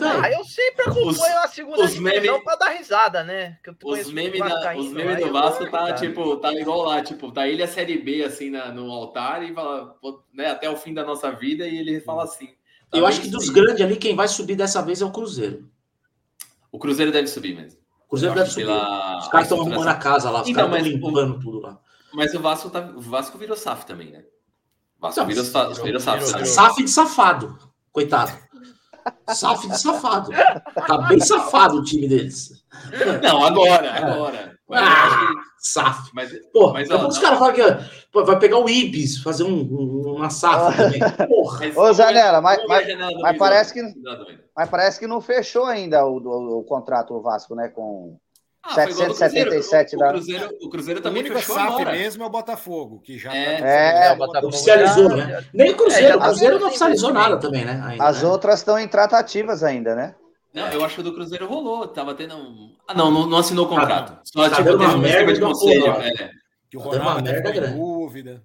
[0.00, 3.58] Ah, eu sempre acompanho Os- a segunda os divisão meme- pra dar risada, né?
[3.62, 4.76] Que eu Os memes, aí
[5.24, 5.94] do Vasco tá risada.
[6.06, 9.52] tipo, tá igual lá, tipo, tá ele a Série B assim na- no altar e
[9.52, 9.96] fala,
[10.32, 12.48] né, até o fim da nossa vida, e ele fala assim.
[12.90, 13.54] tá eu acho que dos aí.
[13.54, 15.68] grandes ali, quem vai subir dessa vez é o Cruzeiro.
[16.70, 17.78] O Cruzeiro deve subir mesmo.
[18.06, 18.66] O Cruzeiro Eu deve subir.
[18.66, 21.40] pela Os caras estão arrumando a casa lá, os Então, caras estão mas o- limpando
[21.40, 21.78] tudo lá.
[22.12, 24.24] Mas o Vasco, tá, o Vasco virou SAF também, né?
[24.98, 26.18] O Vasco Não, virou, virou- virou SAF.
[26.18, 26.46] virou- virou.
[26.46, 27.58] SAF de safado.
[27.90, 28.32] Coitado.
[29.28, 30.30] SAF de safado.
[30.86, 32.62] Tá bem safado o time deles.
[33.22, 34.58] Não, agora, agora.
[34.68, 36.10] Eu acho que- SAF.
[36.12, 37.62] mas- Pô, Mas, ó, os caras falam que
[38.10, 41.00] pô, vai pegar o Ibis, fazer um, um- uma SAF também.
[41.28, 41.58] Porra.
[41.60, 42.86] mas- Ô, Zanella, mas- mas-
[43.20, 43.94] mas parece que-.
[44.56, 47.68] Mas parece que não fechou ainda o, o- o contrato o Vasco, né?
[47.68, 48.18] Com
[48.64, 49.98] Ah, foi igual do 777 Cruzeiro.
[49.98, 53.18] da- O Cruzeiro, o Cruzeiro O também único fechou SAF mesmo é o Botafogo, que
[53.18, 53.58] já É.
[53.60, 55.44] tá- É, o Botafogo Oficializou, já- né?
[55.52, 57.30] Nem o Cruzeiro, É, o tá Cruzeiro não oficializou investimento.
[57.30, 57.82] nada também, né?
[57.84, 58.28] ainda, as né?
[58.28, 60.14] outras estão em tratativas ainda, né?
[60.54, 61.88] Não, eu acho que o do Cruzeiro rolou.
[61.88, 62.36] Tava tendo.
[62.36, 64.20] um- Ah, não, não, não assinou o contrato.
[64.22, 65.84] Só, tá tipo, teve uma um merda de conselho.
[65.84, 66.06] porra.
[66.08, 66.30] É.
[66.70, 68.42] que o Tá Ronaldo uma até merda dúvida.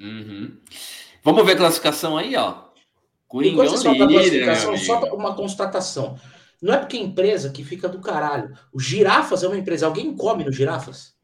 [0.00, 0.58] Uhum.
[1.22, 2.54] Vamos ver a classificação aí, ó.
[3.28, 6.18] Coringão Enquanto você solta a classificação, só uma constatação.
[6.64, 8.56] Não é porque é empresa que fica do caralho.
[8.72, 9.84] O Girafas é uma empresa.
[9.84, 11.14] Alguém come no Girafas?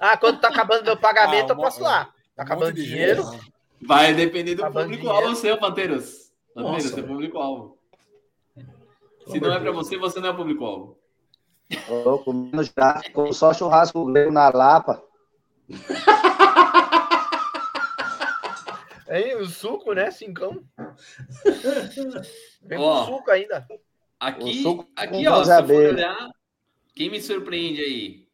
[0.00, 2.06] Ah, quando tá acabando meu pagamento, Ah, eu posso lá.
[2.34, 3.24] Tá Um acabando dinheiro.
[3.30, 3.38] né?
[3.86, 5.40] Vai depender do Acabando público-alvo dinheiro.
[5.40, 6.32] seu, Panteiros.
[6.52, 7.78] Panteiros, seu público-alvo.
[9.28, 9.76] Se não é Deus.
[9.76, 10.98] você, você não é público-alvo.
[11.88, 15.00] Ô, comendo já, ficou só churrasco grego na Lapa.
[19.08, 20.10] Hein, o suco, né?
[20.10, 20.60] Cincão.
[22.62, 23.06] Vem Ó.
[23.06, 23.64] com suco ainda.
[24.26, 24.64] Aqui,
[24.96, 26.30] aqui ó, se eu for olhar,
[26.94, 28.24] quem me surpreende aí?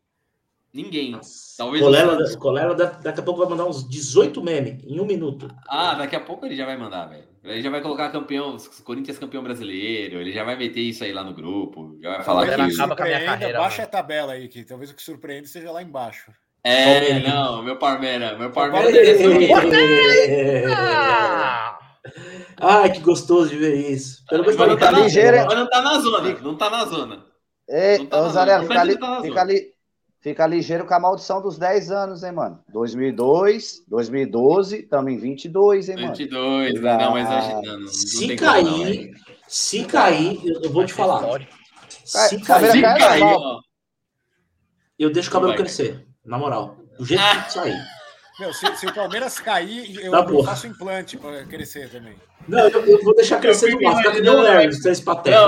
[0.73, 1.19] Ninguém.
[1.59, 2.37] Talvez Colela.
[2.39, 5.49] Colela da- daqui a pouco vai mandar uns 18 memes em um minuto.
[5.69, 7.25] Ah, daqui a pouco ele já vai mandar, velho.
[7.43, 11.25] Ele já vai colocar campeão, Corinthians campeão brasileiro, ele já vai meter isso aí lá
[11.25, 12.53] no grupo, já vai falar que...
[12.53, 13.89] acaba com a minha carreira, Baixa mano.
[13.89, 16.31] a tabela aí, que talvez o que surpreende seja lá embaixo.
[16.63, 18.93] É, não, meu Parmeira, meu Parmeira!
[22.61, 24.25] Ai, que gostoso de ver isso.
[24.29, 25.15] Pelo menos Mas não, tá mas
[25.57, 27.25] não tá na zona, não tá na zona.
[27.69, 29.67] Ei, Não tá fica, li- Não tá na fica, li-
[30.21, 32.59] fica ligeiro com a maldição dos 10 anos, hein, mano?
[32.73, 36.09] 2002, 2012, estamos em 22, hein, mano?
[36.09, 36.97] 22, né?
[36.99, 39.15] Não, mas acho não, não, não Se como não, cair, velho.
[39.47, 41.23] se cair, eu vou te falar.
[41.23, 41.53] Histórico.
[42.05, 43.37] Se Cai- cair, Se cair,
[44.99, 46.07] eu deixo o cabelo Não crescer.
[46.25, 46.77] Na moral.
[46.99, 47.77] Do jeito que sair.
[48.41, 52.15] Meu, se, se o Palmeiras cair, eu, Tá faço implante para crescer também.
[52.49, 54.03] Não, eu, eu vou deixar crescer lado.
[54.03, 54.43] Tá que Não,
[55.05, 55.41] patetas.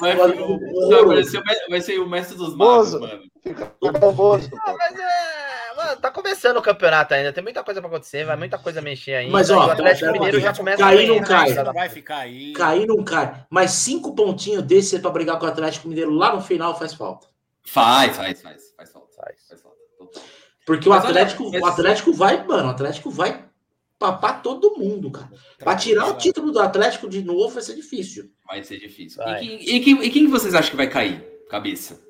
[0.00, 3.22] vai, Olha, vai, o- vai ser o me- vai ser o mestre dos magos, mano.
[3.42, 4.50] Fica famoso.
[4.66, 5.76] Ah, mas é.
[5.76, 7.32] Mano, tá começando o campeonato ainda.
[7.32, 9.32] Tem muita coisa pra acontecer, vai muita coisa mexer ainda.
[9.32, 11.50] Mas, ó, o Atlético Mineiro já começa cair a não cai.
[11.54, 11.62] né?
[11.62, 12.52] Não vai ficar aí.
[12.52, 13.44] Cair não cai.
[13.48, 17.28] Mas cinco pontinhos desse pra brigar com o Atlético Mineiro lá no final faz falta.
[17.64, 18.99] Faz, faz, faz, faz falta.
[20.76, 23.44] Porque o olha, Atlético, mas- o Atlético vai, mano, o Atlético vai
[23.98, 25.28] papar todo mundo, cara.
[25.58, 28.30] Pra tirar o título do Atlético de novo vai ser difícil.
[28.46, 29.22] Vai ser difícil.
[29.22, 29.42] Vai.
[29.44, 31.22] E, quem, e, quem, e quem que vocês acham que vai cair?
[31.50, 32.00] Cabeça.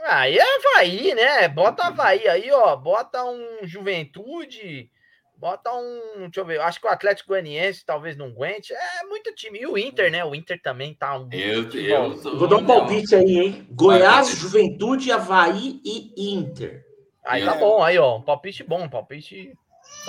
[0.00, 1.48] Aí é Havaí, né?
[1.48, 2.76] Bota Havaí aí, ó.
[2.76, 4.90] Bota um Juventude.
[5.36, 6.20] Bota um.
[6.20, 6.60] Deixa eu ver.
[6.60, 8.72] Acho que o Atlético Goianiense talvez não aguente.
[8.72, 9.60] É muito time.
[9.60, 10.24] E o Inter, né?
[10.24, 11.28] O Inter também tá um.
[11.32, 12.12] Eu, futebol.
[12.12, 13.66] eu, Eu Vou dar um palpite aí, hein?
[13.70, 14.36] Goiás, Vai.
[14.36, 16.84] Juventude, Havaí e Inter.
[17.24, 18.16] Aí Eu- tá bom, aí, ó.
[18.18, 19.52] Um palpite bom, um palpite.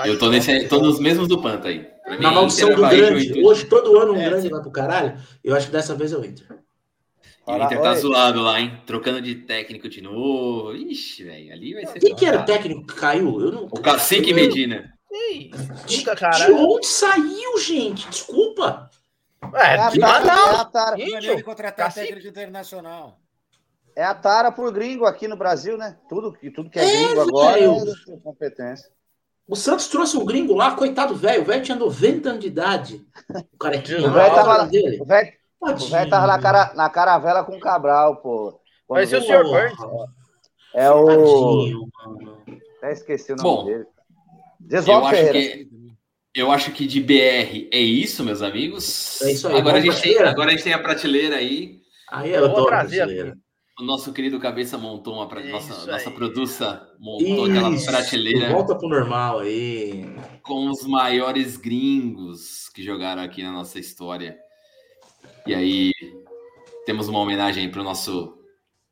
[0.06, 1.88] Eu tô, nesse, tô nos mesmos do Panta aí.
[2.04, 3.44] Pra Na maldição do grande.
[3.44, 5.18] Hoje todo ano um É, grande vai pro caralho.
[5.44, 6.48] Eu acho que dessa vez é o Inter.
[7.48, 7.98] E o Inter tá Oi.
[7.98, 8.82] zoado lá, hein?
[8.86, 10.74] Trocando de técnico de novo.
[10.76, 11.52] Ixi, velho.
[11.54, 12.00] Ali vai ser.
[12.00, 13.40] Quem que era o técnico que caiu?
[13.42, 13.66] Eu não.
[13.66, 14.92] O Cacique Medina.
[15.12, 15.52] Ei,
[15.86, 16.54] De, puta, de cara.
[16.54, 18.08] onde saiu, gente?
[18.10, 18.90] Desculpa.
[19.54, 23.20] É, É a de tara, é contratar técnico internacional.
[23.20, 23.23] é
[24.02, 25.98] a tara por gringo aqui no Brasil, né?
[26.10, 28.90] Tudo, que- tudo que é, É, gringo agora é competência.
[29.48, 31.42] O Santos trouxe um gringo lá, coitado velho.
[31.42, 33.06] O velho tinha 90 anos de idade.
[33.54, 34.08] O carequinho.
[34.08, 35.02] O velho lá, tava, dele.
[35.02, 38.60] o velho, o velho tava na, cara, na caravela com o Cabral, pô.
[38.88, 39.78] Quando Vai ser o senhor Burns.
[40.74, 41.06] É o.
[41.06, 41.90] Tadinho.
[42.78, 43.80] Até esqueci o nome Bom, dele.
[43.82, 43.88] Eu
[44.60, 45.68] Desvaldo acho, que,
[46.36, 49.22] eu acho que de BR é isso, meus amigos.
[49.22, 51.82] É isso aí, Agora a, gente tem, agora a gente tem a prateleira aí.
[52.10, 53.38] Aí Eu eu vou adoro trazer.
[53.80, 55.28] O nosso querido Cabeça montou uma.
[55.28, 60.06] pra- Isso Nossa, nossa produça montou aquela Isso, prateleira Volta pro normal aí.
[60.44, 64.38] com os maiores gringos que jogaram aqui na nossa história.
[65.48, 65.92] E aí,
[66.86, 68.38] temos uma homenagem para o nosso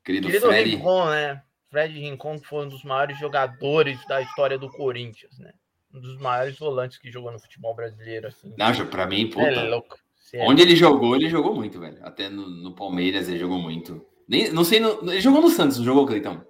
[0.03, 0.69] querido, Querido Fred.
[0.71, 1.43] Rincon, né?
[1.69, 5.53] Fred Rincon que foi um dos maiores jogadores da história do Corinthians, né?
[5.93, 8.51] Um dos maiores volantes que jogou no futebol brasileiro, assim.
[8.57, 9.45] Não, para mim, puta.
[9.45, 9.97] é louco.
[10.33, 11.97] É Onde ele jogou, ele jogou muito, velho.
[12.01, 14.03] Até no, no Palmeiras ele jogou muito.
[14.31, 16.41] Nem, não sei, no- ele jogou no Santos, não jogou, Cleitão?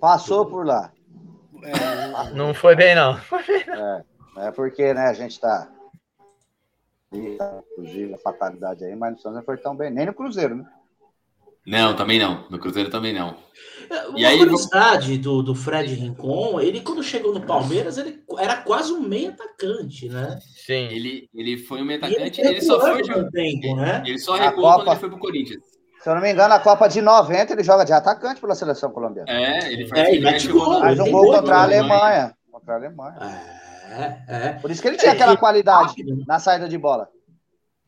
[0.00, 0.92] Passou por lá.
[1.62, 3.16] É, Não foi bem, não.
[4.36, 5.70] É porque, né, a gente tá.
[7.12, 9.92] Inclusive, a fatalidade aí, mas no Santos não foi tão bem.
[9.92, 10.64] Nem no Cruzeiro, né?
[11.64, 12.48] Não, também não.
[12.50, 13.36] No Cruzeiro também não.
[14.08, 18.56] Uma E aí, curiosidade do, do Fred Rincon, ele quando chegou no Palmeiras, ele era
[18.56, 20.38] quase um meio atacante, né?
[20.66, 20.88] Sim.
[20.90, 24.02] Ele, ele foi um E atacante, ele só foi tempo, né?
[24.04, 25.77] Ele só recuou Copa- quando ele foi pro Corinthians.
[26.02, 28.90] Se eu não me engano, a Copa de 90 ele joga de atacante pela seleção
[28.90, 29.30] colombiana.
[29.30, 32.34] É, ele faz É, ele mete gol, no- Faz um gol gol contra a Alemanha.
[32.50, 33.16] Contra a Alemanha.
[33.90, 34.52] É, é.
[34.54, 36.24] Por isso que ele tinha É, aquela qualidade Rápido.
[36.26, 37.08] na saída de bola.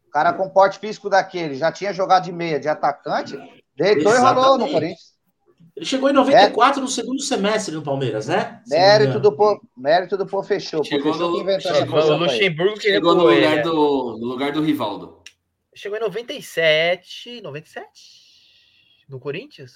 [0.09, 3.39] O cara com porte físico daquele, já tinha jogado de meia, de atacante,
[3.77, 4.73] deitou e rolou no Exatamente.
[4.73, 5.11] Corinthians.
[5.77, 8.61] Ele chegou em 94 no segundo semestre no Palmeiras, né?
[8.67, 10.83] Mérito do, Po- mérito do Pô fechou.
[10.85, 12.17] Chegou no- chegou Foi o posição pra ele.
[12.25, 13.63] Luxemburgo que Chegou no lugar, né?
[13.63, 15.20] do, no lugar do Rivaldo.
[15.81, 17.41] Chegou em 97.
[17.41, 17.87] 97?
[19.09, 19.73] No Corinthians?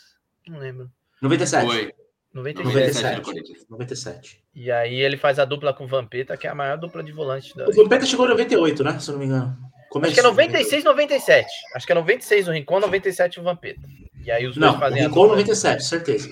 [0.46, 0.90] Não lembro.
[1.22, 1.66] 97.
[1.66, 1.94] Foi.
[2.34, 2.62] 97.
[2.62, 3.22] 97 no 97.
[3.22, 3.66] Corinthians.
[3.70, 4.44] 97.
[4.54, 7.10] E aí ele faz a dupla com o Vampeta, que é a maior dupla de
[7.10, 7.66] volante da.
[7.66, 8.98] O Vampeta chegou em 98, né?
[8.98, 9.56] Se eu não me engano.
[10.02, 11.48] Acho que é 96, 97.
[11.74, 13.80] Acho que é 96 o Rincon, 97 o Vampeta.
[14.26, 15.36] E aí os Não, dois o fazem a Rincon dupla.
[15.36, 16.28] 97, certeza.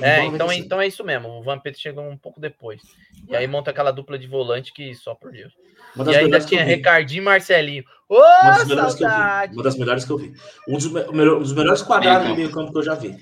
[0.00, 0.60] É, então, 97.
[0.64, 1.28] então é isso mesmo.
[1.28, 2.80] O Vampeta chegou um pouco depois.
[3.28, 5.52] E aí monta aquela dupla de volante que só por Deus.
[5.94, 6.74] Uma das E ainda melhores que tinha eu vi.
[6.74, 7.84] Ricardinho e Marcelinho.
[8.08, 9.54] Ô, Uma das melhores que eu vi.
[9.54, 10.34] Uma das melhores que eu vi.
[10.68, 13.16] Um dos, me- um dos melhores quadrados Meio no meio campo que eu já vi.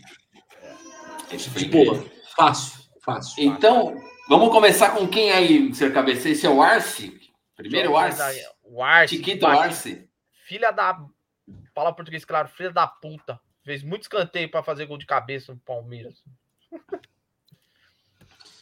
[1.30, 1.94] Esse foi De incrível.
[1.94, 2.06] boa.
[2.36, 3.42] Fácil, fácil.
[3.44, 3.94] Então,
[4.28, 5.92] vamos começar com quem aí, Sr.
[5.92, 6.30] Cabeceiro?
[6.36, 7.18] Esse é o Arce?
[7.56, 8.46] Primeiro o Arce?
[8.62, 9.16] O Arce.
[9.16, 10.08] Chiquito bate- Arce.
[10.46, 10.98] Filha da.
[11.74, 12.48] Fala português, claro.
[12.48, 13.38] Filha da puta.
[13.64, 16.22] Fez muito escanteio pra fazer gol de cabeça no Palmeiras.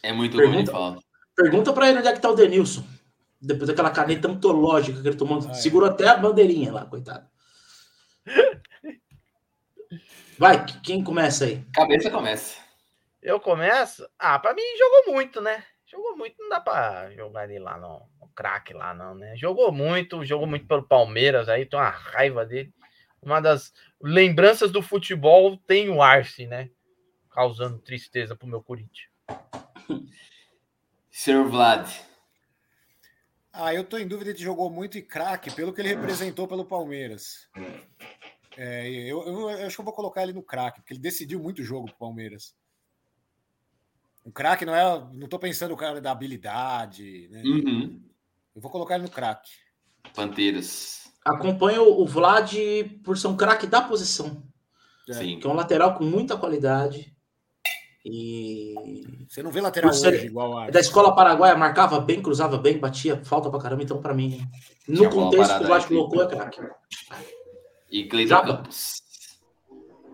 [0.03, 0.97] É muito Pergunta- bom de falar.
[1.35, 2.83] Pergunta pra ele onde é que tá o Denilson.
[3.39, 5.39] Depois daquela caneta antológica que ele tomou.
[5.47, 5.53] Ah, é.
[5.53, 7.27] Segurou até a bandeirinha lá, coitado.
[10.37, 11.63] Vai, que- quem começa aí?
[11.73, 12.59] Cabeça começa.
[13.21, 14.07] Eu começo.
[14.17, 15.63] Ah, pra mim jogou muito, né?
[15.85, 18.07] Jogou muito, não dá pra jogar ele lá, não.
[18.19, 19.35] O craque lá, não, né?
[19.37, 22.73] Jogou muito, jogou muito pelo Palmeiras, aí tem uma raiva dele.
[23.21, 26.69] Uma das lembranças do futebol tem o Arce, né?
[27.31, 29.09] Causando tristeza pro meu Corinthians.
[31.09, 31.43] Sr.
[31.45, 31.89] Vlad.
[33.59, 36.63] Ah, eu tô em dúvida de jogou muito e craque pelo que ele representou pelo
[36.65, 37.49] Palmeiras.
[38.55, 41.39] É, eu, eu- eu acho que eu vou colocar ele no craque, porque ele decidiu
[41.39, 42.55] muito o jogo pro Palmeiras.
[44.23, 44.83] O craque não é.
[45.13, 47.41] Não tô pensando o cara da habilidade, né?
[47.43, 48.01] Uhum.
[48.55, 49.51] Eu vou colocar ele no craque.
[50.13, 51.11] Panteiras.
[51.25, 52.53] Acompanha o o Vlad
[53.03, 54.43] por ser um craque da posição.
[55.09, 55.13] É.
[55.13, 55.39] Sim.
[55.39, 57.15] Que é um lateral com muita qualidade.
[58.09, 60.69] E Você não vê lateral Por ser- hoje igual a.
[60.69, 63.83] da escola paraguaia marcava bem, cruzava bem, batia falta pra caramba.
[63.83, 64.39] Então, pra mim,
[64.87, 65.87] no Tinha contexto que o Vlad aí.
[65.89, 66.61] colocou, é craque.
[67.91, 68.41] E Cleiton.
[68.41, 69.03] Campos.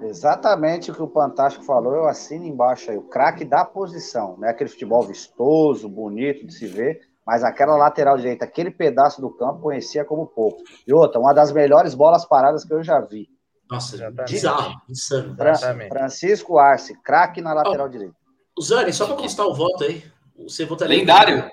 [0.01, 2.97] Exatamente o que o Fantástico falou, eu assino embaixo aí.
[2.97, 4.35] O craque da posição.
[4.37, 9.21] Não é aquele futebol vistoso, bonito de se ver, mas aquela lateral direita, aquele pedaço
[9.21, 10.61] do campo, conhecia como pouco.
[10.85, 13.29] E outra, uma das melhores bolas paradas que eu já vi.
[13.73, 14.31] Nossa, Exatamente.
[14.31, 15.35] bizarro, insano.
[15.35, 15.89] Fra- Exatamente.
[15.89, 18.15] Francisco Arce, craque na lateral direita.
[18.57, 20.03] O Zani, só pra constar o voto aí.
[20.37, 21.49] Você votaria Lendário.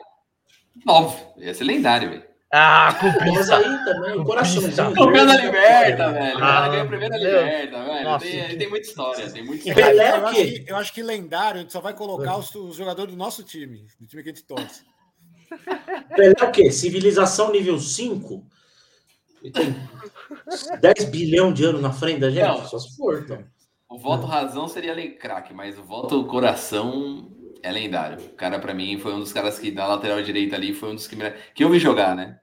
[0.87, 1.27] Óbvio.
[1.39, 2.25] Ia ser lendário, velho.
[2.53, 3.57] Ah, Mas cupista!
[3.59, 4.75] aí também, o coraçãozinho.
[4.95, 6.39] Campeão verde, da Liberta, velho.
[6.45, 7.17] Ah, ganhou a primeira.
[7.17, 8.05] Liberta, velho.
[8.05, 9.91] Nossa, tem, que- tem muita história, tem muita história.
[9.91, 12.37] Pelé é eu, o acho que, eu acho que lendário, a gente só vai colocar
[12.37, 14.83] os, os jogadores do nosso time, do time que a gente torce.
[16.17, 16.71] Pelé é o quê?
[16.71, 18.45] Civilização nível 5?
[19.43, 19.75] Ele tem
[20.81, 22.47] 10 bilhão de anos na frente da gente?
[22.47, 22.65] Não.
[22.67, 23.45] Só se for, então.
[23.89, 27.31] O voto razão seria lei craque, mas o voto coração
[27.63, 28.19] é lendário.
[28.19, 30.95] O cara, pra mim, foi um dos caras que da lateral direita ali foi um
[30.95, 31.31] dos que, me...
[31.55, 32.39] que eu vi jogar, né?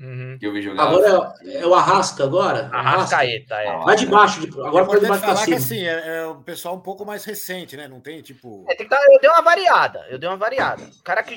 [0.00, 0.38] Uhum.
[0.38, 0.84] Que eu vi jogar.
[0.84, 2.70] Agora é, é o Arrasca agora?
[2.72, 3.78] Arrascaeta, é.
[3.80, 6.74] Vai de baixo, de, agora foi de baixo falar que assim, é, é um pessoal
[6.74, 7.86] um pouco mais recente, né?
[7.86, 8.64] Não tem, tipo...
[8.66, 10.82] É, tem que dar, eu dei uma variada, eu dei uma variada.
[10.82, 11.36] O cara que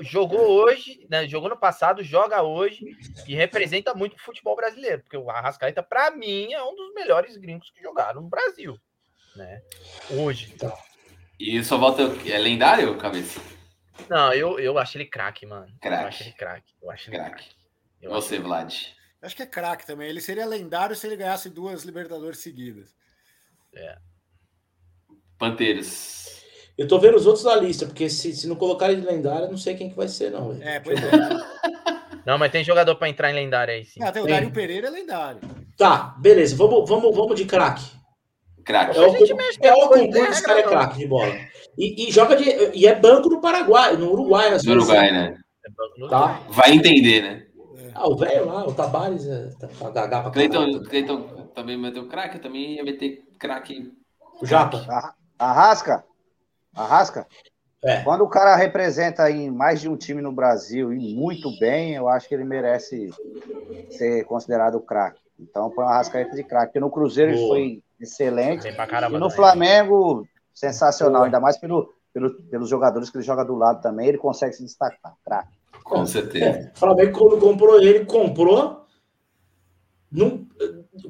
[0.00, 2.84] jogou hoje, né, jogou no passado, joga hoje
[3.28, 7.36] e representa muito o futebol brasileiro, porque o Arrascaeta, para mim, é um dos melhores
[7.36, 8.76] gringos que jogaram no Brasil,
[9.36, 9.62] né?
[10.10, 10.52] Hoje.
[10.52, 10.76] Então.
[11.38, 12.02] E só volta...
[12.26, 13.40] É lendário, Cabeça?
[14.10, 15.72] Não, eu, eu acho ele craque, mano.
[15.80, 16.02] Crack.
[16.02, 16.72] Eu acho ele craque.
[16.82, 17.57] Eu acho ele craque.
[18.00, 18.44] Eu Você, acho...
[18.44, 18.74] Vlad.
[19.20, 20.08] Acho que é craque também.
[20.08, 22.94] Ele seria lendário se ele ganhasse duas Libertadores seguidas.
[23.74, 23.96] É.
[25.36, 26.42] Panteiros.
[26.76, 29.46] Eu tô vendo os outros na lista, porque se, se não colocar ele de lendário,
[29.46, 30.52] eu não sei quem que vai ser, não.
[30.62, 31.10] É, pois é.
[32.26, 34.02] Não, mas tem jogador para entrar em lendário aí, sim.
[34.02, 35.40] Ah, tem o Dário Pereira é lendário.
[35.78, 36.54] Tá, beleza.
[36.56, 37.90] Vamos, vamos, vamos de craque.
[38.62, 38.98] Craque.
[38.98, 39.34] É o, é o concurso,
[40.30, 41.34] esse cara é craque de bola.
[41.78, 42.44] E, e, joga de.
[42.74, 44.50] E é banco no Paraguai, no Uruguai.
[44.62, 45.38] No Uruguai, né?
[45.64, 46.42] É tá?
[46.50, 47.46] Vai entender, né?
[47.98, 51.22] Ah, o velho lá, o Tabares, é, tá, tá gaga pra Cleiton, Cleiton
[51.52, 53.92] também meteu craque, também ia meter craque.
[54.40, 55.14] O Japa.
[55.36, 56.04] Arrasca.
[56.74, 57.26] Arrasca.
[57.82, 58.02] É.
[58.02, 62.08] Quando o cara representa em mais de um time no Brasil e muito bem, eu
[62.08, 63.10] acho que ele merece
[63.90, 65.20] ser considerado craque.
[65.38, 66.66] Então põe o Arrascaeta de craque.
[66.66, 67.58] Porque no Cruzeiro Boa.
[67.58, 68.72] ele foi excelente.
[68.72, 71.20] Caramba, e no Flamengo, sensacional.
[71.20, 71.26] Boa.
[71.26, 74.64] Ainda mais pelo, pelo, pelos jogadores que ele joga do lado também, ele consegue se
[74.64, 75.14] destacar.
[75.24, 75.57] Craque.
[75.88, 76.44] Com certeza.
[76.44, 78.86] É, o Flamengo, quando comprou ele, comprou.
[80.10, 80.46] Não,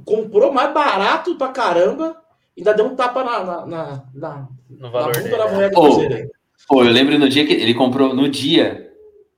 [0.04, 2.16] comprou mais barato pra caramba.
[2.56, 5.80] Ainda deu um tapa na, na, na, na, no valor na bunda da moeda do
[5.80, 6.30] Cruzeiro.
[6.66, 8.92] Pô, eu lembro no dia que ele comprou, no dia,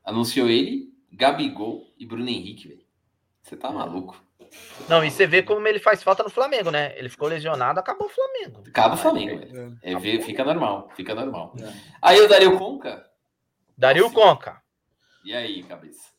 [0.05, 2.81] anunciou ele, Gabigol e Bruno Henrique, velho.
[3.43, 4.23] Você tá maluco.
[4.89, 6.93] Não, e você vê como ele faz falta no Flamengo, né?
[6.97, 8.63] Ele ficou lesionado, acabou o Flamengo.
[8.67, 9.79] Acaba o Flamengo.
[9.83, 11.55] É, é fica normal, fica normal.
[11.61, 11.73] É.
[12.03, 13.07] Aí o Dario Conca.
[13.77, 14.60] Dario Conca.
[15.25, 16.11] E aí, cabeça?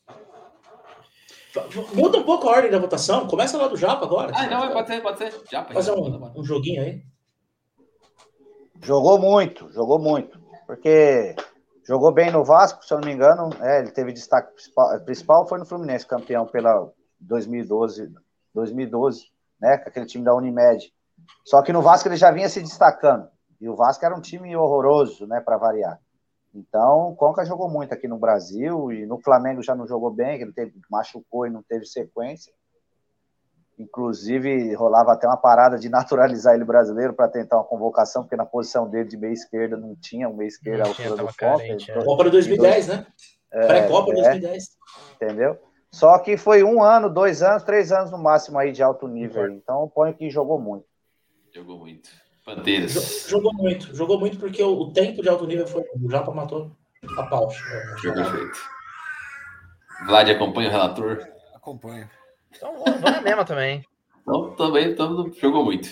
[1.94, 3.26] Muda um pouco a ordem da votação.
[3.26, 4.32] Começa lá do Japa agora.
[4.34, 5.42] Ah, não, pode ser, pode ser.
[5.50, 5.74] Japa.
[5.74, 7.02] Fazer um, um joguinho aí.
[8.82, 10.40] Jogou muito, jogou muito.
[10.66, 11.34] Porque
[11.86, 13.50] jogou bem no Vasco, se eu não me engano.
[13.60, 16.90] É, ele teve destaque principal, principal foi no Fluminense, campeão pela
[17.20, 18.10] 2012,
[18.54, 19.26] 2012,
[19.60, 19.76] né?
[19.78, 20.92] Com aquele time da Unimed.
[21.44, 23.28] Só que no Vasco ele já vinha se destacando.
[23.60, 26.00] E o Vasco era um time horroroso, né, para variar.
[26.54, 30.40] Então, o Conca jogou muito aqui no Brasil e no Flamengo já não jogou bem,
[30.40, 32.52] ele teve, machucou e não teve sequência.
[33.78, 38.44] Inclusive, rolava até uma parada de naturalizar ele brasileiro para tentar uma convocação, porque na
[38.44, 41.66] posição dele de meia esquerda não tinha um meia esquerda à altura do Conca.
[41.66, 43.06] Então, Copa de 2010, né?
[43.50, 44.64] É, Pré-Copa de é, 2010.
[45.14, 45.58] Entendeu?
[45.90, 49.50] Só que foi um ano, dois anos, três anos no máximo aí de alto nível.
[49.50, 50.86] Então, ponho que jogou muito.
[51.54, 52.08] Jogou muito.
[52.44, 53.26] Bandeiras.
[53.28, 55.84] Jogou muito, jogou muito porque o, tempo de alto nível foi.
[55.94, 56.76] O Japa matou
[57.16, 57.48] a pau.
[58.02, 58.58] Jogou feito.
[60.06, 61.26] Vlad acompanha o relator?
[61.54, 62.10] Acompanho.
[62.50, 63.84] Então vamos na mesma também.
[64.22, 65.88] Então, também então, jogou muito.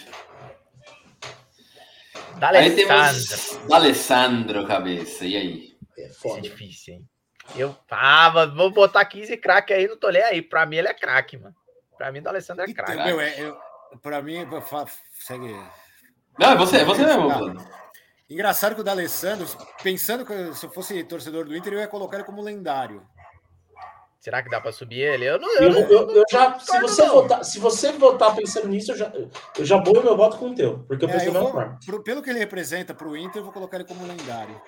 [2.38, 3.68] D'Alessandro.
[3.68, 5.24] D'Alessandro, cabeça.
[5.24, 5.76] E aí?
[5.98, 6.38] É, foda.
[6.38, 7.09] é difícil, hein?
[7.57, 10.42] Eu tava, vou botar 15 craque aí, não tô nem aí.
[10.42, 11.55] Pra mim, ele é craque, mano.
[11.96, 12.96] Pra mim, o D'Alessandro é craque.
[12.96, 13.57] Meu, é, eu,
[14.01, 14.46] pra mim,
[15.12, 15.55] segue.
[16.41, 17.28] Não, é você, é você mesmo.
[18.28, 19.47] Engraçado que o D'Alessandro,
[19.82, 23.03] pensando que se eu fosse torcedor do Inter, eu ia colocar ele como lendário.
[24.20, 25.26] Será que dá para subir ele?
[25.26, 25.55] Eu não.
[25.59, 29.12] Eu, eu, eu, eu já, se você votar, se você votar pensando nisso, eu já,
[29.59, 32.30] eu já boio meu voto com o teu, porque eu é, penso vou, Pelo que
[32.30, 34.61] ele representa para o Inter, eu vou colocar ele como lendário.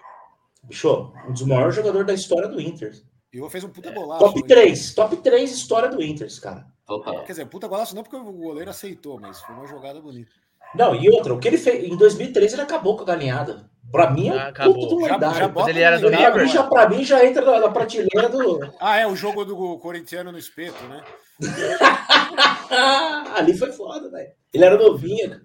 [0.64, 2.92] Bicho, um dos maiores jogadores da história do Inter.
[3.32, 4.24] E eu fez um puta golaço.
[4.24, 6.66] Top 3, top 3 história do Inter, cara.
[6.86, 7.20] Total.
[7.20, 10.32] Quer dizer, puta golaço não porque o goleiro aceitou, mas foi uma jogada bonita.
[10.74, 13.70] Não, e outra, o que ele fez em 2013 ele acabou com a galinhada.
[13.90, 15.52] Pra mim é um ah, puta do lendário.
[15.54, 18.28] Já, já ele era do pra, mim, já, pra mim já entra na, na, prateleira
[18.30, 18.72] do.
[18.80, 21.02] Ah, é o jogo do corintiano no espeto, né?
[23.36, 24.30] Ali foi foda, velho.
[24.54, 25.42] Ele era novinho.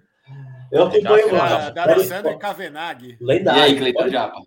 [0.72, 1.68] Eu acompanho lá.
[1.68, 3.18] Da Alessandro Cavenaghi.
[3.20, 3.60] Lendário.
[3.60, 4.40] E aí, Cleiton Japa?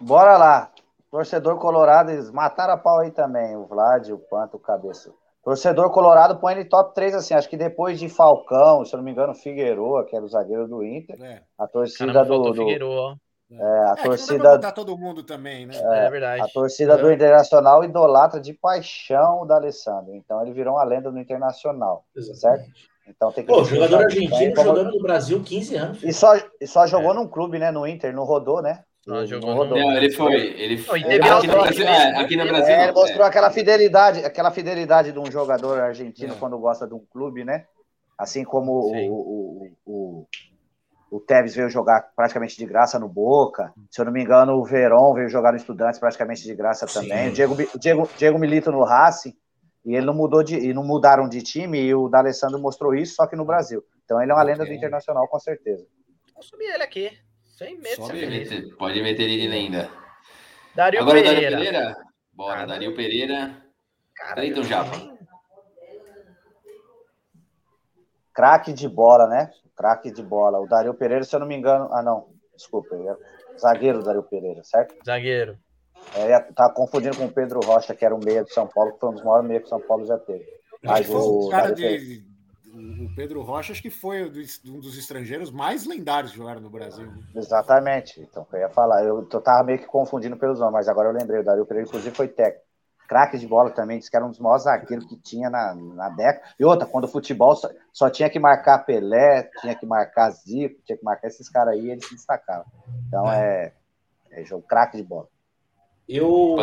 [0.00, 0.70] Bora lá.
[1.10, 3.56] Torcedor colorado, eles mataram a pau aí também.
[3.56, 5.12] O Vlad, o Panto, o Cabeça.
[5.42, 9.04] Torcedor colorado põe ele top 3, assim, acho que depois de Falcão, se eu não
[9.04, 11.42] me engano, Figueroa, que era o zagueiro do Inter, é.
[11.58, 12.52] a torcida Caramba, do...
[12.52, 14.58] do é, a é, torcida...
[14.58, 15.74] Não todo mundo também, né?
[15.74, 16.42] É, é verdade.
[16.42, 21.10] A torcida do Internacional idolatra de paixão o da Alessandro, então ele virou uma lenda
[21.10, 22.40] no Internacional, Exatamente.
[22.40, 22.92] certo?
[23.08, 26.02] Então tem que Pô, jogador argentino jogando no Brasil 15 anos.
[26.04, 27.14] E só, e só jogou é.
[27.14, 27.72] num clube, né?
[27.72, 28.84] No Inter, não rodou, né?
[29.06, 29.76] Não, jogou no...
[29.76, 30.34] não, ele foi.
[30.34, 31.00] Ele foi.
[31.00, 32.74] Não, ele aqui, no Brasil, é, aqui no Brasil.
[32.74, 33.28] É, ele mostrou é.
[33.28, 36.36] aquela fidelidade, aquela fidelidade de um jogador argentino é.
[36.38, 37.66] quando gosta de um clube, né?
[38.16, 40.26] Assim como o, o, o,
[41.10, 43.72] o, Tevez veio jogar praticamente de graça no Boca.
[43.90, 47.30] Se eu não me engano, o Verón veio jogar no Estudantes praticamente de graça também.
[47.30, 49.34] O Diego, Diego, Diego Milito no Racing.
[49.84, 53.16] E ele não mudou de, e não mudaram de time, e o D'Alessandro mostrou isso,
[53.16, 53.82] só que no Brasil.
[54.04, 55.84] Então ele é uma lenda do Internacional, com certeza.
[56.32, 57.10] Vou subir ele aqui.
[57.52, 58.50] Sem medo, Pode sem medo.
[58.50, 59.90] meter, pode meter ele de lenda.
[60.74, 61.50] Dario Agora o Pereira.
[61.50, 61.96] Dario Pereira?
[62.32, 63.62] Bora, Ah, Dario Pereira.
[64.16, 65.12] Cara, Cleiton Japa.
[68.34, 69.50] Craque de bola, né?
[69.76, 70.58] Craque de bola.
[70.60, 71.88] O Dario Pereira, se eu não me engano.
[71.92, 72.28] Ah, não.
[72.56, 72.96] Desculpa.
[73.58, 74.94] Zagueiro Dario Pereira, certo?
[75.04, 75.58] Zagueiro.
[76.16, 78.98] É, tá confundindo com o Pedro Rocha, que era o meia do São Paulo, que
[79.00, 80.44] foi um dos maiores meios que São Paulo já teve.
[80.82, 82.31] Mas o cara Dario Pereira- de.
[82.74, 87.06] O Pedro Rocha, acho que foi um dos estrangeiros mais lendários que jogaram no Brasil.
[87.06, 87.22] né?
[87.34, 88.20] Exatamente.
[88.20, 89.04] Então, eu ia falar.
[89.04, 91.40] Eu, eu tava meio que confundindo pelos nomes, mas agora eu lembrei.
[91.40, 92.64] O Dario Pereira, inclusive, foi técnico.
[93.06, 96.08] Craque de bola também, disse que era um dos maiores zagueiros que tinha na, na
[96.08, 96.46] década.
[96.58, 100.80] E outra, quando o futebol só, só tinha que marcar Pelé, tinha que marcar Zico,
[100.82, 102.64] tinha que marcar esses caras aí, eles se destacavam.
[103.06, 103.74] Então é,
[104.30, 105.28] é jogo craque de bola.
[106.08, 106.56] Eu,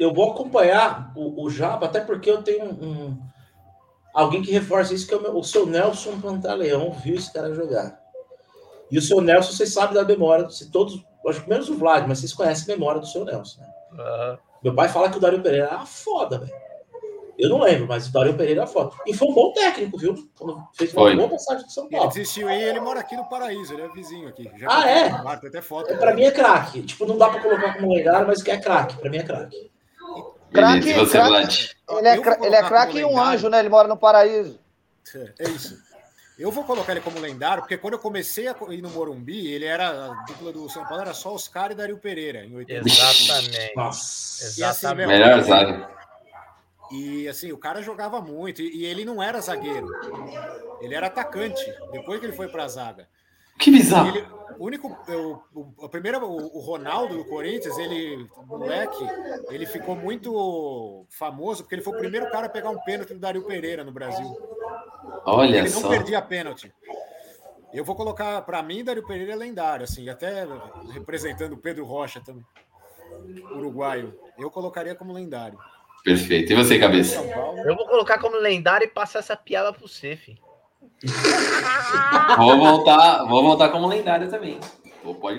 [0.00, 3.22] eu vou acompanhar o, o Japa, até porque eu tenho um, um-
[4.12, 7.52] alguém que reforça isso, que é o, meu- o seu Nelson Pantaleão viu esse cara
[7.54, 8.00] jogar.
[8.90, 12.06] E o seu Nelson, vocês sabem da memória, se todos, acho que menos o Vlad,
[12.06, 13.60] mas vocês conhecem a memória do seu Nelson.
[13.60, 13.66] né?
[13.98, 14.38] Aham.
[14.62, 16.62] Meu pai fala que o Dario Pereira era foda, velho.
[17.38, 18.92] Eu não lembro, mas o Dario Pereira era foda.
[19.06, 20.14] E foi um bom técnico, viu?
[20.38, 21.16] Quando fez uma Foi.
[21.16, 22.08] boa passagem de São Ele Paulo.
[22.12, 24.48] desistiu aí ele mora aqui no Paraíso, ele é vizinho aqui.
[24.58, 25.08] Já Ah, é?
[25.08, 25.90] Ah, Tem até foto.
[25.90, 26.82] É, Pra mim é craque.
[26.82, 28.96] Tipo, não dá pra colocar como lendário, mas que é craque.
[28.98, 29.71] Pra mim é craque.
[30.52, 31.70] Craque, e você, craque.
[31.90, 33.58] Ele é, cra- ele é craque e um anjo, né?
[33.58, 34.58] Ele mora no paraíso.
[35.38, 35.78] É isso.
[36.38, 39.64] Eu vou colocar ele como lendário, porque quando eu comecei a ir no Morumbi, ele
[39.66, 39.88] era.
[40.10, 42.88] A dupla do São Paulo era só Oscar e Dario Pereira, em 80.
[42.88, 43.76] Exatamente.
[43.76, 44.44] Nossa.
[44.44, 45.08] E assim, Exatamente.
[45.08, 45.90] meu, Melhor zaga.
[46.90, 49.88] E assim, o cara jogava muito, e, e ele não era zagueiro.
[50.80, 53.08] Ele era atacante, depois que ele foi pra zaga.
[53.62, 54.08] Que bizarro.
[54.08, 54.26] ele,
[54.58, 59.04] o único, o, o, a primeira, o, o Ronaldo do Corinthians, ele, moleque,
[59.50, 63.18] ele ficou muito famoso porque ele foi o primeiro cara a pegar um pênalti do
[63.18, 64.26] Dario Pereira no Brasil.
[65.24, 65.88] Olha ele não só.
[65.88, 66.72] perdia pênalti.
[67.72, 70.46] Eu vou colocar, para mim, Dario Pereira é lendário, assim, até
[70.92, 72.44] representando o Pedro Rocha também,
[73.52, 74.18] uruguaio.
[74.38, 75.58] Eu colocaria como lendário.
[76.04, 76.52] Perfeito.
[76.52, 77.22] E você, cabeça?
[77.64, 80.38] Eu vou colocar como lendário e passar essa piada pro você, filho.
[82.36, 84.58] Vou voltar, vou voltar como lendário também.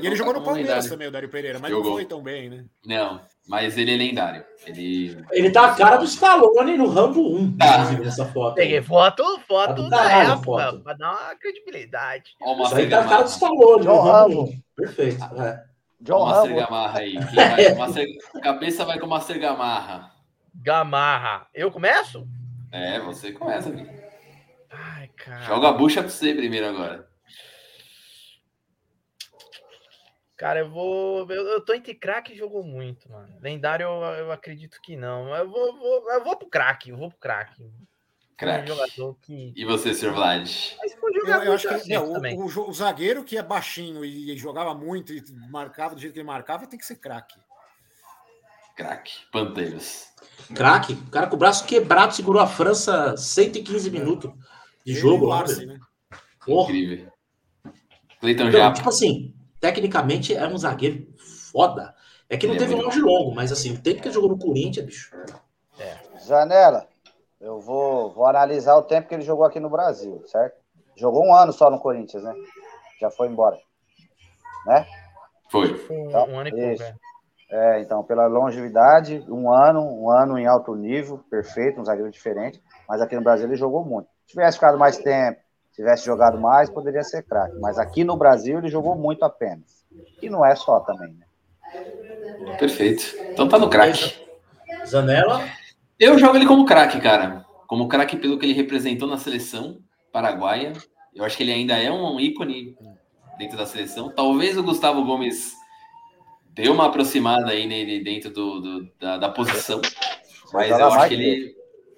[0.01, 0.89] E ele jogou no Palmeiras lendário.
[0.89, 1.85] também, o Dario Pereira, mas Jogou.
[1.91, 2.65] não foi tão bem, né?
[2.85, 4.43] Não, mas ele é lendário.
[4.67, 5.17] Ele.
[5.31, 7.89] Ele tá a cara do Stallone no Rambo 1, Tá.
[7.91, 8.55] nessa foto.
[8.55, 10.79] Peguei foto, foto Tá da época, foto.
[10.81, 12.31] pra dar uma credibilidade.
[12.41, 14.43] Ó, o Isso Master aí tá a cara do Stallone no John Rambo Rambo.
[14.51, 14.61] 1.
[14.75, 15.23] Perfeito.
[15.41, 15.63] é.
[16.01, 16.59] John o Master Rambo.
[16.59, 17.15] Gamarra aí.
[17.33, 17.75] Vai?
[17.75, 18.07] Master...
[18.41, 20.11] Cabeça vai com o Master Gamarra.
[20.53, 21.47] Gamarra.
[21.53, 22.27] Eu começo?
[22.71, 23.89] É, você começa, amigo.
[24.73, 25.43] Ai, cara.
[25.45, 27.07] Joga a bucha pra você primeiro agora.
[30.35, 31.29] Cara, eu vou.
[31.31, 33.33] Eu, eu tô entre craque e jogou muito, mano.
[33.39, 35.33] Lendário, eu, eu acredito que não.
[35.33, 37.63] Eu vou, vou- eu vou pro craque, eu vou pro craque.
[38.35, 38.63] Craque.
[38.71, 39.53] Um jogador que.
[39.55, 40.11] E você, Sr.
[40.11, 40.49] Vlad?
[41.25, 42.37] Eu, eu acho que não, também.
[42.37, 46.19] o, o o zagueiro que é baixinho e, jogava muito e marcava do jeito que
[46.19, 47.39] ele marcava tem que ser craque.
[48.75, 49.13] Craque.
[49.31, 50.07] Panteiros.
[50.55, 50.93] Craque.
[50.93, 54.37] O cara com o braço quebrado segurou a França 115 minutos de
[54.85, 55.43] Ele jogo lá.
[55.43, 55.67] Velho.
[55.67, 55.79] né?
[56.47, 57.11] Incrível.
[58.19, 58.75] Cleiton Então, Japa.
[58.75, 61.07] tipo assim, tecnicamente é um zagueiro
[61.51, 61.95] foda.
[62.29, 64.39] É que não é teve longe longo, mas assim, o tempo que ele jogou no
[64.39, 65.15] Corinthians, bicho.
[66.25, 66.87] Janela,
[67.39, 70.55] eu vou, vou analisar o tempo que ele jogou aqui no Brasil, certo?
[70.95, 72.33] Jogou um ano só no Corinthians, né?
[72.99, 73.57] Já foi embora.
[74.65, 74.87] Né?
[75.49, 75.77] Foi.
[75.77, 76.95] Foi um, Então, um ano e pouco, é.
[77.49, 82.59] É, então, pela longevidade, um ano, um ano em alto nível, perfeito, um zagueiro diferente,
[82.87, 84.07] mas aqui no Brasil ele jogou muito.
[84.25, 85.39] Se tivesse ficado mais tempo,
[85.75, 87.55] tivesse jogado mais, poderia ser craque.
[87.59, 89.83] Mas aqui no Brasil ele jogou muito apenas.
[90.21, 91.25] E não é só também, né?
[92.57, 93.15] Perfeito.
[93.31, 94.21] Então tá no craque.
[94.85, 95.47] Zanella,
[95.99, 97.45] Eu jogo ele como craque, cara.
[97.67, 99.79] Como craque pelo que ele representou na seleção
[100.11, 100.73] paraguaia.
[101.13, 102.75] Eu acho que ele ainda é um ícone
[103.37, 104.11] dentro da seleção.
[104.13, 105.53] Talvez o Gustavo Gomes
[106.49, 109.81] dê uma aproximada aí nele dentro do, do- da, da posição.
[110.51, 111.55] Mas joga eu acho que ele,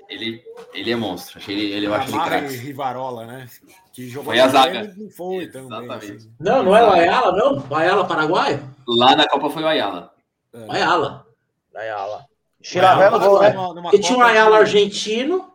[0.09, 0.43] ele,
[0.73, 1.37] ele é monstro.
[1.39, 2.55] Achei ele, ele, eu acho ele e craque.
[2.57, 3.47] Rivarola, né?
[3.93, 4.93] Que jogou Foi a zaga.
[4.97, 5.43] não foi.
[5.45, 6.11] Exatamente.
[6.11, 6.31] assim.
[6.39, 7.63] não, não é o Ayala, não?
[7.69, 8.59] O Ayala paraguaio?
[8.87, 10.11] Lá na Copa foi o Ayala.
[10.53, 10.65] É.
[10.69, 11.25] Ayala.
[11.75, 12.25] Ayala.
[12.61, 13.53] Chilavé no gol, né?
[13.83, 15.51] Porque tinha um Ayala argentino,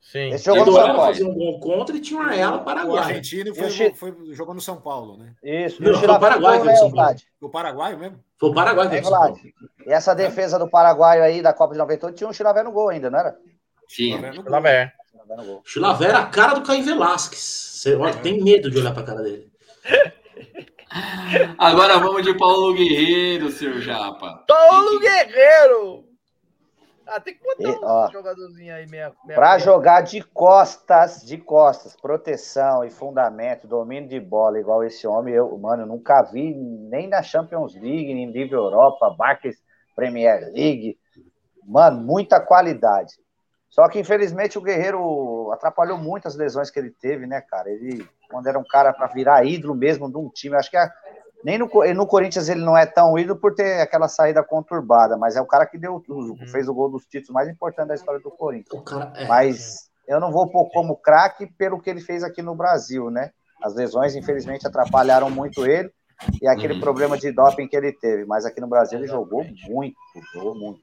[0.00, 0.28] Sim.
[0.28, 1.00] Esse jogou no São Paulo.
[1.00, 3.00] fazer um gol contra, e tinha um Ayala O paraguaio.
[3.00, 5.32] argentino E foi, o Chi- foi- jogou no São Paulo, né?
[5.42, 5.82] Isso.
[5.82, 6.90] E Não, o foi o Paraguai que né, Paulo.
[6.90, 7.20] Vlad?
[7.40, 8.18] O Paraguai mesmo?
[8.38, 9.34] Foi o Paraguai que É, ele São Paulo.
[9.34, 9.52] Vlad.
[9.86, 12.90] E essa defesa do Paraguai aí, da Copa de 98, tinha um Chilavé no gol
[12.90, 13.36] ainda, não era?
[13.88, 14.16] Tinha.
[14.18, 14.50] Chilavé no gol.
[14.52, 14.92] Laver.
[15.10, 15.62] Chilavé no gol.
[15.64, 17.40] Chilavé era a cara do Caio Velasquez.
[17.40, 19.50] Você olha, tem medo de olhar pra cara dele.
[21.58, 23.80] Agora vamos de Paulo Guerreiro, Sr.
[23.80, 24.44] Japa.
[24.46, 26.04] Paulo Guerreiro!
[27.06, 29.58] Ah, tem que botar E, um ó, jogadorzinho aí meia, meia Para boca.
[29.58, 35.54] jogar de costas, de costas, proteção e fundamento, domínio de bola igual esse homem, eu,
[35.58, 39.58] mano, eu nunca vi nem na Champions League, nem nível Europa, Barclays
[39.94, 40.96] Premier League.
[41.66, 43.12] Mano, muita qualidade.
[43.74, 47.68] Só que infelizmente o Guerreiro atrapalhou muito as lesões que ele teve, né, cara?
[47.68, 50.88] Ele, quando era um cara para virar ídolo mesmo de um time, acho que a-
[51.44, 55.34] nem no, no Corinthians ele não é tão ídolo por ter aquela saída conturbada, mas
[55.34, 56.00] é o cara que deu,
[56.52, 58.80] fez o gol dos títulos mais importantes da história do Corinthians.
[58.84, 62.54] Cara, é, Mas eu não vou pôr como craque pelo que ele fez aqui no
[62.54, 63.32] Brasil, né?
[63.60, 65.90] As lesões, infelizmente, atrapalharam muito ele
[66.40, 66.80] e aquele Uhum.
[66.80, 68.24] problema de doping que ele teve.
[68.24, 69.96] Mas aqui no Brasil ele jogou muito,
[70.32, 70.80] jogou muito.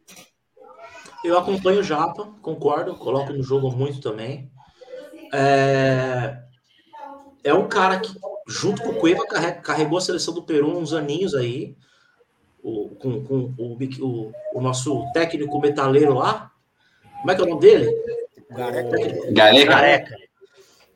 [1.24, 4.50] Eu acompanho o Japa, concordo, coloco no jogo muito também.
[5.34, 6.38] É,
[7.44, 8.12] é um cara que,
[8.48, 11.76] junto com o Cueva, carre- carregou a seleção do Peru uns aninhos aí,
[12.64, 16.52] o, com, com o, o, o nosso técnico metaleiro lá.
[17.20, 17.92] Como é que é o nome dele?
[18.50, 20.16] Gareca, Gareca.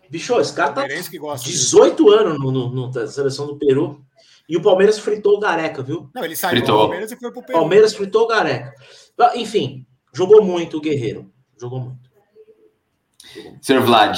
[0.09, 1.47] Bicho, esse cara tá Palmeirense que gosta.
[1.47, 1.63] disso.
[1.78, 4.03] 18 anos no, no- no- na seleção do Peru.
[4.47, 6.09] E o Palmeiras fritou o Gareca, viu?
[6.13, 6.80] Não, ele saiu do Fritou.
[6.82, 7.57] Palmeiras e foi pro Peru.
[7.59, 8.73] Palmeiras fritou o Gareca.
[9.19, 9.86] Ah, Enfim,
[10.16, 11.32] jogou muito o Guerreiro.
[11.59, 12.09] Jogou muito.
[13.61, 14.18] Senhor Vlad.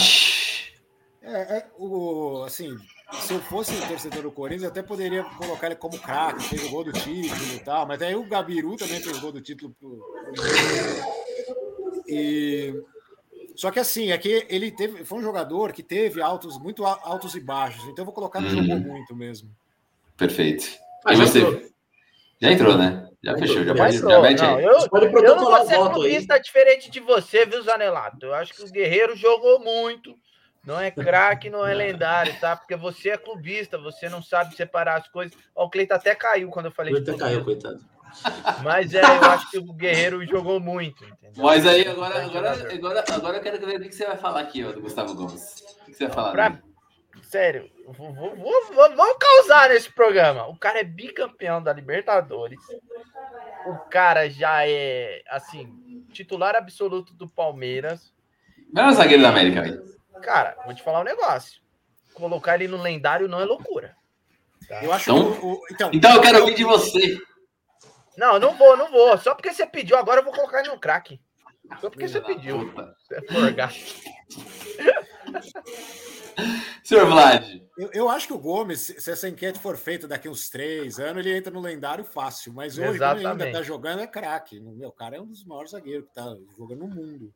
[1.22, 2.78] É, é, o, assim,
[3.22, 6.70] se eu fosse torcedor do Corinthians, eu até poderia colocar ele como craque, fez o
[6.70, 10.00] gol do título e tal, mas aí o Gabiru também fez gol do título pro,
[12.08, 12.74] e
[13.56, 17.00] só que assim, é que ele teve, foi um jogador que teve altos, muito al-
[17.04, 18.64] altos e baixos, então eu vou colocar no Uhum.
[18.64, 19.50] jogou muito mesmo.
[20.16, 20.78] Perfeito.
[21.06, 21.39] Ah, E já você?
[21.41, 21.62] entrou.
[22.39, 23.07] Já entrou, né?
[23.24, 23.63] Já fechou.
[23.63, 25.93] Já pode, já mete Não, eu, eu não vou o ser voto aí.
[25.93, 28.26] clubista diferente de você, viu, Zanelato?
[28.26, 30.15] Eu acho que o Guerreiro jogou muito.
[30.65, 32.55] Não é craque, não é lendário, tá?
[32.55, 35.36] Porque você é clubista, você não sabe separar as coisas.
[35.55, 37.70] Ó, o Cleiton até caiu quando eu falei de até caiu, clubista.
[37.70, 37.97] coitado.
[38.63, 41.43] Mas é, eu acho que o Guerreiro jogou muito, entendeu?
[41.43, 44.41] Mas aí, agora, Grande agora, agora, agora eu quero ver o que você vai falar
[44.41, 45.63] aqui, ó, do Gustavo Gomes.
[45.82, 46.32] O que você vai falar?
[46.32, 46.59] Pra-?
[47.30, 50.47] Sério, vou- vou- vou- vou- causar nesse programa.
[50.47, 52.59] O cara é bicampeão da Libertadores.
[53.65, 58.13] O cara já é, assim, titular absoluto do Palmeiras.
[58.73, 59.84] Melhor zagueiro da América, velho.
[60.21, 61.61] Cara, vou te falar um negócio.
[62.13, 63.95] Colocar ele no lendário não é loucura.
[64.67, 64.82] tá?
[64.84, 67.17] Eu acho Então- que o, o- então, Então eu quero ouvir de você.
[68.17, 69.17] Não, não vou, não vou.
[69.17, 71.19] Só porque você pediu, agora eu vou colocar ele no craque.
[71.82, 72.69] Só porque você pediu.
[72.71, 72.95] Puta.
[72.99, 73.73] Você é forgado.
[76.84, 77.44] Senhor Vlad.
[77.78, 81.26] eu, eu acho que o Gomes, se essa enquete for feita daqui uns três anos,
[81.26, 82.54] ele entra no lendário fácil.
[82.54, 83.54] Mas hoje, quando ele ainda Exatamente.
[83.54, 84.60] tá jogando, é craque.
[84.60, 87.34] Meu, o cara é um dos maiores zagueiros que tá jogando no mundo.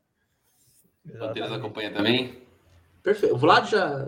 [1.06, 2.44] O Palmeiras acompanha também.
[3.04, 3.36] Perfeito.
[3.36, 4.08] O Vlad já.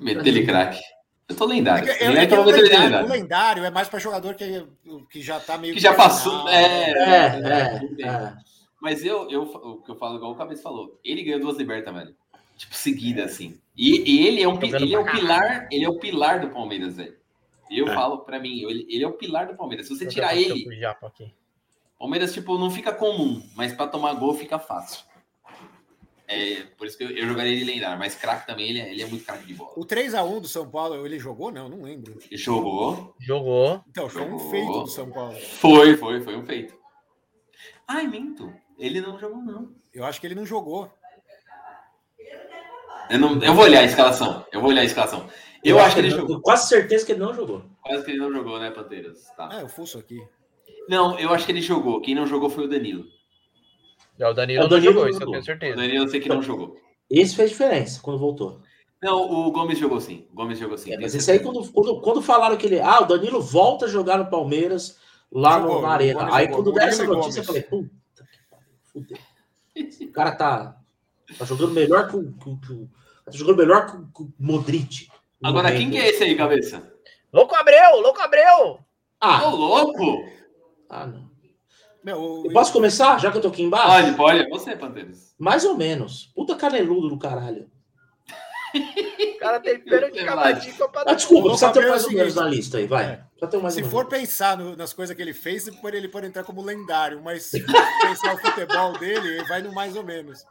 [0.00, 0.80] Metele craque.
[1.28, 1.88] Eu tô lendário.
[1.90, 3.64] É que- é- eu o, vou meter ele lendário, o lendário.
[3.64, 4.66] é mais para jogador que,
[5.10, 6.48] que já tá meio Que já passou.
[6.48, 8.36] É, É, é, é, é.
[8.80, 11.92] Mas eu, eu, o que eu falo, igual o Cabeça falou, ele ganhou duas libertas,
[11.92, 12.14] velho.
[12.56, 13.58] Tipo, seguida, assim.
[13.78, 16.96] E, e ele é um ele é o pilar, ele é o pilar do Palmeiras,
[16.96, 17.16] velho.
[17.70, 17.94] Eu É.
[17.94, 19.86] falo pra mim, ele, ele é o pilar do Palmeiras.
[19.86, 20.66] Se você Vou tirar ele.
[21.98, 25.04] Palmeiras, tipo, não fica comum, mas pra tomar gol fica fácil.
[26.26, 29.02] É, por isso que eu, eu jogaria ele lendário, mas craque também, ele é, ele
[29.02, 29.72] é muito craque de bola.
[29.76, 31.50] O 3x1 do São Paulo, ele jogou?
[31.50, 32.18] Não, não lembro.
[32.30, 33.82] Ele jogou, Jogou.
[33.88, 34.50] Então, foi um Jogou.
[34.50, 35.34] feito do São Paulo.
[35.40, 36.74] foi, foi, foi um feito.
[37.86, 39.72] Ai, minto, ele não jogou, não.
[39.92, 40.92] Eu acho que ele não jogou.
[43.10, 45.26] Eu, não, eu vou olhar a escalação, eu vou olhar a escalação.
[45.64, 46.26] Eu, acho que ele jogou.
[46.26, 47.64] Tenho quase certeza que ele não jogou.
[47.82, 49.24] Quase que ele não jogou, né, Panteiras?
[49.36, 49.48] Tá.
[49.50, 50.20] Ah, eu fuço aqui.
[50.88, 52.00] Não, eu acho que ele jogou.
[52.00, 53.04] Quem não jogou foi o Danilo.
[54.18, 55.32] É, o Danilo, É, o não Danilo jogou, não isso eu jogou.
[55.32, 55.76] tenho O certeza.
[55.76, 56.76] Danilo eu sei que não jogou.
[57.10, 58.60] Esse fez diferença quando voltou.
[59.02, 60.26] Não, o Gomes jogou sim.
[60.32, 60.92] O Gomes jogou sim.
[60.92, 62.80] É, mas esse aí, quando, quando, quando falaram que ele.
[62.80, 64.98] Ah, o Danilo volta a jogar no Palmeiras
[65.30, 66.18] lá no- Jogou, na o Arena.
[66.20, 67.90] Gomes Aí jogou, quando o deram essa notícia, eu falei, Gomes.
[67.90, 70.08] puta que pariu, fudeu.
[70.08, 70.76] O cara tá,
[71.36, 72.32] tá jogando melhor que o.
[73.24, 75.08] tá jogando melhor que o, que o Modric.
[75.42, 76.82] Agora, quem que é esse aí, cabeça?
[77.32, 78.70] Louco Abreu, louco Abreu!
[78.72, 78.78] Ô,
[79.20, 80.24] Ah, louco!
[80.88, 81.28] ah, não.
[82.02, 83.86] Meu, Eu posso começar, já que eu tô aqui embaixo?
[83.88, 84.38] Pode, pode.
[84.40, 85.34] É você, Panteiras.
[85.38, 86.32] Mais ou menos.
[86.34, 87.68] Puta caneludo do caralho.
[89.34, 92.34] O cara tem pênalti Tem cavadinho pra Ah, desculpa, precisa ter é mais ou menos
[92.34, 93.04] na lista aí, vai.
[93.04, 94.08] é, se for menos.
[94.10, 97.44] pensar no- nas coisas que ele fez, ele pode, ele pode entrar como lendário, mas
[97.44, 97.72] se for
[98.02, 100.44] pensar o futebol dele, ele vai no mais ou menos.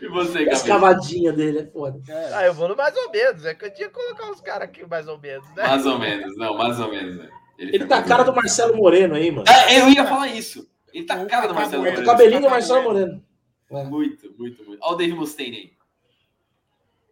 [0.00, 2.00] E você, cavadinha dele é foda.
[2.08, 2.34] É.
[2.34, 3.44] Ah, eu vou no mais ou menos.
[3.44, 5.66] É que eu tinha que colocar os caras aqui mais ou menos, né?
[5.66, 6.36] Mais ou menos.
[6.36, 7.16] Não, mais ou menos.
[7.16, 7.30] né?
[7.58, 8.34] Ele foi tá a cara do.
[8.34, 9.46] Marcelo Moreno aí, mano.
[9.48, 10.68] É, eu ia falar isso.
[10.92, 11.96] Ele tá a cara do Marcelo Bueno.
[11.96, 12.12] O Moreno.
[12.18, 12.82] cabelinho do Marcelo.
[12.82, 13.24] Moreno.
[13.70, 13.84] É.
[13.84, 14.78] Muito, muito, muito.
[14.82, 15.72] Olha o Dave Mustaine aí.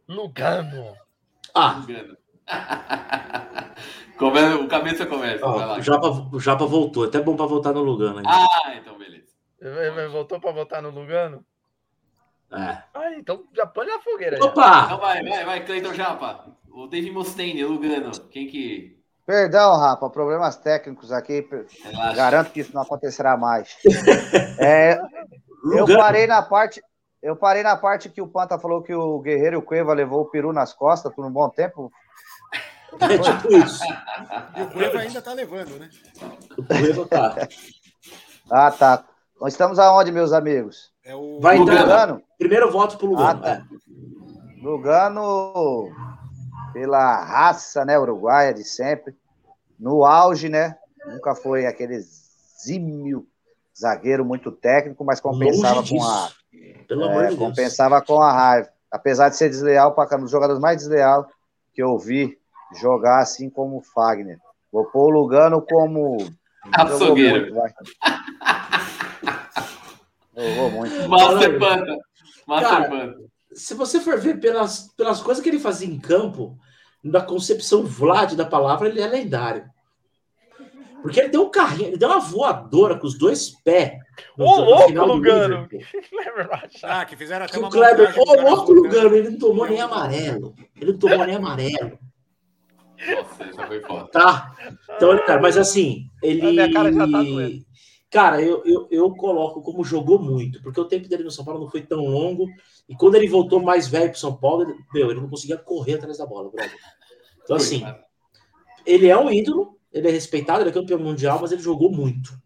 [0.09, 0.94] Lugano.
[1.55, 2.16] Ah, Engano.
[4.18, 5.39] Come- o cabeça começa.
[5.47, 5.78] vai ó, lá.
[5.78, 7.05] o, Japa, o Japa voltou.
[7.05, 8.24] Até bom pra voltar no Lugano aí.
[8.26, 9.32] Ah, então beleza.
[10.10, 11.44] Voltou para votar no Lugano?
[12.52, 12.82] É.
[12.94, 14.36] Ah, então já põe na fogueira.
[14.36, 14.44] já.
[14.44, 14.82] Opa!
[14.84, 16.46] Então vai, vai, vai, Cleiton Japa.
[16.70, 18.10] O David Mustaine, Lugano.
[18.30, 18.98] Quem que.
[19.26, 21.46] Perdão, Rafa, problemas técnicos aqui.
[21.84, 22.16] Relaxa.
[22.16, 23.76] Garanto que isso não acontecerá mais.
[24.58, 25.00] É,
[25.76, 26.80] eu parei na parte.
[27.20, 30.22] Eu parei na parte que o Panta falou que o Guerreiro e o Cueva levou
[30.22, 31.90] o peru nas costas por um bom tempo.
[33.00, 33.82] É tipo isso.
[34.56, 35.88] E o Cueva ainda tá levando, né?
[36.58, 37.48] O Cueva tá.
[38.50, 39.04] Ah, tá.
[39.40, 40.91] Nós estamos aonde, meus amigos?
[41.04, 41.40] É o.
[41.40, 41.78] Vai Lugano.
[41.80, 42.00] entrar.
[42.08, 42.22] Lugano?
[42.38, 43.28] Primeiro voto pro Lugano.
[43.28, 43.64] Ah, tá.
[44.62, 45.90] Lugano,
[46.72, 49.14] pela raça, né, uruguaia de sempre.
[49.78, 50.76] No auge, né?
[51.06, 51.98] Nunca foi aquele
[52.64, 53.26] zímio
[53.76, 56.30] zagueiro muito técnico, mas compensava com a.
[56.86, 57.48] Pelo amor É, de Deus.
[57.48, 58.68] compensava com a raiva.
[58.90, 61.26] Apesar de ser desleal, para um dos jogadores mais desleal
[61.74, 62.38] que eu vi
[62.80, 64.38] jogar assim como o Fagner.
[64.70, 66.18] Vou pôr o Lugano como.
[66.72, 67.52] Açougueiro.
[67.54, 67.74] Muito.
[70.36, 71.09] Jogou muito.
[71.09, 71.96] Master Panta.
[72.46, 73.18] Master Panta.
[73.52, 76.59] Se você for ver pelas, pelas coisas que ele fazia em campo,
[77.02, 79.64] na concepção Vlad da palavra, ele é lendário.
[81.02, 83.92] Porque ele deu um carrinho, ele deu uma voadora com os dois pés.
[84.38, 85.68] Ô, no louco, Lugano.
[86.84, 88.82] Ah, que fizeram até Que uma o Kleber, ô louco voltando.
[88.82, 90.54] Lugano, ele não tomou nem amarelo.
[90.80, 91.98] Ele não tomou nem amarelo.
[93.10, 94.09] Nossa, essa foi foda.
[94.12, 94.54] Tá?
[94.94, 96.46] Então, cara, mas assim, ele.
[96.46, 97.64] A minha cara já tá doendo.
[98.12, 101.60] Cara, eu, eu, eu coloco como jogou muito, porque o tempo dele no São Paulo
[101.60, 102.47] não foi tão longo.
[102.86, 105.94] E quando ele voltou mais velho pro São Paulo, ele, meu, ele não conseguia correr
[105.94, 106.76] atrás da bola, brother.
[107.43, 107.82] Então, assim,
[108.84, 112.39] ele é um ídolo, ele é respeitado, ele é campeão mundial, mas ele jogou muito.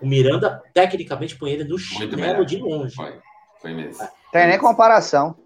[0.00, 2.96] O Miranda, tecnicamente, põe ele no chinelo de longe.
[2.96, 3.20] Foi.
[3.60, 4.08] Foi mesmo.
[4.32, 5.36] Tem nem comparação.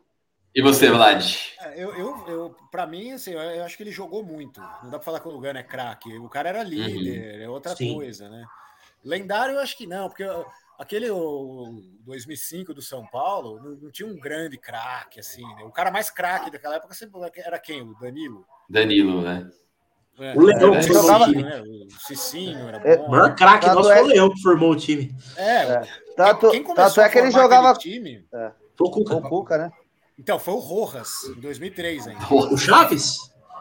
[0.55, 1.27] E você, Vlad?
[1.61, 4.61] É, Eu, eu, eu, pra mim, assim, eu, acho que ele jogou muito.
[4.81, 6.17] Não dá pra falar que o Lugano é craque.
[6.19, 7.95] O cara era líder, é outra Sim.
[7.95, 8.47] coisa, né?
[9.05, 10.25] Lendário, eu acho que não, porque
[10.79, 15.63] aquele o, 2005 do São Paulo não, não tinha um grande craque, assim, né?
[15.65, 17.83] O cara mais craque daquela época sempre era quem?
[17.83, 18.47] O Danilo?
[18.69, 19.49] Danilo, né?
[20.19, 21.61] É, O Leão é, que o jogava- Cicinho, né?
[21.61, 23.07] O Cicinho era É, bom.
[23.07, 25.15] O maior craque nosso é- foi o Leão que formou o time.
[25.37, 25.81] É,
[26.17, 28.25] Tanto, quem começou tanto é a que ele formar jogava time,
[28.77, 29.17] Foi o Cuca.
[29.17, 29.73] o Cuca, né?
[30.17, 32.25] então, foi o Rojas, em 2003 ainda.
[32.33, 33.19] O Chaves?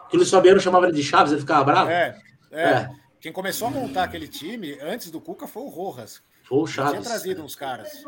[0.08, 1.90] Que o Luiz Fabiano chamava ele de Chaves, ele ficava bravo.
[1.90, 2.16] É,
[2.52, 2.62] é.
[2.70, 2.90] É.
[3.24, 6.20] Quem começou a montar aquele time antes do Cuca foi o Rojas.
[6.42, 7.08] Foi o Já tinha Chaves.
[7.08, 8.04] trazido uns caras.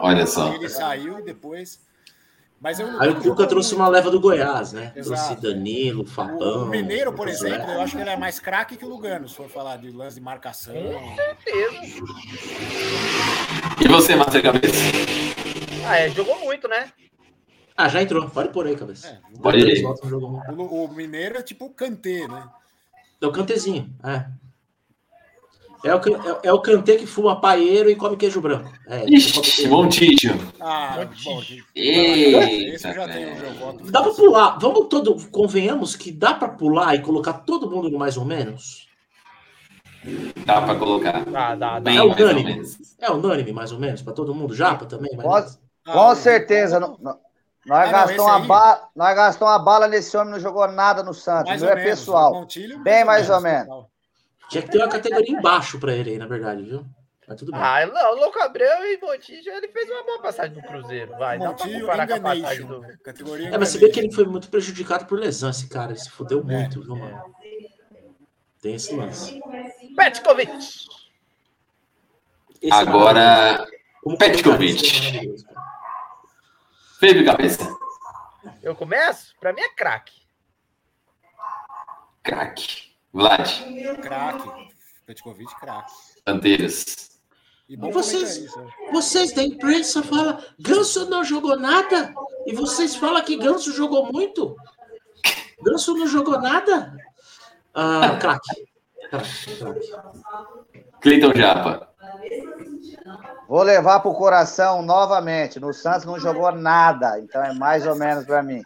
[0.00, 0.52] Olha só.
[0.52, 1.80] Ele saiu e depois.
[2.60, 4.92] Mas eu, Aí o Cuca trouxe uma leva do Goiás, né?
[4.96, 5.36] Exato.
[5.36, 6.64] Trouxe Danilo, Fabão.
[6.64, 9.36] o Mineiro, por exemplo, eu acho que ele é mais craque que o Lugano, se
[9.36, 10.74] for falar de lance de marcação.
[10.74, 12.04] Com certeza.
[13.80, 14.74] E você, Master Cabeça?
[15.86, 16.90] Ah, é, jogou muito, né?
[17.76, 18.28] Ah, já entrou.
[18.28, 19.06] Pode pôr aí, cabeça.
[19.06, 19.86] É, Pode ir.
[19.86, 22.48] O, o Mineiro é tipo o Kantê, né?
[23.24, 24.26] É o cantezinho, é.
[25.82, 28.70] É o, é, é o que fuma paeiro e come queijo branco.
[28.86, 30.34] É, Ixi, Montijo.
[30.60, 31.24] Ah, Monte.
[31.24, 31.42] bom,
[31.74, 33.40] Eita, esse eu já tenho o velho.
[33.40, 33.90] meu voto.
[33.90, 34.58] Dá pra pular.
[34.58, 35.14] Vamos todo.
[35.30, 38.88] Convenhamos que dá pra pular e colocar todo mundo no mais ou menos?
[40.46, 41.24] Dá pra colocar.
[41.24, 41.92] Dá, dá, dá.
[41.94, 42.02] É
[42.34, 42.76] menos.
[42.98, 44.54] É unânime, mais ou menos, pra todo mundo?
[44.54, 45.10] Japa também?
[45.86, 46.78] Ah, Com o- certeza.
[46.80, 47.18] não- não-
[47.66, 48.88] nós, Ah, não, gastamos uma aí- ba...
[48.94, 51.48] nós gastamos uma bala nesse homem, não jogou nada no Santos.
[51.50, 52.32] Mais ou é menos, pessoal.
[52.32, 53.66] o Montilho, Bem mais ou menos.
[53.66, 53.90] total.
[54.50, 56.84] Tinha que ter uma categoria embaixo pra ele aí, na verdade, viu?
[57.26, 57.60] Mas tudo bem.
[57.62, 61.16] Ah, não, Louco Abreu e Montijo, ele fez uma boa passagem no Cruzeiro.
[61.16, 62.82] Vai, Montilho comparar com a passagem do...
[63.02, 65.92] Categoria É, mas você vê que ele foi muito prejudicado por lesão, esse cara.
[65.92, 66.42] Ele se fudeu É.
[66.42, 67.34] muito, viu, mano?
[68.60, 69.40] Tem esse lance.
[69.96, 70.52] Petkovic.
[70.52, 70.86] Esse
[72.62, 73.66] é Agora.
[74.02, 74.74] Como Petkovic.
[74.74, 75.64] comentarista, é maravilhoso, cara.
[76.98, 77.76] Felipe Cabeça.
[78.62, 79.34] Eu começo?
[79.40, 80.22] Pra mim é craque.
[82.22, 82.94] Craque.
[83.12, 83.48] Vlad.
[84.02, 84.72] Craque.
[85.06, 85.92] Petkovic, craque.
[86.24, 87.10] Canteiros.
[87.68, 88.90] E bom vocês- comentarista, né?
[88.92, 92.14] Vocês da imprensa falam, Ganso não jogou nada?
[92.46, 94.56] E vocês falam que Ganso jogou muito?
[95.62, 96.96] Ganso não jogou nada?
[97.74, 98.68] Ah, craque.
[101.00, 101.90] Cleiton Japa.
[103.48, 105.60] Vou levar pro coração novamente.
[105.60, 107.18] No Santos não jogou nada.
[107.20, 108.62] Então é mais ou menos pra mim.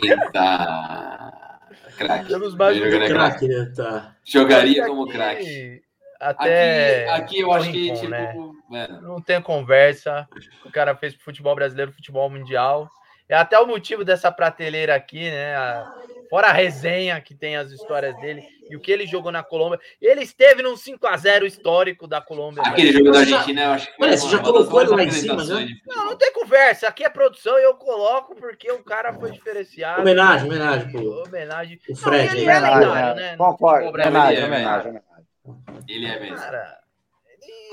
[0.00, 1.32] Eita!
[1.96, 2.32] Craque.
[2.34, 3.08] É craque.
[3.12, 3.72] Craque, né?
[3.76, 4.14] Tá.
[4.24, 5.82] Jogaria Aqui, como craque.
[6.18, 7.08] Até.
[7.10, 8.34] Aqui, aqui eu acho que, tipo, né?
[8.68, 10.28] mano, Não tem conversa.
[10.64, 12.88] O cara fez futebol brasileiro, futebol mundial.
[13.28, 15.54] É até o motivo dessa prateleira aqui, né?
[15.56, 15.94] A-
[16.30, 19.80] Fora a resenha que tem as histórias dele e o que ele jogou na Colômbia.
[20.00, 22.62] Ele esteve num 5x0 histórico da Colômbia.
[22.64, 25.42] aquele jogo da Argentina, eu acho que Olha, você já colocou ele lá em cima,
[25.42, 25.68] né?
[25.84, 26.86] Não, não tem conversa.
[26.86, 30.02] Aqui é produção e eu coloco porque o cara foi diferenciado.
[30.02, 31.80] Homenagem, homenagem pro, Homenagem.
[31.88, 32.36] Não, Fred.
[32.36, 32.52] ele né?
[32.52, 33.14] é lendário, né?
[33.14, 33.36] né?
[33.36, 33.88] Concordo.
[33.88, 35.84] Homenagem, é, homenagem, homenagem.
[35.88, 36.36] Ele é mesmo.
[36.36, 36.78] Cara,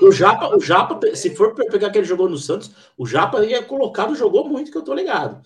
[0.02, 3.62] O Japa, o Japa, se for pegar que ele jogou no Santos, o Japa ia
[3.62, 5.40] colocado, jogou muito, que eu tô ligado.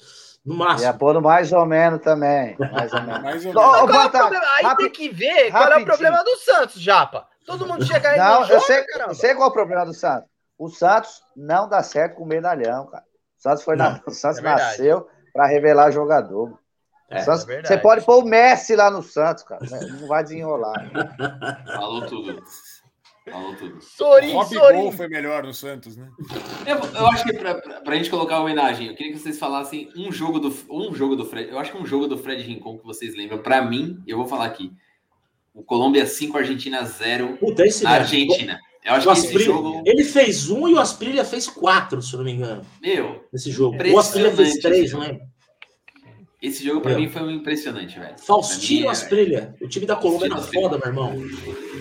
[0.44, 0.90] No máximo.
[0.90, 2.56] Ia pôr mais ou menos também.
[2.58, 3.22] Mais ou menos.
[3.22, 3.56] Mais ou menos.
[3.56, 4.46] ó, Qual é o problema?
[4.58, 5.86] Aí rapi- tem que ver qual é o rapidinho.
[5.86, 7.28] problema do Santos, Japa.
[7.46, 9.10] Todo mundo chega aí Não, no jogo, eu sei, caramba.
[9.10, 10.28] eu sei qual é o problema do Santos.
[10.58, 13.04] O Santos não dá certo com medalhão, cara.
[13.38, 16.58] O Santos, foi na- o Santos é nasceu para revelar jogador.
[17.10, 19.60] É, O Santos- é você pode pôr o Messi lá no Santos, cara.
[20.00, 20.74] Não vai desenrolar.
[21.76, 22.42] Falou tudo.
[23.30, 23.80] Falou tudo.
[23.80, 24.76] Sorin, Rob Sorin.
[24.82, 26.08] Gol foi melhor no Santos, né?
[26.66, 29.38] Eu, eu acho que pra, pra, pra gente colocar a homenagem, eu queria que vocês
[29.38, 31.48] falassem um jogo do um jogo do Fred.
[31.50, 33.38] Eu acho que um jogo do Fred Rincon que vocês lembram.
[33.38, 34.72] Pra mim, eu vou falar aqui.
[35.54, 37.90] O Colômbia 5, Argentina 0 Puta, esse na.
[37.90, 38.58] Argentina.
[38.84, 39.82] Eu acho O que esse Asprilha- jogo.
[39.86, 43.52] Ele fez um e o Asprilha fez quatro, se eu não me engano, Meu, nesse
[43.52, 43.76] jogo.
[43.76, 45.20] O Asprilha fez três, não é?
[46.42, 47.00] Esse jogo pra Meu.
[47.00, 48.18] mim foi um impressionante, velho.
[48.18, 49.54] Faustino é- Asprilha.
[49.62, 51.14] O time da Colômbia era foda, meu irmão.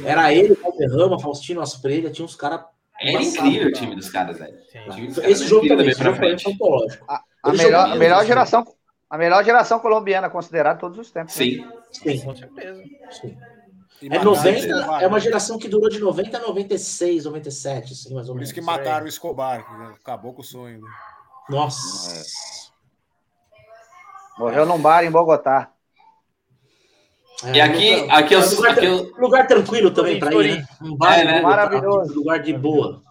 [0.06, 2.62] Era ele, Valderrama, Faustino Asprilha, tinha uns caras.
[3.00, 4.54] Era incrível o time dos caras, velho.
[4.56, 7.06] Dos caras Esse jogo também, esse pra jogo foi antológico.
[7.10, 8.64] A Ele melhor, a melhor geração,
[9.10, 11.36] a melhor geração colombiana considerada todos os tempos.
[11.36, 11.44] né?
[11.44, 11.66] Sim.
[11.92, 12.84] Sim, Com certeza.
[13.10, 13.36] sim.
[14.04, 15.24] É mataram o 90, Escobar, é uma né?
[15.24, 18.50] geração que durou de 90 a 96, 97, assim, mais ou Por menos.
[18.50, 20.80] isso que mataram o Escobar, que acabou com o sonho.
[20.82, 20.88] né?
[21.50, 22.71] Nossa.
[24.42, 25.72] Morreu num bar em Bogotá.
[27.44, 30.66] É, E aqui, lugar, aqui, eu, lugar, aqui eu, lugar tranquilo também para ir, né?
[30.82, 31.34] Um bar É, né?
[31.42, 32.14] Bogotá, Maravilhoso.
[32.16, 33.02] lugar de boa.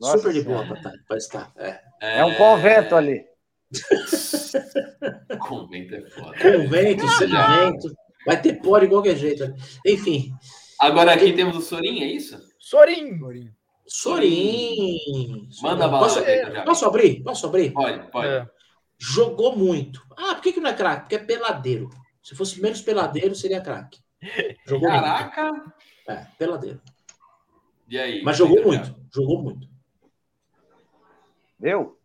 [0.00, 1.52] Nossa Super de boa pra, pra estar.
[1.56, 1.80] É.
[2.00, 3.24] É um convento ali.
[5.40, 6.36] Convento é foda.
[6.38, 7.92] Convento, sedimento.
[8.26, 9.46] Vai ter pó de qualquer jeito.
[9.48, 9.54] né?
[9.86, 10.32] Enfim,
[10.80, 12.40] Agora aqui temos o Sorin, é isso?
[12.58, 13.18] Sorin.
[13.86, 15.48] Sorin.
[15.62, 16.62] Manda a bala, Posso, já.
[16.64, 17.22] posso abrir?
[17.22, 17.70] Posso abrir?
[17.72, 18.28] Pode, pode.
[18.28, 18.46] É.
[19.00, 20.06] Jogou muito.
[20.16, 21.00] Ah, por que, que não é craque?
[21.02, 21.88] Porque é peladeiro.
[22.22, 23.98] Se fosse menos peladeiro, seria craque.
[24.66, 25.50] Jogou Caraca!
[25.52, 25.72] muito.
[26.06, 26.80] É, peladeiro.
[27.88, 28.22] E aí?
[28.22, 28.96] Mas jogou Pedro, muito.
[29.14, 29.68] Jogou muito.
[31.58, 31.98] Viu?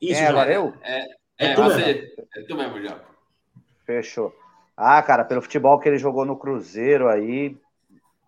[0.00, 0.52] Isso, é agora?
[0.52, 0.74] Eu?
[0.82, 1.06] É,
[1.38, 2.14] É tu você.
[2.36, 3.00] É tu mesmo, já.
[3.86, 4.34] Fechou.
[4.76, 7.56] Ah, cara, pelo futebol que ele jogou no Cruzeiro aí.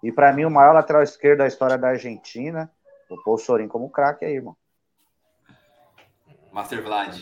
[0.02, 2.70] E pra mim, o maior lateral esquerdo da história da Argentina.
[3.08, 4.56] Vou pôr o Sorin como craque aí, irmão.
[6.54, 7.18] Master Vlad.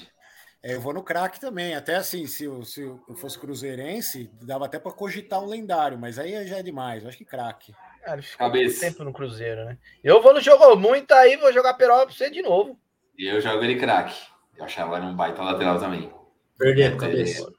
[0.62, 1.74] É, eu vou no craque também.
[1.74, 6.18] Até assim, se eu, se eu fosse cruzeirense, dava até para cogitar um lendário, mas
[6.18, 7.02] aí já é demais.
[7.02, 7.74] Eu acho que craque.
[8.04, 8.80] Cara, ele ficou Cabeça.
[8.80, 9.78] tempo no Cruzeiro, né?
[10.04, 12.78] Eu vou no jogo muito aí, vou jogar perola pra você de novo.
[13.18, 14.14] E eu jogo ele craque.
[14.56, 16.12] Eu achava ele um baita lateral também.
[16.58, 17.52] Perdendo É, cabeça.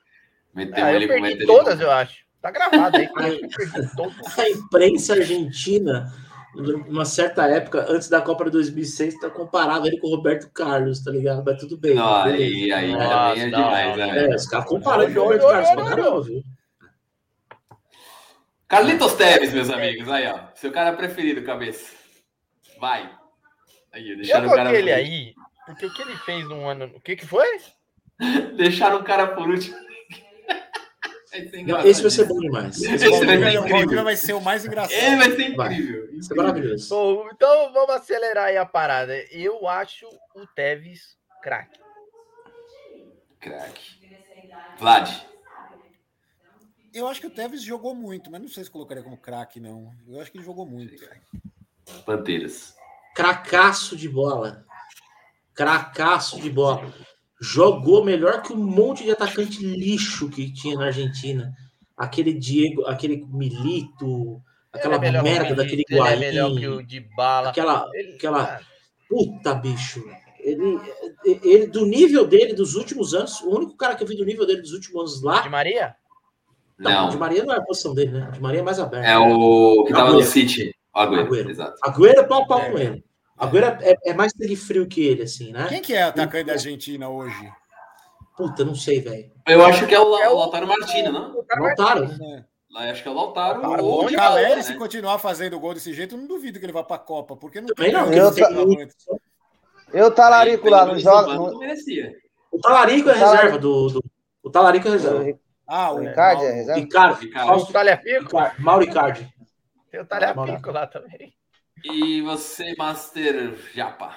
[0.53, 2.23] Meteu Ah, ele eu perdi meteu todas, ele eu acho.
[2.41, 3.07] Tá gravado aí.
[3.11, 3.27] cara.
[3.33, 4.39] Eu perdi todas.
[4.39, 6.13] A imprensa argentina,
[6.55, 11.03] numa certa época, antes da Copa de 2006, tá comparava ele com o Roberto Carlos,
[11.03, 11.43] tá ligado?
[11.45, 11.95] Mas tudo bem.
[11.95, 14.25] Não, aí, aí Nossa, também é demais, né?
[14.25, 16.43] É, os caras comparam com o Roberto Carlos pra caramba, viu?
[18.67, 20.07] Carlitos Teves, meus amigos.
[20.09, 20.39] Aí, ó.
[20.55, 21.93] Seu cara preferido, cabeça.
[22.79, 23.09] Vai.
[23.91, 25.33] Aí, deixaram o cara ele aí,
[25.65, 26.91] porque o que ele fez um ano.
[26.95, 27.47] O que que foi?
[28.57, 29.77] Deixaram o cara por último.
[31.65, 32.79] Não, esse vai ser bom demais.
[32.79, 34.03] Esse Esse vai ser incrível.
[34.03, 34.93] Vai ser o mais engraçado.
[34.93, 36.07] Ele vai ser incrível.
[36.11, 36.89] Vai ser maravilhoso.
[36.89, 39.15] Bom, então vamos acelerar aí a parada.
[39.31, 41.79] Eu acho o Tevez craque.
[43.39, 43.99] Craque.
[44.77, 45.09] Vlad.
[46.93, 49.91] Eu acho que o Tevez jogou muito, mas não sei se colocaria como craque, não.
[50.07, 50.93] Eu acho que ele jogou muito.
[52.05, 52.75] Panteiras.
[53.15, 54.65] Cracaço de bola.
[55.55, 56.93] Cracaço de bola.
[57.43, 61.53] Jogou melhor que um monte de atacante lixo que tinha na Argentina.
[61.97, 64.41] Aquele Diego, aquele Milito,
[64.71, 67.49] aquela é o merda daquele Milito, Ele é melhor que o de bala.
[67.49, 68.61] Aquela, Ele, aquela ah,
[69.09, 70.01] puta, bicho.
[70.39, 70.79] Ele,
[71.43, 74.45] ele, do nível dele dos últimos anos, o único cara que eu vi do nível
[74.47, 75.49] dele dos últimos anos de lá.
[75.49, 75.95] Maria?
[76.79, 77.19] Não, o de Não.
[77.19, 78.31] Maria não é a posição dele, né?
[78.31, 79.05] De Maria é mais aberto.
[79.05, 80.31] É o que tava no Agüero.
[80.31, 80.73] City.
[80.95, 81.49] O Agüero, Agüero.
[81.49, 81.75] exato.
[81.83, 82.71] Agüero é pau a pau É.
[82.71, 83.03] com ele.
[83.37, 85.65] Agüero é, é mais sangue frio que ele, assim, né?
[85.67, 87.51] Quem que é atacante da Argentina hoje?
[88.37, 89.31] Puta, não sei, velho.
[89.47, 90.65] Eu acho que é o, É o- o Lautaro?
[90.65, 92.03] O cara Lautaro.
[92.05, 92.89] É.
[92.89, 93.61] Acho que é o Lautaro.
[93.61, 94.15] Lautaro, ou bom o Caleri,
[94.45, 94.77] Caleri, se né?
[94.79, 97.67] continuar fazendo gol desse jeito, eu não duvido que ele vá pra Copa, porque não
[97.67, 98.95] Também não, tem não tem- centroavante.
[99.93, 101.35] Eu, talarico lá, não joga.
[101.35, 101.53] Não.
[102.51, 104.03] O Talarico é Talarico- reserva do, do.
[104.41, 105.39] O Talarico é reserva.
[105.67, 106.79] Ah, o Ricardo é reserva?
[106.79, 107.19] Ricardo.
[107.19, 107.45] Ricardo.
[107.45, 108.23] O Fausto- Talhafico?
[108.23, 109.33] Ricardo, Mauro Icardi.
[109.91, 111.33] Tem o Talhafico lá também.
[111.83, 114.15] E você, Master Japa?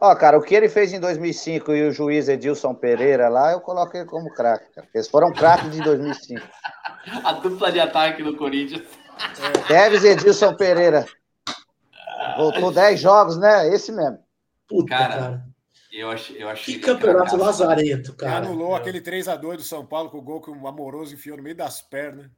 [0.00, 3.60] Ó, cara, o que ele fez em 2005 e o juiz Edilson Pereira lá, eu
[3.60, 4.66] coloquei ele como craque.
[4.74, 4.88] cara.
[4.92, 6.42] Eles foram craques de 2005.
[7.24, 8.82] A dupla de ataque do Corinthians.
[9.68, 11.06] Teves e Edilson Pereira.
[12.36, 13.68] Voltou 10 jogos, né?
[13.68, 14.18] Esse mesmo.
[14.68, 15.44] Puta, Cara, cara.
[15.92, 18.38] Eu achei, eu achei Que campeonato lazarento, cara.
[18.38, 21.54] anulou aquele 3x2 do São Paulo com o gol que o Amoroso enfiou no meio
[21.54, 22.28] das pernas.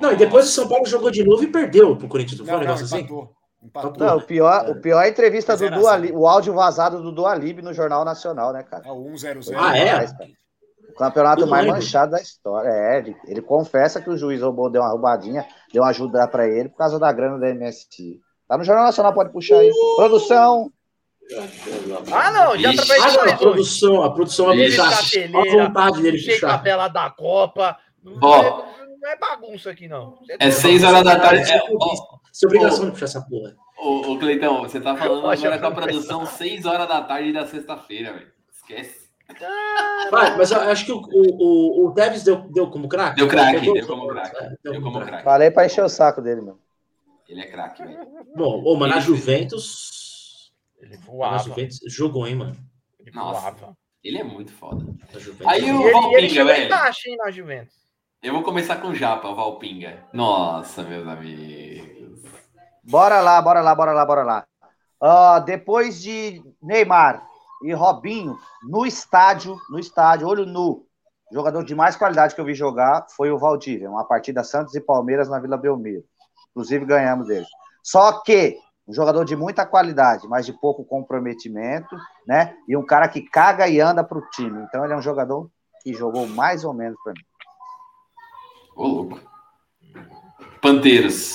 [0.00, 2.38] Não, e depois o São Paulo jogou de novo e perdeu pro Corinthians.
[2.38, 3.06] Não foi um negócio assim?
[3.62, 4.06] Empatou.
[4.06, 7.62] Não, o pior, o pior é a entrevista do Dualib, o áudio vazado do Dualib
[7.62, 8.86] no Jornal Nacional, né, cara?
[8.86, 9.54] É o 1-0-0.
[9.56, 10.06] Ah, é?
[10.88, 12.68] o campeonato mais manchado da história.
[12.68, 16.48] É, ele, ele confessa que o juiz roubou, deu uma roubadinha, deu uma ajuda para
[16.48, 18.20] ele por causa da grana da MST.
[18.48, 19.70] Tá no Jornal Nacional, pode puxar aí.
[19.96, 20.70] Produção.
[22.12, 26.50] Ah, não, já através ah, a produção, a produção é a vontade dele puxar.
[26.50, 27.76] tabela da Copa.
[28.02, 28.64] Não, é,
[29.06, 30.18] não é bagunça aqui, não.
[30.40, 31.50] É 6 horas da tarde.
[31.50, 33.56] É, é obrigação de puxar essa porra.
[33.78, 37.46] Ô, ô Cleitão, você tá falando agora com a produção 6 horas da tarde da
[37.46, 38.32] sexta-feira, velho.
[38.52, 39.06] Esquece.
[40.10, 43.16] Vai, mas eu acho que o, o, o Tevez deu, deu como craque.
[43.16, 44.36] Deu craque, deu, deu, como craque.
[44.36, 45.24] É, deu, como craque.
[45.24, 46.60] Falei pra encher o saco dele, mano.
[47.28, 48.06] Ele é craque, velho.
[48.36, 50.52] Bom, ô, mas na Juventus.
[50.80, 51.36] Ele voava.
[51.36, 52.56] Na Juventus jogou, hein, mano.
[53.00, 53.76] Ele Nossa, voava.
[54.02, 54.84] Ele é muito foda.
[55.46, 56.68] Aí o Valpinga, velho.
[56.68, 57.85] Taxa, hein, na Juventus.
[58.22, 60.04] Eu vou começar com o Japa, Valpinga.
[60.12, 62.22] Nossa, meus amigos.
[62.82, 64.46] Bora lá, bora lá, bora lá, bora lá.
[65.02, 67.22] Uh, depois de Neymar,
[67.62, 70.86] e Robinho, no estádio, no estádio, olho nu,
[71.32, 74.80] jogador de mais qualidade que eu vi jogar foi o Valdívia, uma partida Santos e
[74.80, 76.04] Palmeiras na Vila Belmiro.
[76.50, 77.46] Inclusive ganhamos dele.
[77.82, 82.54] Só que um jogador de muita qualidade, mas de pouco comprometimento, né?
[82.68, 84.62] E um cara que caga e anda para o time.
[84.62, 85.50] Então ele é um jogador
[85.82, 87.35] que jogou mais ou menos para mim.
[88.76, 89.20] Ô, louco.
[90.60, 91.34] Panteiros.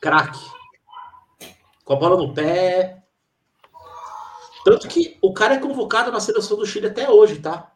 [0.00, 0.40] Craque.
[1.84, 3.00] Com a bola no pé,
[4.64, 7.72] tanto que o cara é convocado na seleção do Chile até hoje, tá?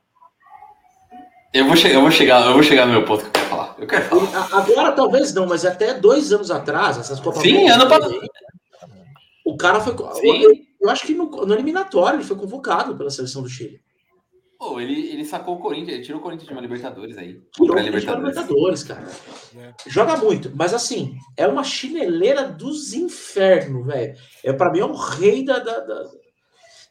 [1.52, 3.46] Eu vou chegar, eu vou chegar, eu vou chegar no meu ponto que eu quero
[3.46, 3.74] falar.
[3.78, 4.48] Eu quero falar.
[4.52, 8.20] Agora talvez não, mas até dois anos atrás, essas Copas Sim, ano passado.
[9.44, 9.94] O cara foi.
[10.22, 13.80] Eu, eu, acho que no, no, eliminatório ele foi convocado pela seleção do Chile.
[14.58, 17.40] Pô, ele, ele sacou o Corinthians, ele tirou o Corinthians de uma Libertadores aí.
[17.52, 18.36] Tirou o Libertadores.
[18.36, 19.06] Libertadores, cara.
[19.56, 19.74] É.
[19.86, 24.16] Joga muito, mas assim, é uma chineleira dos infernos, velho.
[24.42, 26.04] É, para mim é um rei da, da, da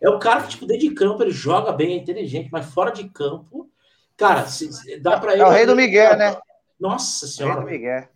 [0.03, 2.91] é o cara que, tipo, dentro de campo, ele joga bem, é inteligente, mas fora
[2.91, 3.71] de campo,
[4.17, 5.41] cara, se, dá para ele.
[5.41, 6.37] É o rei do Miguel, né?
[6.77, 7.61] Nossa senhora.
[7.61, 8.09] Rei do Miguel.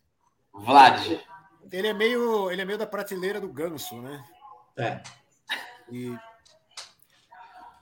[0.53, 1.17] Vlad.
[1.71, 4.21] Ele é meio, ele é meio da prateleira do Ganso, né?
[4.77, 5.01] É.
[5.89, 6.13] E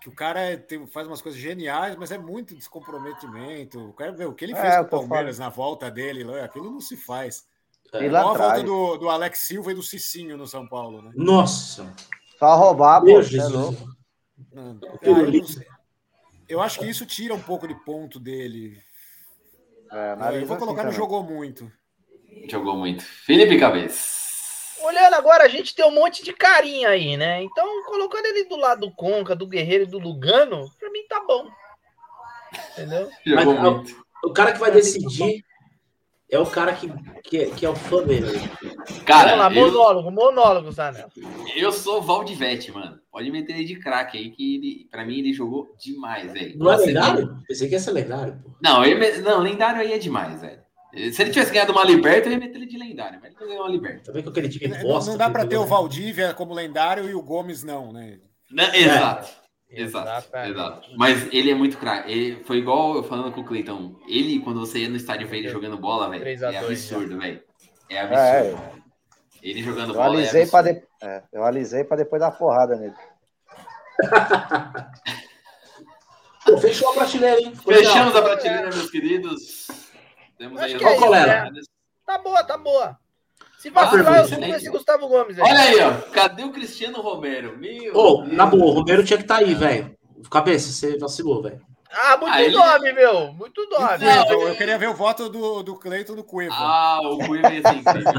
[0.06, 3.90] que o cara é, tem, faz umas coisas geniais, mas é muito descomprometimento.
[3.90, 6.70] O, cara, o que ele é, fez é, com o Palmeiras na volta dele, aquilo
[6.70, 7.48] não se faz.
[7.92, 8.08] É.
[8.08, 11.12] a volta do, do Alex Silva e do Cicinho no São Paulo, né?
[11.16, 11.92] Nossa!
[12.38, 13.20] Só roubar, pô.
[13.20, 13.24] É
[16.48, 18.78] eu acho que isso tira um pouco de ponto dele.
[19.92, 21.72] É, eu vou colocar no jogou muito.
[22.48, 23.04] Jogou muito.
[23.04, 24.25] Felipe Cabeça.
[24.84, 27.42] Olhando agora, a gente tem um monte de carinha aí, né?
[27.42, 31.24] Então, colocando ele do lado do Conca, do Guerreiro e do Lugano, pra mim tá
[31.26, 31.48] bom.
[32.72, 33.10] Entendeu?
[33.26, 35.44] Mas, o, o cara que vai decidir
[36.30, 36.92] é o cara que,
[37.24, 38.28] que, é, que é o fã dele.
[39.06, 41.10] Cara, Vamos lá, monólogo, eu, monólogo, Zanel.
[41.56, 43.00] Eu sou Valdivete, mano.
[43.12, 46.58] Pode meter ele de craque aí, que ele, pra mim ele jogou demais, velho.
[46.58, 47.38] Não é lendário?
[47.48, 48.52] Pensei que ia ser lendário, pô.
[48.62, 50.65] Não, ele, não, lendário aí é demais, velho.
[51.12, 53.48] Se ele tivesse ganhado uma Liberta, eu ia meter ele de lendário, mas ele não
[53.48, 54.04] ganhou uma Liberta.
[54.06, 55.12] Também com aquele time bosta.
[55.12, 58.20] Não, não dá pra ter o Valdívia como lendário e o Gomes não, né?
[58.50, 59.30] Não, exato.
[59.42, 59.46] É.
[59.68, 60.90] Exato, exato.
[60.96, 62.42] Mas ele é muito craque.
[62.46, 63.96] Foi igual eu falando com o Cleiton.
[64.08, 67.42] Ele, quando você ia no estádio ver ele jogando bola, velho, é absurdo, velho.
[67.90, 68.62] É absurdo.
[68.62, 68.76] É,
[69.42, 70.18] ele jogando eu bola.
[70.18, 70.84] Alisei é de...
[71.02, 72.94] é, eu alisei para depois dar porrada nele.
[76.46, 77.54] Pô, fechou a prateleira, hein?
[77.56, 79.68] Fechamos a prateleira, meus queridos.
[80.46, 81.52] Temos aí Qual colera?
[82.06, 83.00] Tá boa, tá boa.
[83.58, 85.40] Se vacilar, eu sou esse Gustavo Gomes.
[85.40, 85.44] Aí.
[85.44, 86.12] Olha aí, ó.
[86.12, 87.58] Cadê o Cristiano Romero?
[87.58, 89.96] Meu oh, na boa, o Romero tinha que estar tá aí, velho.
[90.30, 91.65] Cabeça, você vacilou, velho.
[91.98, 93.00] Ah, muito ah, nome, ele...
[93.00, 93.32] meu.
[93.32, 93.98] Muito nome.
[94.00, 96.54] Não, eu, eu queria ver o voto do, do Cleiton do Cuiva.
[96.54, 98.12] Ah, o Cuiva ia ser incrível.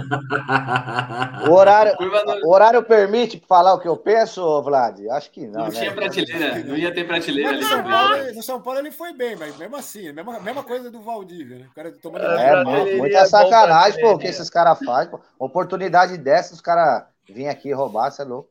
[1.48, 1.94] o horário,
[2.42, 4.98] o horário permite falar o que eu penso, Vlad?
[5.10, 5.60] Acho que não.
[5.60, 5.70] Não né?
[5.70, 7.60] tinha prateleira, não ia ter prateleira ali.
[7.60, 10.90] No São, Paulo, no São Paulo ele foi bem, mas mesmo assim, mesma, mesma coisa
[10.90, 11.66] do Valdívia, né?
[11.70, 12.24] O cara tomando.
[12.24, 15.12] É, é muita sacanagem, pô, o que esses caras fazem.
[15.38, 18.48] Oportunidade dessa, os caras vêm aqui roubar, você é louco.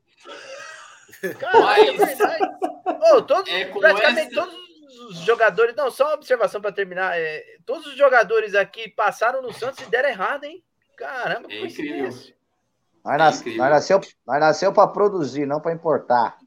[1.40, 1.88] Cara, mas...
[1.88, 2.50] é verdade.
[3.12, 4.36] Oh, todos, é praticamente essa...
[4.36, 4.65] todos
[5.10, 5.76] os jogadores.
[5.76, 7.18] Não, só uma observação para terminar.
[7.18, 10.64] É, todos os jogadores aqui passaram no Santos e deram errado, hein?
[10.98, 12.10] Caramba, é incrível.
[13.04, 16.38] Nós, nas, é nós, nasceu, nós nasceu para produzir, não para importar.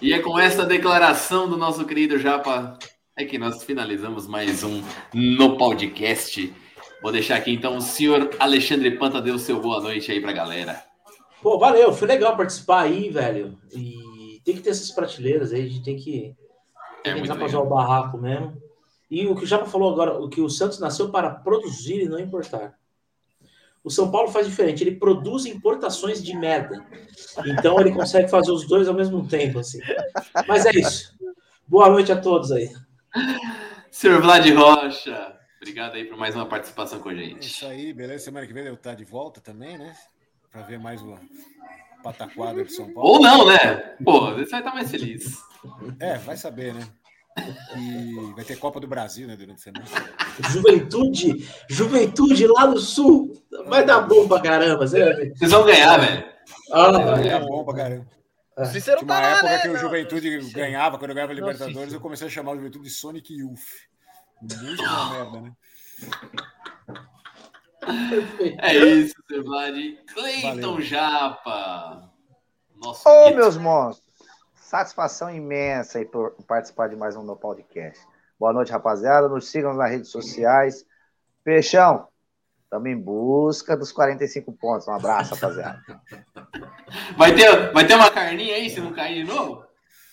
[0.00, 2.78] E é com essa declaração do nosso querido Japa
[3.16, 4.82] é que nós finalizamos mais um
[5.14, 6.52] no podcast.
[7.02, 10.34] Vou deixar aqui então o senhor Alexandre Panta deu seu boa noite aí para a
[10.34, 10.84] galera.
[11.40, 13.58] Pô, valeu, foi legal participar aí, velho.
[13.72, 16.34] E tem que ter essas prateleiras aí, a gente tem que
[17.08, 18.60] é pra usar o barraco mesmo.
[19.10, 22.08] E o que o Japa falou agora, o que o Santos nasceu para produzir e
[22.08, 22.74] não importar.
[23.84, 26.84] O São Paulo faz diferente, ele produz importações de merda.
[27.46, 29.78] Então ele consegue fazer os dois ao mesmo tempo, assim.
[30.48, 31.14] Mas é isso.
[31.68, 32.68] Boa noite a todos aí.
[33.90, 37.46] Senhor Vlad Rocha, obrigado aí por mais uma participação com a gente.
[37.46, 38.24] Isso aí, beleza.
[38.24, 39.94] Semana que vem eu estar de volta também, né?
[40.50, 41.20] Para ver mais uma
[42.02, 43.08] pataquada de São Paulo.
[43.08, 43.96] Ou não, né?
[44.04, 45.38] Pô, você vai estar mais feliz.
[46.00, 46.86] É, vai saber, né?
[47.76, 49.84] E vai ter Copa do Brasil, né, durante a semana.
[50.50, 53.32] Juventude, Juventude lá no sul.
[53.66, 56.24] Vai dar bom pra caramba, Vocês vão ganhar, velho.
[56.72, 58.06] Ah, vai dar bom pra caramba.
[58.72, 59.58] Cícero Tinha uma tá lá, época né?
[59.58, 61.96] que o Não, Juventude não, ganhava, quando eu ganhava Não, Libertadores, Cícero.
[61.96, 63.60] eu comecei a chamar o Juventude de Sonic Youth.
[64.40, 65.52] Muito uma merda, né?
[68.60, 69.14] É isso,
[69.44, 69.74] Vlad.
[70.12, 70.80] Cleiton.
[70.80, 72.10] Japa.
[72.82, 73.36] Nosso Ô, mito.
[73.36, 74.05] meus monstros,
[74.66, 78.04] satisfação imensa aí por participar de mais um No Podcast.
[78.38, 79.28] Boa noite, rapaziada.
[79.28, 80.84] Nos sigam nas redes sociais.
[81.44, 82.08] Peixão,
[82.64, 84.88] estamos em busca dos 45 pontos.
[84.88, 85.80] Um abraço, rapaziada.
[87.16, 89.64] Vai ter, vai ter uma carninha aí se não cair de novo?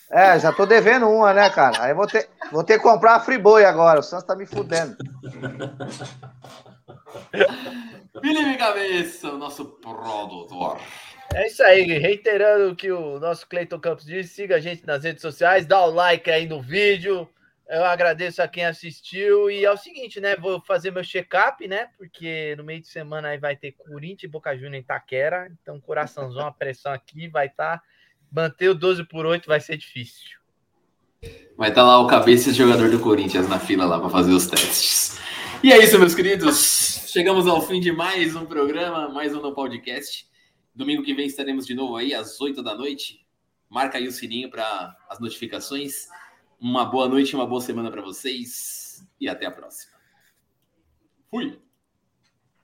[0.10, 1.84] É, já tô devendo uma, né, cara?
[1.84, 4.00] Aí vou ter, vou ter que comprar a Friboi agora.
[4.00, 4.96] O Santos tá me fudendo.
[8.22, 10.80] Felipe Cabeça, o nosso produtor.
[11.36, 15.04] É isso aí, reiterando o que o nosso Cleiton Campos disse, siga a gente nas
[15.04, 17.28] redes sociais, dá o like aí no vídeo.
[17.68, 20.36] Eu agradeço a quem assistiu e é o seguinte, né?
[20.36, 21.88] Vou fazer meu check-up, né?
[21.98, 25.80] Porque no meio de semana aí vai ter Corinthians e Boca Juniors em Itaquera, então
[25.80, 27.82] coraçãozão, a pressão aqui vai estar
[28.34, 30.40] manter o 12 por 8 vai ser difícil.
[31.56, 35.20] Vai estar lá o cabeça jogador do Corinthians na fila lá para fazer os testes.
[35.64, 37.06] E é isso, meus queridos.
[37.08, 40.28] Chegamos ao fim de mais um programa, mais um no podcast.
[40.76, 43.26] Domingo que vem estaremos de novo aí às 8 da noite.
[43.70, 46.08] Marca aí o sininho para as notificações.
[46.60, 49.94] Uma boa noite, uma boa semana para vocês e até a próxima.
[51.30, 51.63] Fui.